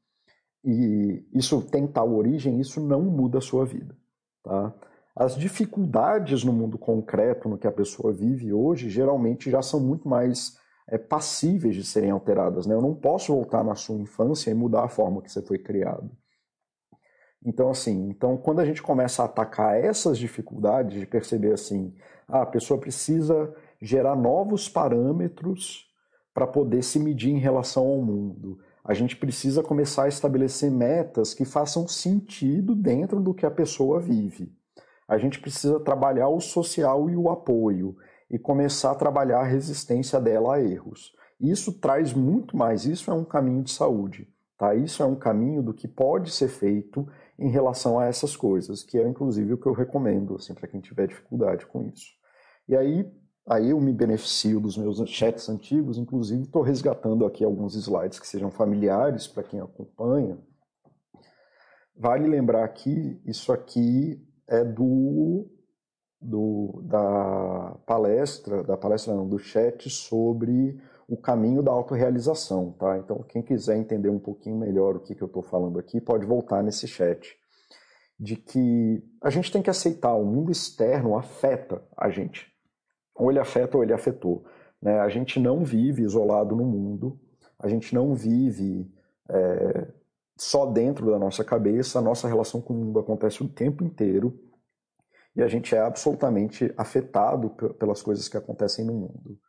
e 0.63 1.25
isso 1.33 1.63
tem 1.63 1.87
tal 1.87 2.13
origem, 2.13 2.59
isso 2.59 2.79
não 2.79 3.01
muda 3.01 3.39
a 3.39 3.41
sua 3.41 3.65
vida. 3.65 3.97
Tá? 4.43 4.71
As 5.15 5.35
dificuldades 5.35 6.43
no 6.43 6.53
mundo 6.53 6.77
concreto, 6.77 7.49
no 7.49 7.57
que 7.57 7.65
a 7.65 7.71
pessoa 7.71 8.13
vive 8.13 8.53
hoje, 8.53 8.87
geralmente 8.87 9.49
já 9.49 9.63
são 9.63 9.79
muito 9.79 10.07
mais 10.07 10.55
é, 10.87 10.95
passíveis 10.95 11.75
de 11.75 11.83
serem 11.83 12.11
alteradas. 12.11 12.67
Né? 12.67 12.75
Eu 12.75 12.83
não 12.83 12.93
posso 12.93 13.33
voltar 13.33 13.63
na 13.63 13.73
sua 13.73 13.97
infância 13.97 14.51
e 14.51 14.53
mudar 14.53 14.83
a 14.83 14.89
forma 14.89 15.19
que 15.19 15.31
você 15.31 15.41
foi 15.41 15.57
criado. 15.57 16.11
Então, 17.43 17.71
assim, 17.71 18.09
então 18.09 18.37
quando 18.37 18.59
a 18.59 18.65
gente 18.65 18.83
começa 18.83 19.23
a 19.23 19.25
atacar 19.25 19.83
essas 19.83 20.19
dificuldades, 20.19 20.99
de 20.99 21.07
perceber 21.07 21.53
assim, 21.53 21.95
ah, 22.27 22.43
a 22.43 22.45
pessoa 22.45 22.79
precisa 22.79 23.51
gerar 23.81 24.15
novos 24.15 24.69
parâmetros 24.69 25.91
para 26.33 26.47
poder 26.47 26.83
se 26.83 26.99
medir 26.99 27.31
em 27.31 27.39
relação 27.39 27.85
ao 27.85 28.01
mundo 28.01 28.59
a 28.83 28.93
gente 28.93 29.15
precisa 29.15 29.63
começar 29.63 30.03
a 30.03 30.07
estabelecer 30.09 30.69
metas 30.69 31.33
que 31.33 31.45
façam 31.45 31.87
sentido 31.87 32.75
dentro 32.75 33.21
do 33.21 33.33
que 33.33 33.45
a 33.45 33.51
pessoa 33.51 33.99
vive. 33.99 34.51
A 35.07 35.17
gente 35.17 35.39
precisa 35.39 35.79
trabalhar 35.79 36.27
o 36.27 36.41
social 36.41 37.09
e 37.09 37.15
o 37.15 37.29
apoio 37.29 37.95
e 38.29 38.37
começar 38.37 38.91
a 38.91 38.95
trabalhar 38.95 39.39
a 39.39 39.45
resistência 39.45 40.19
dela 40.19 40.55
a 40.55 40.61
erros. 40.61 41.13
Isso 41.39 41.79
traz 41.79 42.13
muito 42.13 42.57
mais, 42.57 42.85
isso 42.85 43.09
é 43.09 43.13
um 43.13 43.23
caminho 43.23 43.63
de 43.63 43.71
saúde, 43.71 44.27
tá? 44.57 44.75
Isso 44.75 45.01
é 45.01 45.05
um 45.05 45.15
caminho 45.15 45.63
do 45.63 45.73
que 45.73 45.87
pode 45.87 46.31
ser 46.31 46.49
feito 46.49 47.07
em 47.39 47.49
relação 47.49 47.97
a 47.97 48.05
essas 48.05 48.35
coisas, 48.35 48.83
que 48.83 48.97
é 48.97 49.07
inclusive 49.07 49.53
o 49.53 49.57
que 49.57 49.67
eu 49.67 49.73
recomendo 49.73 50.35
assim, 50.35 50.53
para 50.53 50.67
quem 50.67 50.81
tiver 50.81 51.07
dificuldade 51.07 51.65
com 51.65 51.83
isso. 51.83 52.11
E 52.67 52.75
aí, 52.75 53.09
Aí 53.45 53.71
eu 53.71 53.81
me 53.81 53.91
beneficio 53.91 54.59
dos 54.59 54.77
meus 54.77 54.97
chats 55.09 55.49
antigos, 55.49 55.97
inclusive 55.97 56.43
estou 56.43 56.61
resgatando 56.61 57.25
aqui 57.25 57.43
alguns 57.43 57.75
slides 57.75 58.17
que 58.17 58.27
sejam 58.27 58.49
familiares 58.49 59.27
para 59.27 59.43
quem 59.43 59.59
acompanha. 59.59 60.37
Vale 61.95 62.25
lembrar 62.25 62.67
que 62.69 63.21
isso 63.25 63.51
aqui 63.51 64.25
é 64.47 64.63
do, 64.63 65.45
do 66.21 66.81
da 66.85 67.77
palestra, 67.85 68.63
da 68.63 68.77
palestra 68.77 69.13
não, 69.13 69.27
do 69.27 69.37
chat 69.37 69.89
sobre 69.89 70.81
o 71.05 71.17
caminho 71.17 71.61
da 71.61 71.71
autorrealização, 71.71 72.71
tá? 72.71 72.97
Então 72.97 73.23
quem 73.27 73.41
quiser 73.41 73.75
entender 73.75 74.09
um 74.09 74.19
pouquinho 74.19 74.57
melhor 74.57 74.95
o 74.95 75.01
que, 75.01 75.13
que 75.13 75.21
eu 75.21 75.27
estou 75.27 75.43
falando 75.43 75.77
aqui, 75.77 75.99
pode 75.99 76.25
voltar 76.25 76.63
nesse 76.63 76.87
chat. 76.87 77.35
De 78.17 78.37
que 78.37 79.03
a 79.21 79.29
gente 79.29 79.51
tem 79.51 79.61
que 79.61 79.69
aceitar, 79.69 80.15
o 80.15 80.23
mundo 80.23 80.49
externo 80.49 81.17
afeta 81.17 81.83
a 81.97 82.09
gente 82.09 82.52
ou 83.15 83.31
ele 83.31 83.39
afeta 83.39 83.77
ou 83.77 83.83
ele 83.83 83.93
afetou. 83.93 84.45
Né? 84.81 84.99
A 84.99 85.09
gente 85.09 85.39
não 85.39 85.63
vive 85.63 86.03
isolado 86.03 86.55
no 86.55 86.65
mundo, 86.65 87.19
a 87.59 87.67
gente 87.67 87.93
não 87.93 88.13
vive 88.13 88.91
é, 89.29 89.87
só 90.37 90.65
dentro 90.65 91.09
da 91.09 91.19
nossa 91.19 91.43
cabeça, 91.43 91.99
a 91.99 92.01
nossa 92.01 92.27
relação 92.27 92.61
com 92.61 92.73
o 92.73 92.77
mundo 92.77 92.99
acontece 92.99 93.43
o 93.43 93.47
tempo 93.47 93.83
inteiro 93.83 94.39
e 95.35 95.41
a 95.41 95.47
gente 95.47 95.75
é 95.75 95.79
absolutamente 95.79 96.71
afetado 96.77 97.49
pelas 97.79 98.01
coisas 98.01 98.27
que 98.27 98.37
acontecem 98.37 98.85
no 98.85 98.93
mundo. 98.93 99.39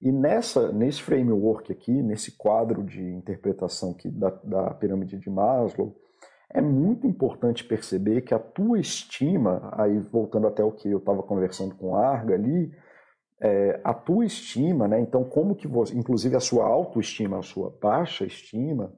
E 0.00 0.12
nessa, 0.12 0.72
nesse 0.72 1.02
framework 1.02 1.72
aqui, 1.72 2.02
nesse 2.02 2.32
quadro 2.32 2.84
de 2.84 3.02
interpretação 3.02 3.90
aqui 3.90 4.08
da, 4.08 4.30
da 4.30 4.74
pirâmide 4.74 5.18
de 5.18 5.28
Maslow, 5.28 5.96
é 6.50 6.60
muito 6.60 7.06
importante 7.06 7.64
perceber 7.64 8.22
que 8.22 8.32
a 8.32 8.38
tua 8.38 8.80
estima, 8.80 9.70
aí 9.72 9.98
voltando 9.98 10.46
até 10.46 10.64
o 10.64 10.72
que 10.72 10.88
eu 10.88 10.98
estava 10.98 11.22
conversando 11.22 11.74
com 11.74 11.94
a 11.94 12.08
Arga 12.08 12.34
ali, 12.34 12.72
é, 13.40 13.80
a 13.84 13.94
tua 13.94 14.24
estima, 14.24 14.88
né? 14.88 15.00
Então, 15.00 15.24
como 15.24 15.54
que 15.54 15.68
você, 15.68 15.96
inclusive 15.96 16.36
a 16.36 16.40
sua 16.40 16.64
autoestima, 16.66 17.38
a 17.38 17.42
sua 17.42 17.76
baixa 17.80 18.24
estima, 18.24 18.92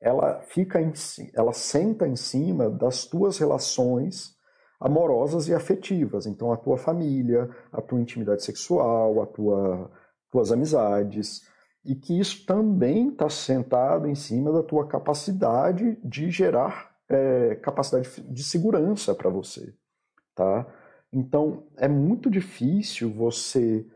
ela 0.00 0.40
fica 0.42 0.80
em, 0.80 0.92
ela 1.34 1.52
senta 1.52 2.06
em 2.06 2.16
cima 2.16 2.68
das 2.68 3.04
tuas 3.06 3.38
relações 3.38 4.34
amorosas 4.80 5.48
e 5.48 5.54
afetivas. 5.54 6.26
Então, 6.26 6.52
a 6.52 6.56
tua 6.56 6.76
família, 6.76 7.48
a 7.72 7.80
tua 7.80 8.00
intimidade 8.00 8.44
sexual, 8.44 9.22
a 9.22 9.26
tua 9.26 9.90
tuas 10.30 10.50
amizades, 10.50 11.42
e 11.84 11.94
que 11.94 12.18
isso 12.18 12.44
também 12.44 13.10
está 13.10 13.28
sentado 13.28 14.08
em 14.08 14.16
cima 14.16 14.50
da 14.50 14.64
tua 14.64 14.88
capacidade 14.88 15.96
de 16.02 16.28
gerar 16.28 16.92
é, 17.08 17.54
capacidade 17.56 18.20
de 18.22 18.42
segurança 18.42 19.14
para 19.14 19.30
você, 19.30 19.72
tá? 20.34 20.66
Então, 21.14 21.62
é 21.76 21.86
muito 21.86 22.28
difícil 22.28 23.08
você 23.08 23.86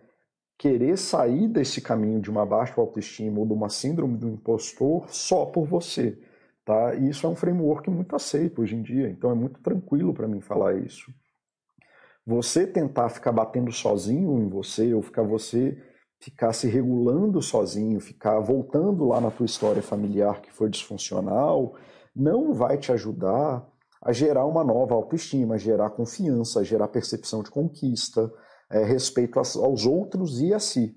querer 0.57 0.97
sair 0.97 1.49
desse 1.49 1.81
caminho 1.81 2.21
de 2.21 2.31
uma 2.31 2.47
baixa 2.47 2.81
autoestima 2.81 3.41
ou 3.41 3.47
de 3.47 3.53
uma 3.53 3.69
síndrome 3.69 4.17
do 4.17 4.29
impostor 4.29 5.09
só 5.09 5.45
por 5.45 5.67
você. 5.67 6.17
Tá? 6.65 6.95
E 6.95 7.09
isso 7.09 7.27
é 7.27 7.29
um 7.29 7.35
framework 7.35 7.91
muito 7.91 8.15
aceito 8.15 8.63
hoje 8.63 8.77
em 8.77 8.83
dia, 8.83 9.11
então 9.11 9.33
é 9.33 9.35
muito 9.35 9.61
tranquilo 9.61 10.15
para 10.15 10.29
mim 10.29 10.41
falar 10.41 10.77
isso. 10.77 11.13
Você 12.25 12.67
tentar 12.67 13.09
ficar 13.09 13.33
batendo 13.33 13.73
sozinho 13.73 14.39
em 14.41 14.49
você, 14.49 14.95
ou 14.95 15.03
ficar 15.03 15.23
você 15.23 15.77
ficar 16.21 16.53
se 16.53 16.69
regulando 16.69 17.41
sozinho, 17.41 18.01
ficar 18.01 18.39
voltando 18.39 19.07
lá 19.07 19.21
na 19.21 19.31
tua 19.31 19.47
história 19.47 19.83
familiar 19.83 20.41
que 20.41 20.53
foi 20.53 20.69
disfuncional, 20.69 21.75
não 22.15 22.53
vai 22.53 22.77
te 22.77 22.93
ajudar 22.93 23.67
a 24.03 24.13
gerar 24.13 24.47
uma 24.47 24.65
nova 24.65 24.95
autoestima, 24.95 25.55
a 25.55 25.59
gerar 25.59 25.91
confiança, 25.91 26.61
a 26.61 26.65
gerar 26.65 26.89
percepção 26.89 27.43
de 27.43 27.51
conquista, 27.51 28.33
é, 28.71 28.85
respeito 28.85 29.39
aos 29.39 29.87
outros 29.87 30.41
e 30.41 30.53
a 30.53 30.59
si, 30.59 30.95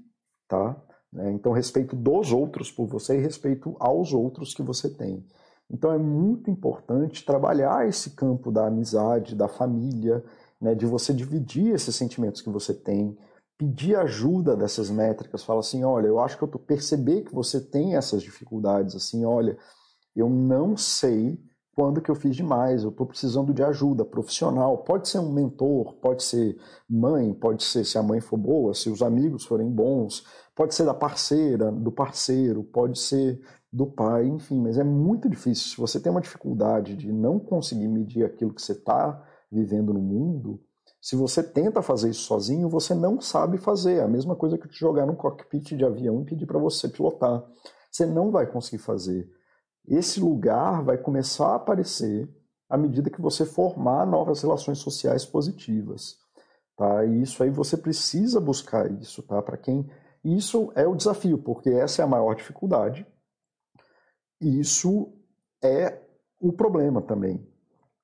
tá? 0.48 0.80
É, 1.18 1.32
então, 1.32 1.52
respeito 1.52 1.96
dos 1.96 2.32
outros 2.32 2.72
por 2.72 2.88
você 2.88 3.18
e 3.18 3.22
respeito 3.22 3.76
aos 3.80 4.14
outros 4.14 4.54
que 4.54 4.64
você 4.64 4.90
tem. 4.90 5.26
Então, 5.70 5.92
é 5.92 5.98
muito 5.98 6.50
importante 6.50 7.26
trabalhar 7.26 7.88
esse 7.88 8.12
campo 8.12 8.52
da 8.52 8.68
amizade, 8.68 9.36
da 9.36 9.48
família, 9.48 10.24
né, 10.60 10.76
de 10.76 10.86
você 10.86 11.14
dividir 11.14 11.74
esses 11.74 11.96
sentimentos 11.96 12.42
que 12.42 12.50
você 12.50 12.74
tem, 12.74 13.18
pedir 13.58 13.96
ajuda 13.96 14.56
dessas 14.56 14.90
métricas, 14.90 15.44
fala 15.44 15.60
assim, 15.60 15.84
olha, 15.84 16.08
eu 16.08 16.20
acho 16.20 16.38
que 16.38 16.44
eu 16.44 16.48
tô 16.48 16.60
perceber 16.60 17.22
que 17.22 17.34
você 17.34 17.60
tem 17.60 17.96
essas 17.96 18.22
dificuldades, 18.22 18.96
assim, 18.96 19.24
olha, 19.26 19.58
eu 20.16 20.30
não 20.30 20.76
sei 20.76 21.40
quando 21.76 22.02
que 22.02 22.12
eu 22.12 22.16
fiz 22.16 22.36
demais, 22.36 22.84
eu 22.84 22.90
estou 22.90 23.06
precisando 23.06 23.54
de 23.54 23.64
ajuda 23.64 24.04
profissional. 24.04 24.80
Pode 24.80 25.08
ser 25.08 25.20
um 25.20 25.32
mentor, 25.32 25.94
pode 25.96 26.24
ser 26.24 26.58
mãe, 26.90 27.34
pode 27.34 27.64
ser 27.64 27.86
se 27.86 27.98
a 27.98 28.04
mãe 28.04 28.20
for 28.20 28.38
boa, 28.38 28.74
se 28.74 28.90
os 28.90 29.02
amigos 29.02 29.46
forem 29.46 29.70
bons, 29.70 30.26
pode 30.56 30.76
ser 30.76 30.86
da 30.86 30.94
parceira, 30.94 31.72
do 31.72 31.92
parceiro, 31.92 32.64
pode 32.64 33.00
ser 33.00 33.42
do 33.72 33.86
pai, 33.86 34.28
enfim, 34.28 34.60
mas 34.60 34.78
é 34.78 34.84
muito 34.84 35.30
difícil. 35.30 35.70
Se 35.70 35.78
você 35.78 36.00
tem 36.00 36.12
uma 36.12 36.22
dificuldade 36.22 36.96
de 36.96 37.12
não 37.12 37.40
conseguir 37.40 37.88
medir 37.88 38.26
aquilo 38.26 38.54
que 38.54 38.62
você 38.62 38.74
está 38.74 39.24
vivendo 39.50 39.94
no 39.94 40.02
mundo, 40.02 40.60
se 41.02 41.16
você 41.16 41.42
tenta 41.42 41.82
fazer 41.82 42.10
isso 42.10 42.22
sozinho, 42.24 42.70
você 42.70 42.94
não 42.94 43.20
sabe 43.20 43.58
fazer. 43.58 43.96
É 43.96 44.04
a 44.04 44.08
mesma 44.08 44.36
coisa 44.36 44.58
que 44.58 44.68
te 44.68 44.78
jogar 44.78 45.06
num 45.06 45.16
cockpit 45.16 45.76
de 45.76 45.86
avião 45.86 46.22
e 46.22 46.26
pedir 46.26 46.46
para 46.46 46.60
você 46.60 46.88
pilotar. 46.88 47.44
Você 47.90 48.06
não 48.06 48.30
vai 48.30 48.46
conseguir 48.46 48.84
fazer. 48.84 49.28
Esse 49.88 50.20
lugar 50.20 50.84
vai 50.84 50.98
começar 50.98 51.48
a 51.48 51.56
aparecer 51.56 52.30
à 52.70 52.78
medida 52.78 53.10
que 53.10 53.22
você 53.22 53.46
formar 53.46 54.06
novas 54.06 54.42
relações 54.42 54.80
sociais 54.80 55.26
positivas. 55.26 56.18
Tá? 56.78 57.06
E 57.06 57.22
isso 57.22 57.44
aí 57.44 57.50
você 57.50 57.76
precisa 57.76 58.40
buscar 58.40 58.90
isso, 58.92 59.22
tá? 59.24 59.42
Para 59.42 59.58
quem 59.58 59.90
isso 60.24 60.72
é 60.76 60.88
o 60.88 60.96
desafio, 60.96 61.38
porque 61.38 61.70
essa 61.70 62.02
é 62.02 62.06
a 62.06 62.08
maior 62.08 62.36
dificuldade. 62.36 63.06
E 64.40 64.60
isso 64.60 65.12
é 65.64 66.00
o 66.40 66.52
problema 66.54 67.02
também. 67.02 67.46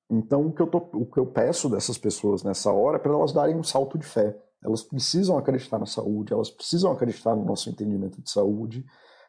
Então, 0.09 0.47
o 0.47 0.53
que, 0.53 0.61
eu 0.61 0.67
tô, 0.67 0.77
o 0.93 1.05
que 1.05 1.19
eu 1.19 1.25
peço 1.25 1.69
dessas 1.69 1.97
pessoas 1.97 2.43
nessa 2.43 2.71
hora 2.71 2.97
é 2.97 2.99
para 2.99 3.13
elas 3.13 3.33
darem 3.33 3.55
um 3.55 3.63
salto 3.63 3.97
de 3.97 4.05
fé. 4.05 4.37
Elas 4.63 4.81
precisam 4.81 5.37
acreditar 5.37 5.77
na 5.77 5.85
saúde, 5.85 6.33
elas 6.33 6.49
precisam 6.49 6.91
acreditar 6.91 7.35
no 7.35 7.45
nosso 7.45 7.69
entendimento 7.69 8.21
de 8.21 8.29
saúde 8.29 8.85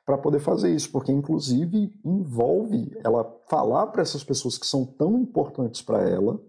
para 0.09 0.17
poder 0.17 0.39
fazer 0.39 0.75
isso, 0.75 0.91
porque 0.91 1.13
inclusive 1.13 1.93
envolve 2.03 2.91
ela 3.05 3.31
falar 3.47 3.89
para 3.89 4.01
essas 4.01 4.25
pessoas 4.25 4.57
que 4.57 4.67
são 4.67 4.87
tão 4.87 5.19
importantes 5.19 5.83
para 5.83 6.09
ela, 6.09 6.41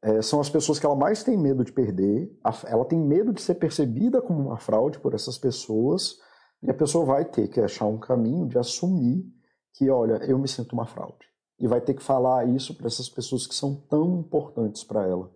é, 0.00 0.22
são 0.22 0.40
as 0.40 0.48
pessoas 0.48 0.78
que 0.78 0.86
ela 0.86 0.94
mais 0.94 1.24
tem 1.24 1.36
medo 1.36 1.64
de 1.64 1.72
perder, 1.72 2.30
ela 2.68 2.84
tem 2.84 3.00
medo 3.00 3.32
de 3.32 3.42
ser 3.42 3.56
percebida 3.56 4.22
como 4.22 4.38
uma 4.38 4.56
fraude 4.56 5.00
por 5.00 5.14
essas 5.14 5.36
pessoas, 5.36 6.16
e 6.62 6.70
a 6.70 6.74
pessoa 6.74 7.04
vai 7.04 7.24
ter 7.24 7.48
que 7.48 7.60
achar 7.60 7.86
um 7.86 7.98
caminho 7.98 8.46
de 8.46 8.56
assumir 8.56 9.26
que, 9.72 9.90
olha, 9.90 10.24
eu 10.24 10.38
me 10.38 10.46
sinto 10.46 10.74
uma 10.74 10.86
fraude 10.86 11.26
e 11.58 11.66
vai 11.66 11.80
ter 11.80 11.94
que 11.94 12.04
falar 12.04 12.48
isso 12.48 12.72
para 12.76 12.86
essas 12.86 13.08
pessoas 13.08 13.48
que 13.48 13.54
são 13.54 13.74
tão 13.90 14.20
importantes 14.20 14.84
para 14.84 15.04
ela. 15.08 15.28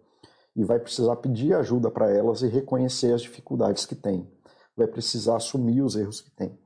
E 0.54 0.62
vai 0.62 0.78
precisar 0.78 1.16
pedir 1.16 1.52
ajuda 1.54 1.90
para 1.90 2.12
elas 2.12 2.42
e 2.42 2.46
reconhecer 2.46 3.12
as 3.12 3.22
dificuldades 3.22 3.84
que 3.84 3.96
tem. 3.96 4.30
Vai 4.76 4.86
precisar 4.86 5.34
assumir 5.34 5.82
os 5.82 5.96
erros 5.96 6.20
que 6.20 6.30
tem. 6.30 6.56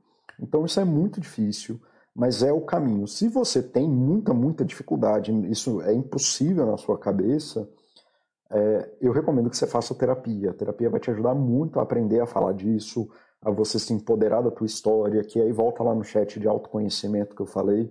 Então 0.43 0.65
isso 0.65 0.81
é 0.81 0.85
muito 0.85 1.21
difícil, 1.21 1.81
mas 2.15 2.43
é 2.43 2.53
o 2.53 2.61
caminho. 2.61 3.07
Se 3.07 3.29
você 3.29 3.63
tem 3.63 3.89
muita, 3.89 4.35
muita 4.35 4.65
dificuldade, 4.65 5.33
isso 5.49 5.81
é 5.83 5.95
impossível 5.95 6.67
na 6.67 6.77
sua 6.77 6.99
cabeça, 6.99 7.67
é, 8.51 8.91
eu 9.01 9.13
recomendo 9.13 9.49
que 9.49 9.57
você 9.57 9.67
faça 9.67 9.95
terapia. 9.95 10.51
A 10.51 10.55
terapia 10.55 10.91
vai 10.91 11.01
te 11.01 11.11
ajudar 11.11 11.35
muito 11.35 11.79
a 11.79 11.85
aprender 11.85 12.21
a 12.21 12.27
falar 12.27 12.53
disso, 12.53 13.09
a 13.41 13.51
você 13.51 13.79
se 13.79 13.95
empoderar 13.95 14.43
da 14.43 14.51
tua 14.51 14.67
história, 14.67 15.25
que 15.25 15.41
aí 15.41 15.53
volta 15.53 15.83
lá 15.83 15.95
no 15.95 16.05
chat 16.05 16.39
de 16.39 16.49
autoconhecimento 16.49 17.35
que 17.35 17.43
eu 17.43 17.47
falei 17.47 17.91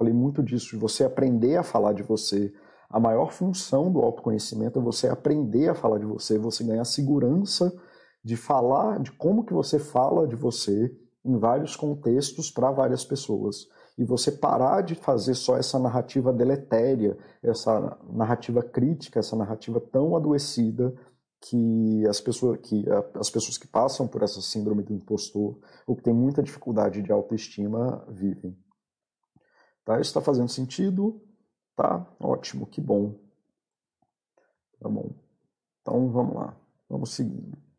Falei 0.00 0.14
muito 0.14 0.42
disso, 0.42 0.70
de 0.70 0.76
você 0.78 1.04
aprender 1.04 1.56
a 1.58 1.62
falar 1.62 1.92
de 1.92 2.02
você. 2.02 2.50
A 2.88 2.98
maior 2.98 3.30
função 3.30 3.92
do 3.92 4.00
autoconhecimento 4.00 4.78
é 4.78 4.82
você 4.82 5.06
aprender 5.06 5.68
a 5.68 5.74
falar 5.74 5.98
de 5.98 6.06
você, 6.06 6.38
você 6.38 6.64
ganhar 6.64 6.86
segurança 6.86 7.70
de 8.24 8.34
falar, 8.34 8.98
de 8.98 9.12
como 9.12 9.44
que 9.44 9.52
você 9.52 9.78
fala 9.78 10.26
de 10.26 10.34
você 10.34 10.90
em 11.24 11.38
vários 11.38 11.76
contextos 11.76 12.50
para 12.50 12.70
várias 12.70 13.04
pessoas. 13.04 13.68
E 13.98 14.04
você 14.04 14.32
parar 14.32 14.82
de 14.82 14.94
fazer 14.94 15.34
só 15.34 15.56
essa 15.56 15.78
narrativa 15.78 16.32
deletéria, 16.32 17.18
essa 17.42 17.98
narrativa 18.10 18.62
crítica, 18.62 19.18
essa 19.18 19.36
narrativa 19.36 19.80
tão 19.80 20.16
adoecida 20.16 20.94
que 21.40 22.06
as 22.06 22.20
pessoas 22.20 22.60
que, 22.60 22.84
as 23.14 23.30
pessoas 23.30 23.56
que 23.56 23.66
passam 23.66 24.06
por 24.06 24.22
essa 24.22 24.42
síndrome 24.42 24.82
do 24.82 24.92
impostor 24.92 25.58
ou 25.86 25.96
que 25.96 26.02
têm 26.02 26.14
muita 26.14 26.42
dificuldade 26.42 27.02
de 27.02 27.12
autoestima 27.12 28.04
vivem. 28.08 28.56
Tá? 29.84 29.94
Isso 29.94 30.10
está 30.10 30.20
fazendo 30.20 30.48
sentido? 30.48 31.20
Tá? 31.74 32.06
Ótimo, 32.20 32.66
que 32.66 32.80
bom. 32.80 33.18
Tá 34.78 34.88
bom. 34.88 35.14
Então 35.80 36.10
vamos 36.10 36.34
lá, 36.34 36.56
vamos 36.88 37.10
seguindo. 37.10 37.69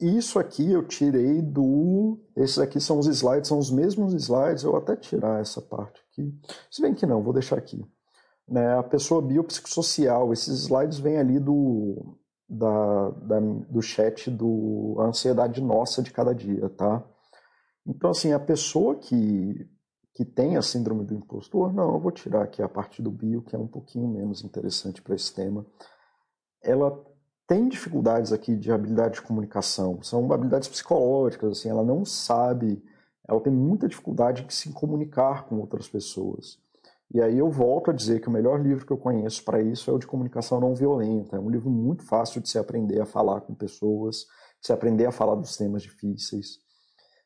Isso 0.00 0.38
aqui 0.38 0.70
eu 0.70 0.86
tirei 0.86 1.40
do. 1.40 2.18
Esses 2.36 2.58
aqui 2.58 2.80
são 2.80 2.98
os 2.98 3.06
slides, 3.06 3.48
são 3.48 3.58
os 3.58 3.70
mesmos 3.70 4.12
slides. 4.14 4.64
Eu 4.64 4.76
até 4.76 4.96
tirar 4.96 5.40
essa 5.40 5.62
parte 5.62 6.02
aqui. 6.10 6.34
Se 6.70 6.82
bem 6.82 6.94
que 6.94 7.06
não, 7.06 7.22
vou 7.22 7.32
deixar 7.32 7.56
aqui. 7.56 7.84
Né, 8.46 8.76
a 8.76 8.82
pessoa 8.82 9.22
biopsicossocial, 9.22 10.30
esses 10.30 10.64
slides 10.64 10.98
vêm 10.98 11.16
ali 11.16 11.40
do, 11.40 12.18
da, 12.46 13.10
da, 13.10 13.40
do 13.40 13.80
chat 13.80 14.30
do 14.30 14.96
a 14.98 15.04
Ansiedade 15.06 15.62
Nossa 15.62 16.02
de 16.02 16.10
Cada 16.10 16.34
Dia, 16.34 16.68
tá? 16.68 17.02
Então, 17.86 18.10
assim, 18.10 18.32
a 18.32 18.38
pessoa 18.38 18.96
que 18.96 19.66
que 20.14 20.24
tem 20.24 20.56
a 20.56 20.62
síndrome 20.62 21.04
do 21.04 21.14
impostor, 21.14 21.72
não, 21.72 21.92
eu 21.92 22.00
vou 22.00 22.12
tirar 22.12 22.44
aqui 22.44 22.62
a 22.62 22.68
parte 22.68 23.02
do 23.02 23.10
bio, 23.10 23.42
que 23.42 23.56
é 23.56 23.58
um 23.58 23.66
pouquinho 23.66 24.06
menos 24.06 24.44
interessante 24.44 25.02
para 25.02 25.16
esse 25.16 25.34
tema. 25.34 25.66
Ela 26.62 27.04
tem 27.46 27.68
dificuldades 27.68 28.32
aqui 28.32 28.56
de 28.56 28.72
habilidade 28.72 29.14
de 29.14 29.22
comunicação, 29.22 30.02
são 30.02 30.32
habilidades 30.32 30.68
psicológicas, 30.68 31.58
assim, 31.58 31.68
ela 31.68 31.84
não 31.84 32.04
sabe, 32.04 32.82
ela 33.26 33.40
tem 33.40 33.52
muita 33.52 33.88
dificuldade 33.88 34.44
de 34.44 34.54
se 34.54 34.72
comunicar 34.72 35.46
com 35.46 35.56
outras 35.56 35.88
pessoas. 35.88 36.58
E 37.12 37.20
aí 37.20 37.38
eu 37.38 37.50
volto 37.50 37.90
a 37.90 37.94
dizer 37.94 38.20
que 38.20 38.28
o 38.28 38.32
melhor 38.32 38.60
livro 38.60 38.86
que 38.86 38.92
eu 38.92 38.96
conheço 38.96 39.44
para 39.44 39.60
isso 39.60 39.90
é 39.90 39.94
o 39.94 39.98
de 39.98 40.06
comunicação 40.06 40.58
não 40.58 40.74
violenta. 40.74 41.36
É 41.36 41.38
um 41.38 41.50
livro 41.50 41.70
muito 41.70 42.02
fácil 42.02 42.40
de 42.40 42.48
se 42.48 42.58
aprender 42.58 43.00
a 43.00 43.06
falar 43.06 43.42
com 43.42 43.54
pessoas, 43.54 44.26
de 44.60 44.66
se 44.66 44.72
aprender 44.72 45.06
a 45.06 45.12
falar 45.12 45.36
dos 45.36 45.56
temas 45.56 45.82
difíceis 45.82 46.64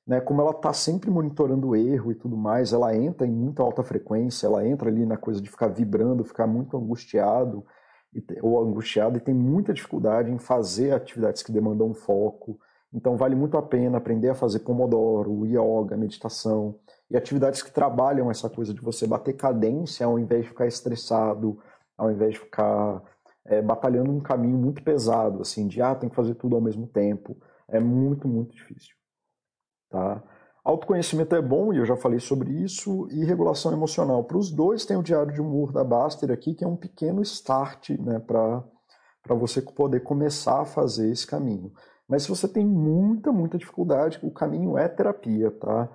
né, 0.09 0.23
como 0.23 0.41
ela 0.41 0.53
está 0.53 0.73
sempre 0.73 1.11
monitorando 1.11 1.69
o 1.69 1.77
erro 1.77 2.11
e 2.11 2.14
tudo 2.14 2.35
mais, 2.35 2.73
ela 2.73 2.97
entra 2.97 3.27
em 3.27 3.31
muita 3.31 3.62
alta 3.62 3.83
frequência, 3.83 4.47
ela 4.47 4.66
entra 4.66 4.89
ali 4.89 5.05
na 5.05 5.19
coisa 5.19 5.39
de 5.39 5.51
ficar 5.51 5.69
vibrando, 5.69 6.25
ficar 6.25 6.47
muito 6.47 6.79
angustiado 6.79 7.62
ou 8.43 8.63
angustiado 8.63 9.19
e 9.19 9.21
tem 9.21 9.35
muita 9.35 9.73
dificuldade 9.73 10.31
em 10.31 10.39
fazer 10.39 10.93
atividades 10.93 11.43
que 11.43 11.53
demandam 11.53 11.95
foco. 11.95 12.59
Então 12.93 13.17
vale 13.17 13.35
muito 13.35 13.57
a 13.57 13.63
pena 13.63 13.99
aprender 13.99 14.31
a 14.31 14.35
fazer 14.35 14.61
pomodoro, 14.61 15.45
yoga, 15.45 15.97
meditação 15.97 16.79
e 17.11 17.17
atividades 17.17 17.63
que 17.63 17.71
trabalham 17.71 18.31
essa 18.31 18.49
coisa 18.49 18.73
de 18.73 18.81
você 18.81 19.07
bater 19.07 19.35
cadência 19.35 20.07
ao 20.07 20.19
invés 20.19 20.43
de 20.43 20.49
ficar 20.49 20.67
estressado, 20.67 21.59
ao 21.97 22.11
invés 22.11 22.35
de 22.35 22.41
ficar 22.41 23.03
é, 23.45 23.61
batalhando 23.61 24.11
um 24.11 24.21
caminho 24.21 24.57
muito 24.57 24.83
pesado, 24.83 25.43
assim, 25.43 25.67
de 25.67 25.83
ah, 25.83 25.95
tem 25.95 26.09
que 26.09 26.17
fazer 26.17 26.35
tudo 26.35 26.55
ao 26.55 26.63
mesmo 26.63 26.87
tempo. 26.87 27.37
É 27.67 27.81
muito, 27.81 28.29
muito 28.29 28.55
difícil. 28.55 28.95
Tá? 29.91 30.23
Autoconhecimento 30.69 31.35
é 31.35 31.41
bom, 31.41 31.73
e 31.73 31.79
eu 31.79 31.87
já 31.87 31.97
falei 31.97 32.21
sobre 32.21 32.53
isso, 32.53 33.09
e 33.11 33.25
regulação 33.25 33.73
emocional. 33.73 34.23
Para 34.25 34.37
os 34.37 34.51
dois, 34.51 34.85
tem 34.85 34.99
o 34.99 35.03
Diário 35.03 35.33
de 35.33 35.41
Humor 35.41 35.73
da 35.73 35.83
Baster 35.83 36.31
aqui, 36.31 36.53
que 36.53 36.62
é 36.62 36.69
um 36.69 36.77
pequeno 36.77 37.23
start 37.23 37.89
né, 37.99 38.19
para 38.19 38.62
você 39.31 39.62
poder 39.62 40.01
começar 40.01 40.61
a 40.61 40.66
fazer 40.66 41.11
esse 41.11 41.27
caminho. 41.27 41.73
Mas 42.07 42.25
se 42.25 42.29
você 42.29 42.47
tem 42.47 42.66
muita, 42.66 43.33
muita 43.33 43.57
dificuldade, 43.57 44.19
o 44.23 44.31
caminho 44.31 44.77
é 44.77 44.87
terapia, 44.87 45.51
tá? 45.53 45.89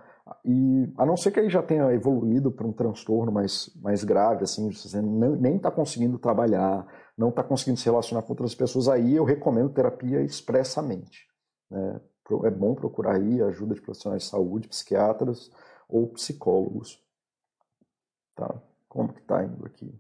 E 0.44 0.92
a 0.98 1.06
não 1.06 1.16
ser 1.16 1.30
que 1.30 1.40
aí 1.40 1.52
já 1.52 1.62
tenha 1.62 1.94
evoluído 1.94 2.52
para 2.52 2.66
um 2.66 2.74
transtorno 2.74 3.32
mais, 3.32 3.70
mais 3.80 4.04
grave, 4.04 4.44
assim, 4.44 4.72
você 4.72 5.00
nem 5.04 5.58
está 5.58 5.70
conseguindo 5.70 6.18
trabalhar, 6.18 6.88
não 7.16 7.30
está 7.30 7.44
conseguindo 7.44 7.78
se 7.78 7.86
relacionar 7.86 8.24
com 8.24 8.32
outras 8.34 8.56
pessoas, 8.56 8.88
aí 8.88 9.16
eu 9.16 9.24
recomendo 9.24 9.70
terapia 9.70 10.24
expressamente. 10.24 11.28
Né? 11.70 12.02
É 12.44 12.50
bom 12.50 12.74
procurar 12.74 13.16
aí 13.16 13.42
ajuda 13.42 13.76
de 13.76 13.82
profissionais 13.82 14.24
de 14.24 14.30
saúde, 14.30 14.68
psiquiatras 14.68 15.52
ou 15.88 16.08
psicólogos. 16.08 17.04
Tá? 18.36 18.62
Como 18.88 19.14
que 19.14 19.20
está 19.22 19.44
indo 19.44 19.66
aqui? 19.66 19.94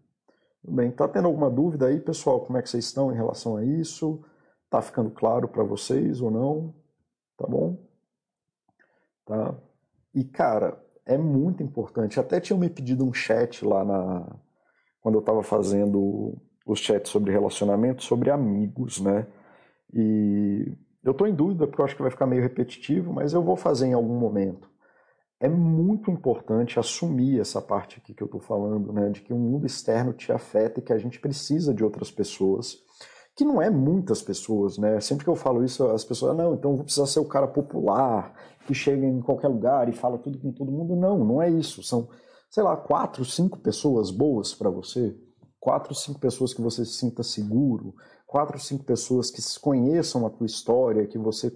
Tudo 0.61 0.75
bem, 0.75 0.89
está 0.89 1.07
tendo 1.07 1.27
alguma 1.27 1.49
dúvida 1.49 1.87
aí, 1.87 1.99
pessoal? 1.99 2.41
Como 2.41 2.57
é 2.57 2.61
que 2.61 2.69
vocês 2.69 2.85
estão 2.85 3.11
em 3.11 3.15
relação 3.15 3.57
a 3.57 3.65
isso? 3.65 4.23
Está 4.65 4.81
ficando 4.81 5.11
claro 5.11 5.47
para 5.47 5.63
vocês 5.63 6.21
ou 6.21 6.31
não? 6.31 6.73
Tá 7.37 7.45
bom? 7.45 7.77
Tá? 9.25 9.55
E, 10.13 10.23
cara, 10.23 10.81
é 11.05 11.17
muito 11.17 11.61
importante. 11.61 12.19
Até 12.19 12.39
tinham 12.39 12.59
me 12.59 12.69
pedido 12.69 13.05
um 13.05 13.13
chat 13.13 13.65
lá 13.65 13.83
na... 13.83 14.35
quando 15.01 15.15
eu 15.15 15.19
estava 15.19 15.43
fazendo 15.43 16.37
os 16.65 16.79
chats 16.79 17.11
sobre 17.11 17.31
relacionamento, 17.31 18.03
sobre 18.03 18.29
amigos, 18.29 19.01
né? 19.01 19.27
E 19.93 20.77
eu 21.03 21.11
estou 21.11 21.27
em 21.27 21.35
dúvida 21.35 21.67
porque 21.67 21.81
eu 21.81 21.85
acho 21.85 21.95
que 21.95 22.01
vai 22.01 22.11
ficar 22.11 22.25
meio 22.27 22.41
repetitivo, 22.41 23.11
mas 23.13 23.33
eu 23.33 23.43
vou 23.43 23.55
fazer 23.55 23.87
em 23.87 23.93
algum 23.93 24.17
momento. 24.17 24.69
É 25.39 25.49
muito 25.49 26.09
importante 26.09 26.79
assumir 26.79 27.39
essa 27.39 27.61
parte 27.61 27.99
aqui 27.99 28.13
que 28.13 28.23
eu 28.23 28.27
estou 28.27 28.39
falando, 28.39 28.93
né, 28.93 29.09
de 29.09 29.21
que 29.21 29.33
o 29.33 29.37
mundo 29.37 29.65
externo 29.65 30.13
te 30.13 30.31
afeta 30.31 30.79
e 30.79 30.83
que 30.83 30.93
a 30.93 30.97
gente 30.97 31.19
precisa 31.19 31.73
de 31.73 31.83
outras 31.83 32.09
pessoas. 32.11 32.77
que 33.35 33.43
não 33.43 33.61
é 33.61 33.69
muitas 33.69 34.21
pessoas, 34.21 34.77
né? 34.77 34.99
Sempre 35.01 35.23
que 35.25 35.29
eu 35.29 35.35
falo 35.35 35.63
isso, 35.63 35.85
as 35.87 36.05
pessoas, 36.05 36.33
ah, 36.33 36.35
não, 36.35 36.53
então 36.53 36.71
eu 36.71 36.75
vou 36.77 36.85
precisar 36.85 37.07
ser 37.07 37.19
o 37.19 37.25
cara 37.25 37.47
popular, 37.47 38.33
que 38.67 38.73
chega 38.73 39.05
em 39.05 39.21
qualquer 39.21 39.47
lugar 39.47 39.89
e 39.89 39.93
fala 39.93 40.17
tudo 40.19 40.39
com 40.39 40.51
todo 40.51 40.71
mundo. 40.71 40.95
Não, 40.95 41.17
não 41.25 41.41
é 41.41 41.49
isso. 41.49 41.81
São, 41.83 42.07
sei 42.49 42.63
lá, 42.63 42.77
quatro, 42.77 43.25
cinco 43.25 43.59
pessoas 43.59 44.11
boas 44.11 44.53
para 44.53 44.69
você, 44.69 45.15
quatro, 45.59 45.95
cinco 45.95 46.19
pessoas 46.19 46.53
que 46.53 46.61
você 46.61 46.85
se 46.85 46.93
sinta 46.93 47.23
seguro, 47.23 47.95
quatro, 48.33 48.57
cinco 48.57 48.83
pessoas 48.83 49.29
que 49.29 49.39
conheçam 49.59 50.25
a 50.25 50.29
tua 50.31 50.47
história, 50.47 51.05
que 51.05 51.19
você 51.19 51.55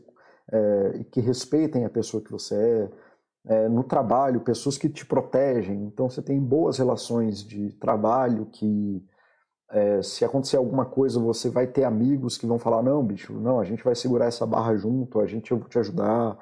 é, 0.54 1.04
que 1.12 1.20
respeitem 1.20 1.86
a 1.86 1.90
pessoa 1.90 2.24
que 2.24 2.32
você 2.32 2.56
é. 3.48 3.56
é. 3.56 3.68
No 3.68 3.84
trabalho, 3.84 4.42
pessoas 4.42 4.78
que 4.78 4.88
te 4.88 5.04
protegem. 5.04 5.86
Então 5.86 6.08
você 6.08 6.22
tem 6.22 6.40
boas 6.40 6.78
relações 6.78 7.44
de 7.44 7.72
trabalho 7.80 8.46
que 8.46 9.04
é, 9.72 10.04
se 10.04 10.24
acontecer 10.24 10.58
alguma 10.58 10.86
coisa, 10.86 11.20
você 11.20 11.50
vai 11.50 11.66
ter 11.66 11.84
amigos 11.84 12.38
que 12.38 12.46
vão 12.46 12.60
falar: 12.60 12.84
não, 12.84 13.04
bicho, 13.04 13.34
não, 13.34 13.60
a 13.60 13.64
gente 13.64 13.84
vai 13.84 13.96
segurar 13.96 14.28
essa 14.28 14.46
barra 14.46 14.76
junto, 14.76 15.20
a 15.20 15.26
gente 15.26 15.52
eu 15.52 15.58
vou 15.58 15.68
te 15.68 15.80
ajudar. 15.80 16.38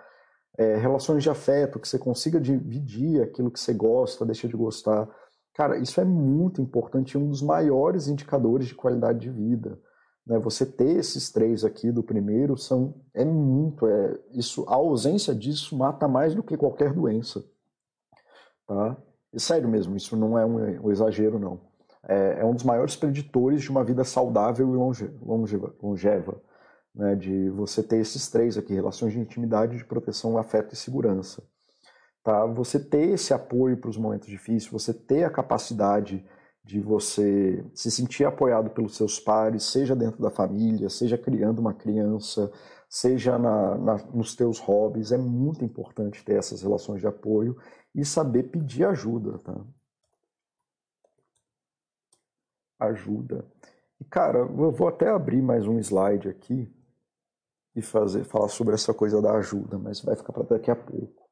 É, 0.58 0.76
relações 0.76 1.24
de 1.24 1.30
afeto, 1.30 1.80
que 1.80 1.88
você 1.88 1.98
consiga 1.98 2.42
dividir 2.42 3.22
aquilo 3.22 3.52
que 3.52 3.60
você 3.60 3.74
gosta, 3.74 4.26
deixa 4.26 4.50
de 4.50 4.56
gostar. 4.56 5.08
Cara, 5.54 5.78
isso 5.78 6.02
é 6.02 6.06
muito 6.06 6.62
importante, 6.62 7.18
um 7.18 7.30
dos 7.30 7.42
maiores 7.42 8.10
indicadores 8.10 8.68
de 8.68 8.76
qualidade 8.76 9.20
de 9.20 9.30
vida. 9.30 9.80
Né? 10.26 10.40
Você 10.40 10.66
ter 10.66 10.98
esses 10.98 11.32
três 11.32 11.64
aqui 11.64 11.92
do 11.92 12.04
primeiro 12.04 12.58
são 12.58 12.96
é 13.14 13.24
muito, 13.24 13.88
é 13.88 14.20
isso, 14.32 14.66
a 14.68 14.76
ausência 14.76 15.34
disso 15.34 15.78
mata 15.78 16.08
mais 16.08 16.34
do 16.34 16.44
que 16.44 16.58
qualquer 16.58 16.94
doença, 16.94 17.44
tá? 18.68 18.98
E 19.34 19.40
sério 19.40 19.68
mesmo, 19.68 19.96
isso 19.96 20.16
não 20.16 20.38
é 20.38 20.46
um, 20.46 20.86
um 20.86 20.92
exagero 20.92 21.38
não 21.38 21.60
é, 22.08 22.42
é 22.42 22.46
um 22.46 22.54
dos 22.54 22.64
maiores 22.64 22.96
preditores 22.96 23.64
de 23.64 23.70
uma 23.70 23.84
vida 23.84 24.04
saudável 24.04 24.68
e 24.70 24.76
longe, 24.76 25.12
longeva, 25.22 25.74
longeva 25.82 26.42
né, 26.94 27.16
de 27.16 27.50
você 27.50 27.84
ter 27.84 27.98
esses 27.98 28.30
três 28.30 28.58
aqui, 28.58 28.74
relações 28.74 29.14
de 29.14 29.20
intimidade, 29.20 29.78
de 29.78 29.86
proteção, 29.86 30.38
afeto 30.38 30.74
e 30.74 30.78
segurança. 30.78 31.44
Tá? 32.24 32.46
Você 32.46 32.80
ter 32.80 33.10
esse 33.10 33.34
apoio 33.34 33.78
para 33.78 33.90
os 33.90 33.98
momentos 33.98 34.28
difíceis, 34.28 34.72
você 34.72 34.94
ter 34.94 35.24
a 35.24 35.30
capacidade 35.30 36.26
de 36.66 36.80
você 36.80 37.64
se 37.76 37.92
sentir 37.92 38.26
apoiado 38.26 38.72
pelos 38.72 38.96
seus 38.96 39.20
pares, 39.20 39.64
seja 39.64 39.96
dentro 39.96 40.20
da 40.20 40.32
família, 40.32 40.90
seja 40.90 41.16
criando 41.16 41.60
uma 41.60 41.76
criança, 41.76 42.52
seja 42.90 43.38
na, 43.38 43.78
na, 43.78 43.98
nos 44.12 44.36
teus 44.36 44.58
hobbies, 44.58 45.12
é 45.12 45.18
muito 45.18 45.64
importante 45.64 46.26
ter 46.26 46.38
essas 46.38 46.64
relações 46.64 47.02
de 47.02 47.08
apoio 47.08 47.56
e 47.94 48.04
saber 48.04 48.44
pedir 48.44 48.84
ajuda, 48.84 49.38
tá? 49.38 49.56
ajuda. 52.80 53.46
E, 54.02 54.04
cara, 54.04 54.40
eu 54.40 54.72
vou 54.72 54.88
até 54.88 55.10
abrir 55.10 55.44
mais 55.44 55.68
um 55.68 55.78
slide 55.78 56.28
aqui 56.28 56.68
e 57.76 57.82
fazer 57.82 58.24
falar 58.24 58.50
sobre 58.50 58.74
essa 58.74 58.94
coisa 58.94 59.22
da 59.22 59.34
ajuda, 59.34 59.78
mas 59.78 60.02
vai 60.02 60.16
ficar 60.16 60.34
para 60.34 60.44
daqui 60.44 60.72
a 60.72 60.76
pouco. 60.76 61.30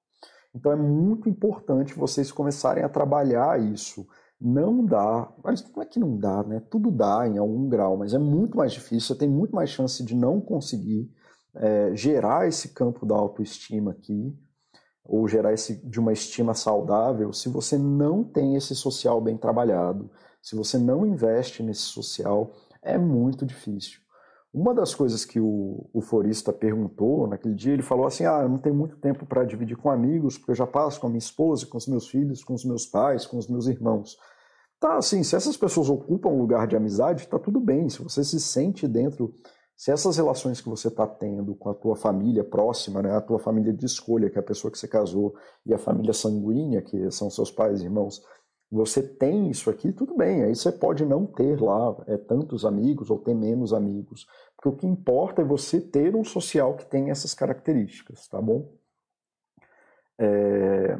Então 0.53 0.71
é 0.71 0.75
muito 0.75 1.27
importante 1.27 1.95
vocês 1.95 2.31
começarem 2.31 2.83
a 2.83 2.89
trabalhar 2.89 3.59
isso. 3.59 4.07
Não 4.45 4.85
dá, 4.85 5.31
mas 5.41 5.65
não 5.73 5.81
é 5.81 5.85
que 5.85 5.97
não 5.97 6.17
dá, 6.17 6.43
né? 6.43 6.61
Tudo 6.69 6.91
dá 6.91 7.25
em 7.25 7.37
algum 7.37 7.69
grau, 7.69 7.95
mas 7.95 8.13
é 8.13 8.17
muito 8.19 8.57
mais 8.57 8.73
difícil, 8.73 9.07
você 9.07 9.15
tem 9.15 9.29
muito 9.29 9.55
mais 9.55 9.69
chance 9.69 10.03
de 10.03 10.13
não 10.13 10.41
conseguir 10.41 11.09
é, 11.55 11.95
gerar 11.95 12.45
esse 12.45 12.73
campo 12.73 13.05
da 13.05 13.15
autoestima 13.15 13.91
aqui, 13.91 14.37
ou 15.05 15.25
gerar 15.29 15.53
esse, 15.53 15.77
de 15.87 15.97
uma 15.97 16.11
estima 16.11 16.53
saudável, 16.53 17.31
se 17.31 17.47
você 17.47 17.77
não 17.77 18.21
tem 18.21 18.55
esse 18.55 18.75
social 18.75 19.21
bem 19.21 19.37
trabalhado, 19.37 20.11
se 20.41 20.57
você 20.57 20.77
não 20.77 21.05
investe 21.05 21.63
nesse 21.63 21.83
social, 21.83 22.51
é 22.81 22.97
muito 22.97 23.45
difícil. 23.45 24.01
Uma 24.53 24.73
das 24.73 24.93
coisas 24.93 25.23
que 25.23 25.39
o, 25.39 25.89
o 25.93 26.01
forista 26.01 26.51
perguntou 26.51 27.27
naquele 27.27 27.55
dia, 27.55 27.73
ele 27.73 27.81
falou 27.81 28.05
assim: 28.05 28.25
Ah, 28.25 28.41
eu 28.43 28.49
não 28.49 28.59
tenho 28.59 28.75
muito 28.75 28.97
tempo 28.97 29.25
para 29.25 29.45
dividir 29.45 29.75
com 29.75 29.89
amigos, 29.89 30.37
porque 30.37 30.51
eu 30.51 30.55
já 30.55 30.67
passo 30.67 30.99
com 30.99 31.07
a 31.07 31.09
minha 31.09 31.17
esposa, 31.17 31.65
com 31.65 31.77
os 31.77 31.87
meus 31.87 32.07
filhos, 32.07 32.43
com 32.43 32.53
os 32.53 32.63
meus 32.63 32.85
pais, 32.85 33.25
com 33.25 33.37
os 33.37 33.47
meus 33.47 33.67
irmãos. 33.67 34.15
Tá, 34.83 34.97
assim, 34.97 35.23
se 35.23 35.33
essas 35.33 35.55
pessoas 35.55 35.89
ocupam 35.89 36.27
um 36.27 36.37
lugar 36.37 36.67
de 36.67 36.75
amizade, 36.75 37.25
tá 37.29 37.39
tudo 37.39 37.57
bem. 37.57 37.87
Se 37.87 38.03
você 38.03 38.21
se 38.21 38.37
sente 38.37 38.85
dentro, 38.85 39.33
se 39.77 39.91
essas 39.91 40.17
relações 40.17 40.59
que 40.59 40.67
você 40.67 40.89
está 40.89 41.07
tendo 41.07 41.55
com 41.55 41.69
a 41.69 41.73
tua 41.73 41.95
família 41.95 42.43
próxima, 42.43 43.01
né, 43.01 43.15
a 43.15 43.21
tua 43.21 43.39
família 43.39 43.71
de 43.71 43.85
escolha, 43.85 44.29
que 44.29 44.37
é 44.37 44.41
a 44.41 44.45
pessoa 44.45 44.69
que 44.69 44.77
você 44.77 44.85
casou, 44.85 45.35
e 45.65 45.73
a 45.73 45.77
família 45.77 46.11
sanguínea, 46.11 46.81
que 46.81 47.09
são 47.11 47.29
seus 47.29 47.49
pais 47.49 47.79
e 47.79 47.85
irmãos, 47.85 48.21
você 48.69 49.01
tem 49.01 49.49
isso 49.49 49.69
aqui, 49.69 49.93
tudo 49.93 50.17
bem. 50.17 50.43
Aí 50.43 50.53
você 50.53 50.69
pode 50.69 51.05
não 51.05 51.25
ter 51.25 51.61
lá 51.61 51.95
é, 52.05 52.17
tantos 52.17 52.65
amigos 52.65 53.09
ou 53.09 53.17
ter 53.17 53.33
menos 53.33 53.71
amigos. 53.71 54.27
Porque 54.57 54.67
o 54.67 54.77
que 54.77 54.85
importa 54.85 55.43
é 55.43 55.45
você 55.45 55.79
ter 55.79 56.13
um 56.13 56.25
social 56.25 56.75
que 56.75 56.85
tem 56.85 57.09
essas 57.09 57.33
características, 57.33 58.27
tá 58.27 58.41
bom? 58.41 58.69
É, 60.19 60.99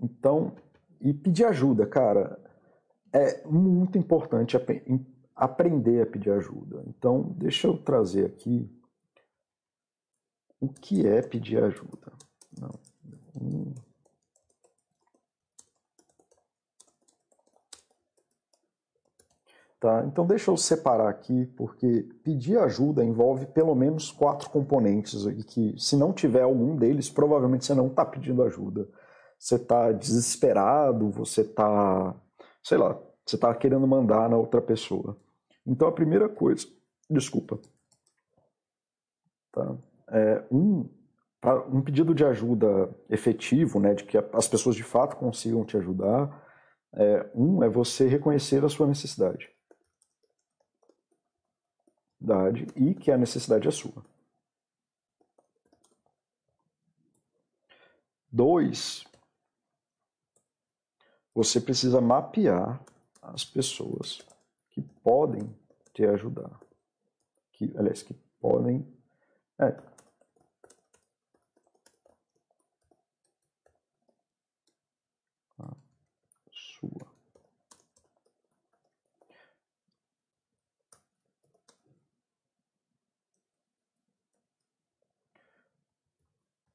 então, 0.00 0.56
e 1.00 1.14
pedir 1.14 1.44
ajuda, 1.44 1.86
cara, 1.86 2.41
é 3.12 3.46
muito 3.46 3.98
importante 3.98 4.56
aprender 5.36 6.02
a 6.02 6.06
pedir 6.06 6.30
ajuda. 6.30 6.82
Então, 6.86 7.22
deixa 7.36 7.66
eu 7.66 7.76
trazer 7.76 8.26
aqui 8.26 8.70
o 10.60 10.68
que 10.68 11.06
é 11.06 11.20
pedir 11.20 11.62
ajuda. 11.62 12.12
Não. 12.58 12.70
Hum. 13.40 13.74
Tá? 19.82 20.04
Então 20.06 20.24
deixa 20.24 20.48
eu 20.48 20.56
separar 20.56 21.08
aqui, 21.08 21.44
porque 21.56 22.08
pedir 22.22 22.56
ajuda 22.56 23.04
envolve 23.04 23.46
pelo 23.46 23.74
menos 23.74 24.12
quatro 24.12 24.48
componentes 24.48 25.24
e 25.24 25.42
que 25.42 25.74
se 25.76 25.96
não 25.96 26.12
tiver 26.12 26.42
algum 26.42 26.76
deles, 26.76 27.10
provavelmente 27.10 27.64
você 27.64 27.74
não 27.74 27.88
está 27.88 28.04
pedindo 28.04 28.44
ajuda. 28.44 28.88
Você 29.36 29.56
está 29.56 29.90
desesperado, 29.90 31.10
você 31.10 31.40
está, 31.40 32.14
sei 32.62 32.78
lá, 32.78 32.98
você 33.24 33.36
está 33.36 33.54
querendo 33.54 33.86
mandar 33.86 34.28
na 34.28 34.36
outra 34.36 34.60
pessoa. 34.60 35.16
Então 35.66 35.88
a 35.88 35.92
primeira 35.92 36.28
coisa, 36.28 36.66
desculpa, 37.08 37.58
tá? 39.52 39.76
É 40.08 40.44
um, 40.50 40.88
um 41.72 41.80
pedido 41.82 42.14
de 42.14 42.24
ajuda 42.24 42.94
efetivo, 43.08 43.80
né, 43.80 43.94
de 43.94 44.04
que 44.04 44.18
as 44.18 44.48
pessoas 44.48 44.76
de 44.76 44.82
fato 44.82 45.16
consigam 45.16 45.64
te 45.64 45.76
ajudar, 45.76 46.42
é, 46.94 47.30
um 47.34 47.62
é 47.62 47.68
você 47.68 48.06
reconhecer 48.06 48.62
a 48.64 48.68
sua 48.68 48.86
necessidade 48.86 49.48
necessidade 52.22 52.66
e 52.76 52.94
que 52.94 53.10
a 53.10 53.18
necessidade 53.18 53.66
é 53.66 53.70
sua. 53.70 54.04
Dois, 58.30 59.04
você 61.34 61.60
precisa 61.60 62.00
mapear 62.00 62.80
as 63.20 63.44
pessoas 63.44 64.20
que 64.70 64.82
podem 65.02 65.54
te 65.92 66.04
ajudar. 66.04 66.60
Que, 67.52 67.72
aliás, 67.76 68.02
que 68.02 68.14
podem. 68.40 68.86
É, 69.58 69.76
sua. 76.82 77.12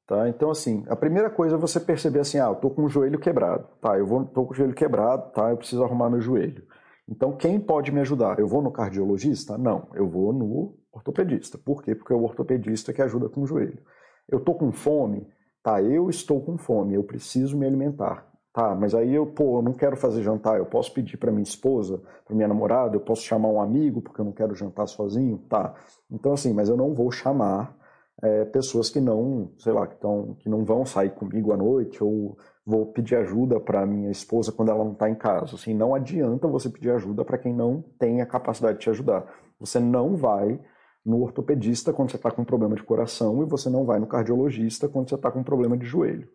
Tá? 0.08 0.26
Então, 0.26 0.50
assim, 0.50 0.84
a 0.88 0.96
primeira 0.96 1.28
coisa 1.28 1.56
é 1.56 1.58
você 1.58 1.78
perceber 1.78 2.20
assim, 2.20 2.38
ah, 2.38 2.46
eu 2.46 2.54
tô 2.54 2.70
com 2.70 2.82
o 2.82 2.88
joelho 2.88 3.18
quebrado, 3.18 3.68
tá? 3.78 3.98
Eu 3.98 4.06
vou, 4.06 4.24
tô 4.24 4.46
com 4.46 4.52
o 4.54 4.56
joelho 4.56 4.72
quebrado, 4.72 5.30
tá? 5.32 5.50
Eu 5.50 5.58
preciso 5.58 5.84
arrumar 5.84 6.08
meu 6.08 6.22
joelho. 6.22 6.64
Então, 7.06 7.36
quem 7.36 7.60
pode 7.60 7.92
me 7.92 8.00
ajudar? 8.00 8.38
Eu 8.38 8.48
vou 8.48 8.62
no 8.62 8.72
cardiologista? 8.72 9.58
Não, 9.58 9.86
eu 9.92 10.08
vou 10.08 10.32
no 10.32 10.78
ortopedista. 10.90 11.58
Por 11.58 11.82
quê? 11.82 11.94
Porque 11.94 12.14
é 12.14 12.16
o 12.16 12.22
ortopedista 12.22 12.90
que 12.90 13.02
ajuda 13.02 13.28
com 13.28 13.42
o 13.42 13.46
joelho. 13.46 13.78
Eu 14.26 14.40
tô 14.40 14.54
com 14.54 14.72
fome? 14.72 15.28
Tá, 15.62 15.82
eu 15.82 16.08
estou 16.08 16.40
com 16.40 16.56
fome, 16.56 16.94
eu 16.94 17.04
preciso 17.04 17.58
me 17.58 17.66
alimentar. 17.66 18.26
Tá, 18.50 18.74
mas 18.74 18.94
aí 18.94 19.14
eu, 19.14 19.26
pô, 19.26 19.58
eu 19.58 19.62
não 19.62 19.74
quero 19.74 19.94
fazer 19.94 20.22
jantar, 20.22 20.56
eu 20.56 20.64
posso 20.64 20.92
pedir 20.94 21.18
para 21.18 21.30
minha 21.30 21.42
esposa, 21.42 22.00
para 22.24 22.34
minha 22.34 22.48
namorada, 22.48 22.96
eu 22.96 23.00
posso 23.00 23.22
chamar 23.22 23.50
um 23.50 23.60
amigo 23.60 24.00
porque 24.00 24.22
eu 24.22 24.24
não 24.24 24.32
quero 24.32 24.54
jantar 24.54 24.86
sozinho? 24.86 25.36
Tá. 25.50 25.74
Então, 26.10 26.32
assim, 26.32 26.54
mas 26.54 26.70
eu 26.70 26.78
não 26.78 26.94
vou 26.94 27.10
chamar 27.10 27.77
é, 28.22 28.44
pessoas 28.46 28.90
que 28.90 29.00
não, 29.00 29.52
sei 29.58 29.72
lá, 29.72 29.86
que, 29.86 29.96
tão, 29.96 30.34
que 30.34 30.48
não 30.48 30.64
vão 30.64 30.84
sair 30.84 31.10
comigo 31.10 31.52
à 31.52 31.56
noite 31.56 32.02
ou 32.02 32.36
vou 32.66 32.86
pedir 32.86 33.16
ajuda 33.16 33.60
para 33.60 33.86
minha 33.86 34.10
esposa 34.10 34.52
quando 34.52 34.70
ela 34.70 34.84
não 34.84 34.92
está 34.92 35.08
em 35.08 35.14
casa. 35.14 35.54
Assim, 35.54 35.72
não 35.72 35.94
adianta 35.94 36.48
você 36.48 36.68
pedir 36.68 36.90
ajuda 36.90 37.24
para 37.24 37.38
quem 37.38 37.54
não 37.54 37.82
tem 37.98 38.20
a 38.20 38.26
capacidade 38.26 38.78
de 38.78 38.84
te 38.84 38.90
ajudar. 38.90 39.24
Você 39.60 39.78
não 39.78 40.16
vai 40.16 40.60
no 41.04 41.22
ortopedista 41.22 41.92
quando 41.92 42.10
você 42.10 42.16
está 42.16 42.30
com 42.30 42.44
problema 42.44 42.74
de 42.74 42.82
coração 42.82 43.42
e 43.42 43.46
você 43.46 43.70
não 43.70 43.86
vai 43.86 43.98
no 43.98 44.06
cardiologista 44.06 44.88
quando 44.88 45.08
você 45.08 45.14
está 45.14 45.30
com 45.30 45.42
problema 45.42 45.76
de 45.76 45.86
joelho. 45.86 46.28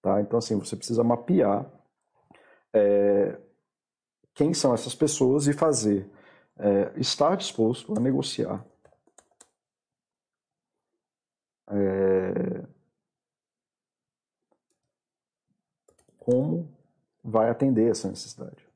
Tá? 0.00 0.20
Então, 0.20 0.38
assim, 0.38 0.58
você 0.58 0.76
precisa 0.76 1.02
mapear 1.02 1.70
é, 2.72 3.38
quem 4.34 4.54
são 4.54 4.72
essas 4.72 4.94
pessoas 4.94 5.46
e 5.46 5.52
fazer, 5.52 6.08
é, 6.58 6.92
estar 6.96 7.36
disposto 7.36 7.92
a 7.96 8.00
negociar 8.00 8.64
como 16.24 16.68
vai 17.22 17.50
atender 17.50 17.90
essa 17.90 18.08
necessidade. 18.08 18.66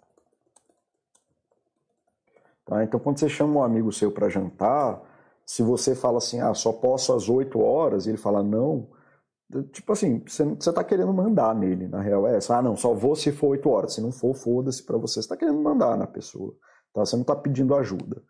Tá? 2.64 2.84
Então, 2.84 3.00
quando 3.00 3.18
você 3.18 3.28
chama 3.28 3.60
um 3.60 3.62
amigo 3.62 3.92
seu 3.92 4.10
para 4.12 4.28
jantar, 4.28 5.02
se 5.44 5.62
você 5.62 5.94
fala 5.94 6.18
assim, 6.18 6.40
ah, 6.40 6.52
só 6.54 6.72
posso 6.72 7.14
às 7.14 7.28
8 7.28 7.58
horas, 7.58 8.06
e 8.06 8.10
ele 8.10 8.18
fala 8.18 8.42
não, 8.42 8.88
tipo 9.72 9.92
assim, 9.92 10.22
você, 10.26 10.44
você 10.44 10.72
tá 10.72 10.84
querendo 10.84 11.12
mandar 11.12 11.54
nele, 11.54 11.88
na 11.88 12.00
real 12.00 12.26
é 12.28 12.36
essa. 12.36 12.56
Ah, 12.56 12.62
não, 12.62 12.76
só 12.76 12.92
vou 12.92 13.16
se 13.16 13.32
for 13.32 13.48
8 13.48 13.68
horas. 13.68 13.94
Se 13.94 14.00
não 14.00 14.12
for, 14.12 14.34
foda-se 14.34 14.82
para 14.82 14.98
você. 14.98 15.22
Você 15.22 15.28
tá 15.28 15.36
querendo 15.36 15.60
mandar 15.60 15.96
na 15.96 16.06
pessoa, 16.06 16.54
tá? 16.92 17.04
Você 17.04 17.16
não 17.16 17.24
tá 17.24 17.34
pedindo 17.34 17.74
ajuda. 17.74 18.22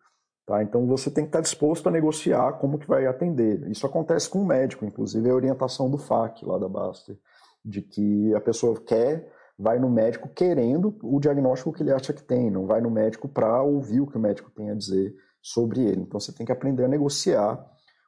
Tá? 0.47 0.63
Então 0.63 0.87
você 0.87 1.11
tem 1.11 1.25
que 1.25 1.29
estar 1.29 1.43
disposto 1.43 1.89
a 1.89 1.93
negociar 1.93 2.55
como 2.55 2.79
que 2.79 2.89
vai 2.89 3.07
atender. 3.07 3.69
Isso 3.69 3.85
acontece 3.87 4.31
com 4.31 4.41
o 4.41 4.47
médico, 4.47 4.85
inclusive 4.85 5.29
é 5.29 5.31
a 5.31 5.35
orientação 5.35 5.91
do 5.91 5.99
FAC 5.99 6.43
lá 6.47 6.57
da 6.57 6.69
Baster, 6.69 7.19
de 7.65 7.83
que 7.83 8.35
a 8.35 8.41
pessoa 8.41 8.81
quer, 8.81 9.33
vai 9.59 9.79
no 9.79 9.91
médico 9.91 10.29
querendo 10.29 10.97
o 11.03 11.19
diagnóstico 11.19 11.73
que 11.73 11.83
ele 11.83 11.93
acha 11.93 12.13
que 12.13 12.23
tem, 12.23 12.51
não 12.51 12.67
vai 12.67 12.81
no 12.81 12.91
médico 12.91 13.29
para 13.29 13.63
ouvir 13.63 14.01
o 14.01 14.07
que 14.07 14.17
o 14.17 14.21
médico 14.21 14.51
tem 14.51 14.71
a 14.71 14.75
dizer 14.75 15.15
sobre 15.43 15.81
ele. 15.81 16.03
Então 16.03 16.21
você 16.21 16.33
tem 16.33 16.47
que 16.47 16.53
aprender 16.53 16.85
a 16.85 16.89
negociar 16.89 17.59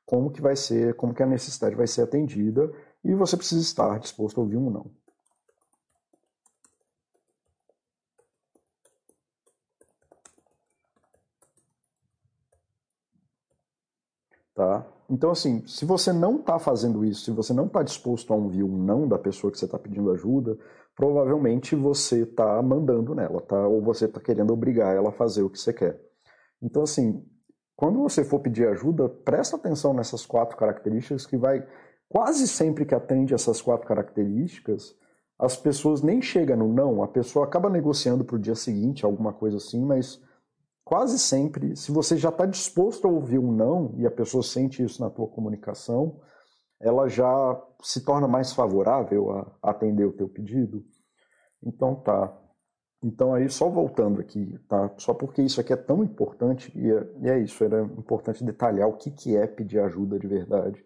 como 0.07 0.31
que 0.31 0.41
vai 0.41 0.57
ser, 0.57 0.95
como 0.95 1.15
que 1.15 1.23
a 1.23 1.27
necessidade 1.27 1.75
vai 1.75 1.87
ser 1.87 2.03
atendida 2.03 2.71
e 3.05 3.15
você 3.15 3.37
precisa 3.37 3.63
estar 3.63 3.99
disposto 3.99 4.39
a 4.39 4.43
ouvir 4.43 4.57
um 4.57 4.71
não. 4.71 4.91
Tá? 14.55 14.87
Então, 15.11 15.33
assim, 15.33 15.67
se 15.67 15.85
você 15.85 16.13
não 16.13 16.37
está 16.37 16.57
fazendo 16.61 17.05
isso, 17.05 17.25
se 17.25 17.31
você 17.33 17.53
não 17.53 17.67
está 17.67 17.83
disposto 17.83 18.33
a 18.33 18.37
ouvir 18.37 18.63
um 18.63 18.79
não 18.79 19.09
da 19.09 19.19
pessoa 19.19 19.51
que 19.51 19.59
você 19.59 19.65
está 19.65 19.77
pedindo 19.77 20.13
ajuda, 20.13 20.57
provavelmente 20.95 21.75
você 21.75 22.23
está 22.23 22.63
mandando 22.63 23.13
nela, 23.13 23.41
tá? 23.41 23.67
Ou 23.67 23.83
você 23.83 24.05
está 24.05 24.21
querendo 24.21 24.53
obrigar 24.53 24.95
ela 24.95 25.09
a 25.09 25.13
fazer 25.13 25.43
o 25.43 25.51
que 25.51 25.59
você 25.59 25.73
quer. 25.73 26.01
Então, 26.63 26.83
assim, 26.83 27.27
quando 27.75 27.99
você 27.99 28.23
for 28.23 28.39
pedir 28.39 28.69
ajuda, 28.69 29.09
presta 29.09 29.57
atenção 29.57 29.93
nessas 29.93 30.25
quatro 30.25 30.57
características 30.57 31.27
que 31.27 31.37
vai 31.37 31.67
quase 32.09 32.47
sempre 32.47 32.85
que 32.85 32.95
atende 32.95 33.35
essas 33.35 33.61
quatro 33.61 33.89
características, 33.89 34.95
as 35.37 35.57
pessoas 35.57 36.03
nem 36.03 36.23
chegam 36.23 36.57
no 36.59 36.73
não, 36.73 37.03
a 37.03 37.09
pessoa 37.09 37.47
acaba 37.47 37.69
negociando 37.69 38.25
para 38.25 38.37
o 38.37 38.41
dia 38.41 38.55
seguinte, 38.55 39.05
alguma 39.05 39.33
coisa 39.33 39.57
assim, 39.57 39.85
mas 39.85 40.21
quase 40.91 41.21
sempre, 41.21 41.77
se 41.77 41.93
você 41.93 42.17
já 42.17 42.31
está 42.31 42.45
disposto 42.45 43.07
a 43.07 43.11
ouvir 43.11 43.39
um 43.39 43.53
não 43.53 43.95
e 43.97 44.05
a 44.05 44.11
pessoa 44.11 44.43
sente 44.43 44.83
isso 44.83 45.01
na 45.01 45.09
tua 45.09 45.29
comunicação, 45.29 46.21
ela 46.81 47.09
já 47.09 47.63
se 47.81 48.05
torna 48.05 48.27
mais 48.27 48.53
favorável 48.53 49.31
a 49.31 49.71
atender 49.71 50.05
o 50.05 50.13
teu 50.13 50.29
pedido. 50.29 50.85
Então 51.65 51.95
tá. 51.95 52.37
Então 53.05 53.33
aí 53.33 53.49
só 53.49 53.71
voltando 53.71 54.21
aqui, 54.21 54.59
tá? 54.69 54.93
Só 54.99 55.15
porque 55.15 55.41
isso 55.41 55.61
aqui 55.61 55.73
é 55.73 55.77
tão 55.77 56.03
importante 56.03 56.77
e 56.77 56.91
é, 56.91 57.13
e 57.21 57.31
é 57.31 57.39
isso, 57.39 57.63
era 57.63 57.83
importante 57.83 58.43
detalhar 58.43 58.89
o 58.89 58.97
que, 58.97 59.13
que 59.13 59.37
é 59.37 59.47
pedir 59.47 59.79
ajuda 59.79 60.19
de 60.19 60.27
verdade. 60.27 60.85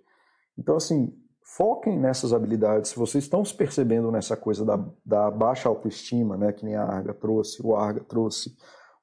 Então 0.59 0.77
assim, 0.77 1.19
foquem 1.57 1.99
nessas 1.99 2.35
habilidades. 2.35 2.91
Se 2.91 2.99
vocês 2.99 3.25
estão 3.25 3.43
se 3.43 3.55
percebendo 3.55 4.13
nessa 4.13 4.37
coisa 4.37 4.67
da, 4.67 4.85
da 5.03 5.31
baixa 5.31 5.67
autoestima, 5.67 6.37
né, 6.37 6.53
que 6.53 6.67
nem 6.67 6.75
a 6.75 6.85
Arga 6.85 7.15
trouxe, 7.15 7.67
o 7.67 7.75
Arga 7.75 8.05
trouxe, 8.05 8.55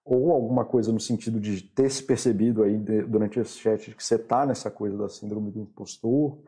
ou 0.03 0.31
alguma 0.31 0.65
coisa 0.65 0.91
no 0.91 0.99
sentido 0.99 1.39
de 1.39 1.61
ter 1.61 1.89
se 1.89 2.03
percebido 2.03 2.63
aí 2.63 2.77
durante 2.77 3.39
esse 3.39 3.57
chat 3.57 3.93
que 3.95 4.03
você 4.03 4.15
está 4.15 4.45
nessa 4.45 4.71
coisa 4.71 4.97
da 4.97 5.07
síndrome 5.07 5.51
do 5.51 5.61
impostor, 5.61 6.39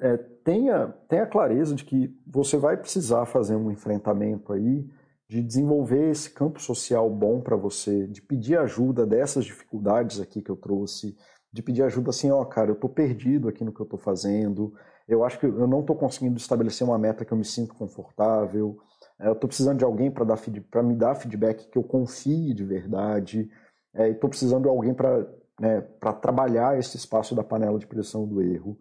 é, 0.00 0.16
tenha, 0.16 0.88
tenha 1.08 1.26
clareza 1.26 1.74
de 1.74 1.84
que 1.84 2.12
você 2.26 2.56
vai 2.56 2.76
precisar 2.76 3.24
fazer 3.26 3.56
um 3.56 3.70
enfrentamento 3.70 4.52
aí, 4.52 4.84
de 5.28 5.42
desenvolver 5.42 6.10
esse 6.10 6.28
campo 6.28 6.60
social 6.60 7.08
bom 7.08 7.40
para 7.40 7.56
você, 7.56 8.06
de 8.06 8.20
pedir 8.20 8.58
ajuda 8.58 9.06
dessas 9.06 9.44
dificuldades 9.44 10.20
aqui 10.20 10.42
que 10.42 10.50
eu 10.50 10.56
trouxe, 10.56 11.16
de 11.52 11.62
pedir 11.62 11.82
ajuda 11.82 12.10
assim, 12.10 12.30
ó, 12.30 12.42
oh, 12.42 12.46
cara, 12.46 12.70
eu 12.70 12.74
estou 12.74 12.90
perdido 12.90 13.48
aqui 13.48 13.64
no 13.64 13.72
que 13.72 13.80
eu 13.80 13.84
estou 13.84 13.98
fazendo, 13.98 14.74
eu 15.08 15.24
acho 15.24 15.38
que 15.38 15.46
eu 15.46 15.66
não 15.66 15.80
estou 15.80 15.96
conseguindo 15.96 16.36
estabelecer 16.36 16.86
uma 16.86 16.98
meta 16.98 17.24
que 17.24 17.32
eu 17.32 17.38
me 17.38 17.44
sinto 17.44 17.74
confortável, 17.74 18.78
eu 19.26 19.32
estou 19.32 19.48
precisando 19.48 19.78
de 19.78 19.84
alguém 19.84 20.10
para 20.10 20.82
me 20.82 20.94
dar 20.94 21.14
feedback 21.14 21.68
que 21.68 21.78
eu 21.78 21.82
confie 21.82 22.54
de 22.54 22.64
verdade. 22.64 23.50
É, 23.94 24.08
estou 24.08 24.28
precisando 24.28 24.62
de 24.62 24.68
alguém 24.68 24.94
para 24.94 25.26
né, 25.60 25.80
trabalhar 26.20 26.78
esse 26.78 26.96
espaço 26.96 27.34
da 27.34 27.44
panela 27.44 27.78
de 27.78 27.86
pressão 27.86 28.26
do 28.26 28.42
erro. 28.42 28.78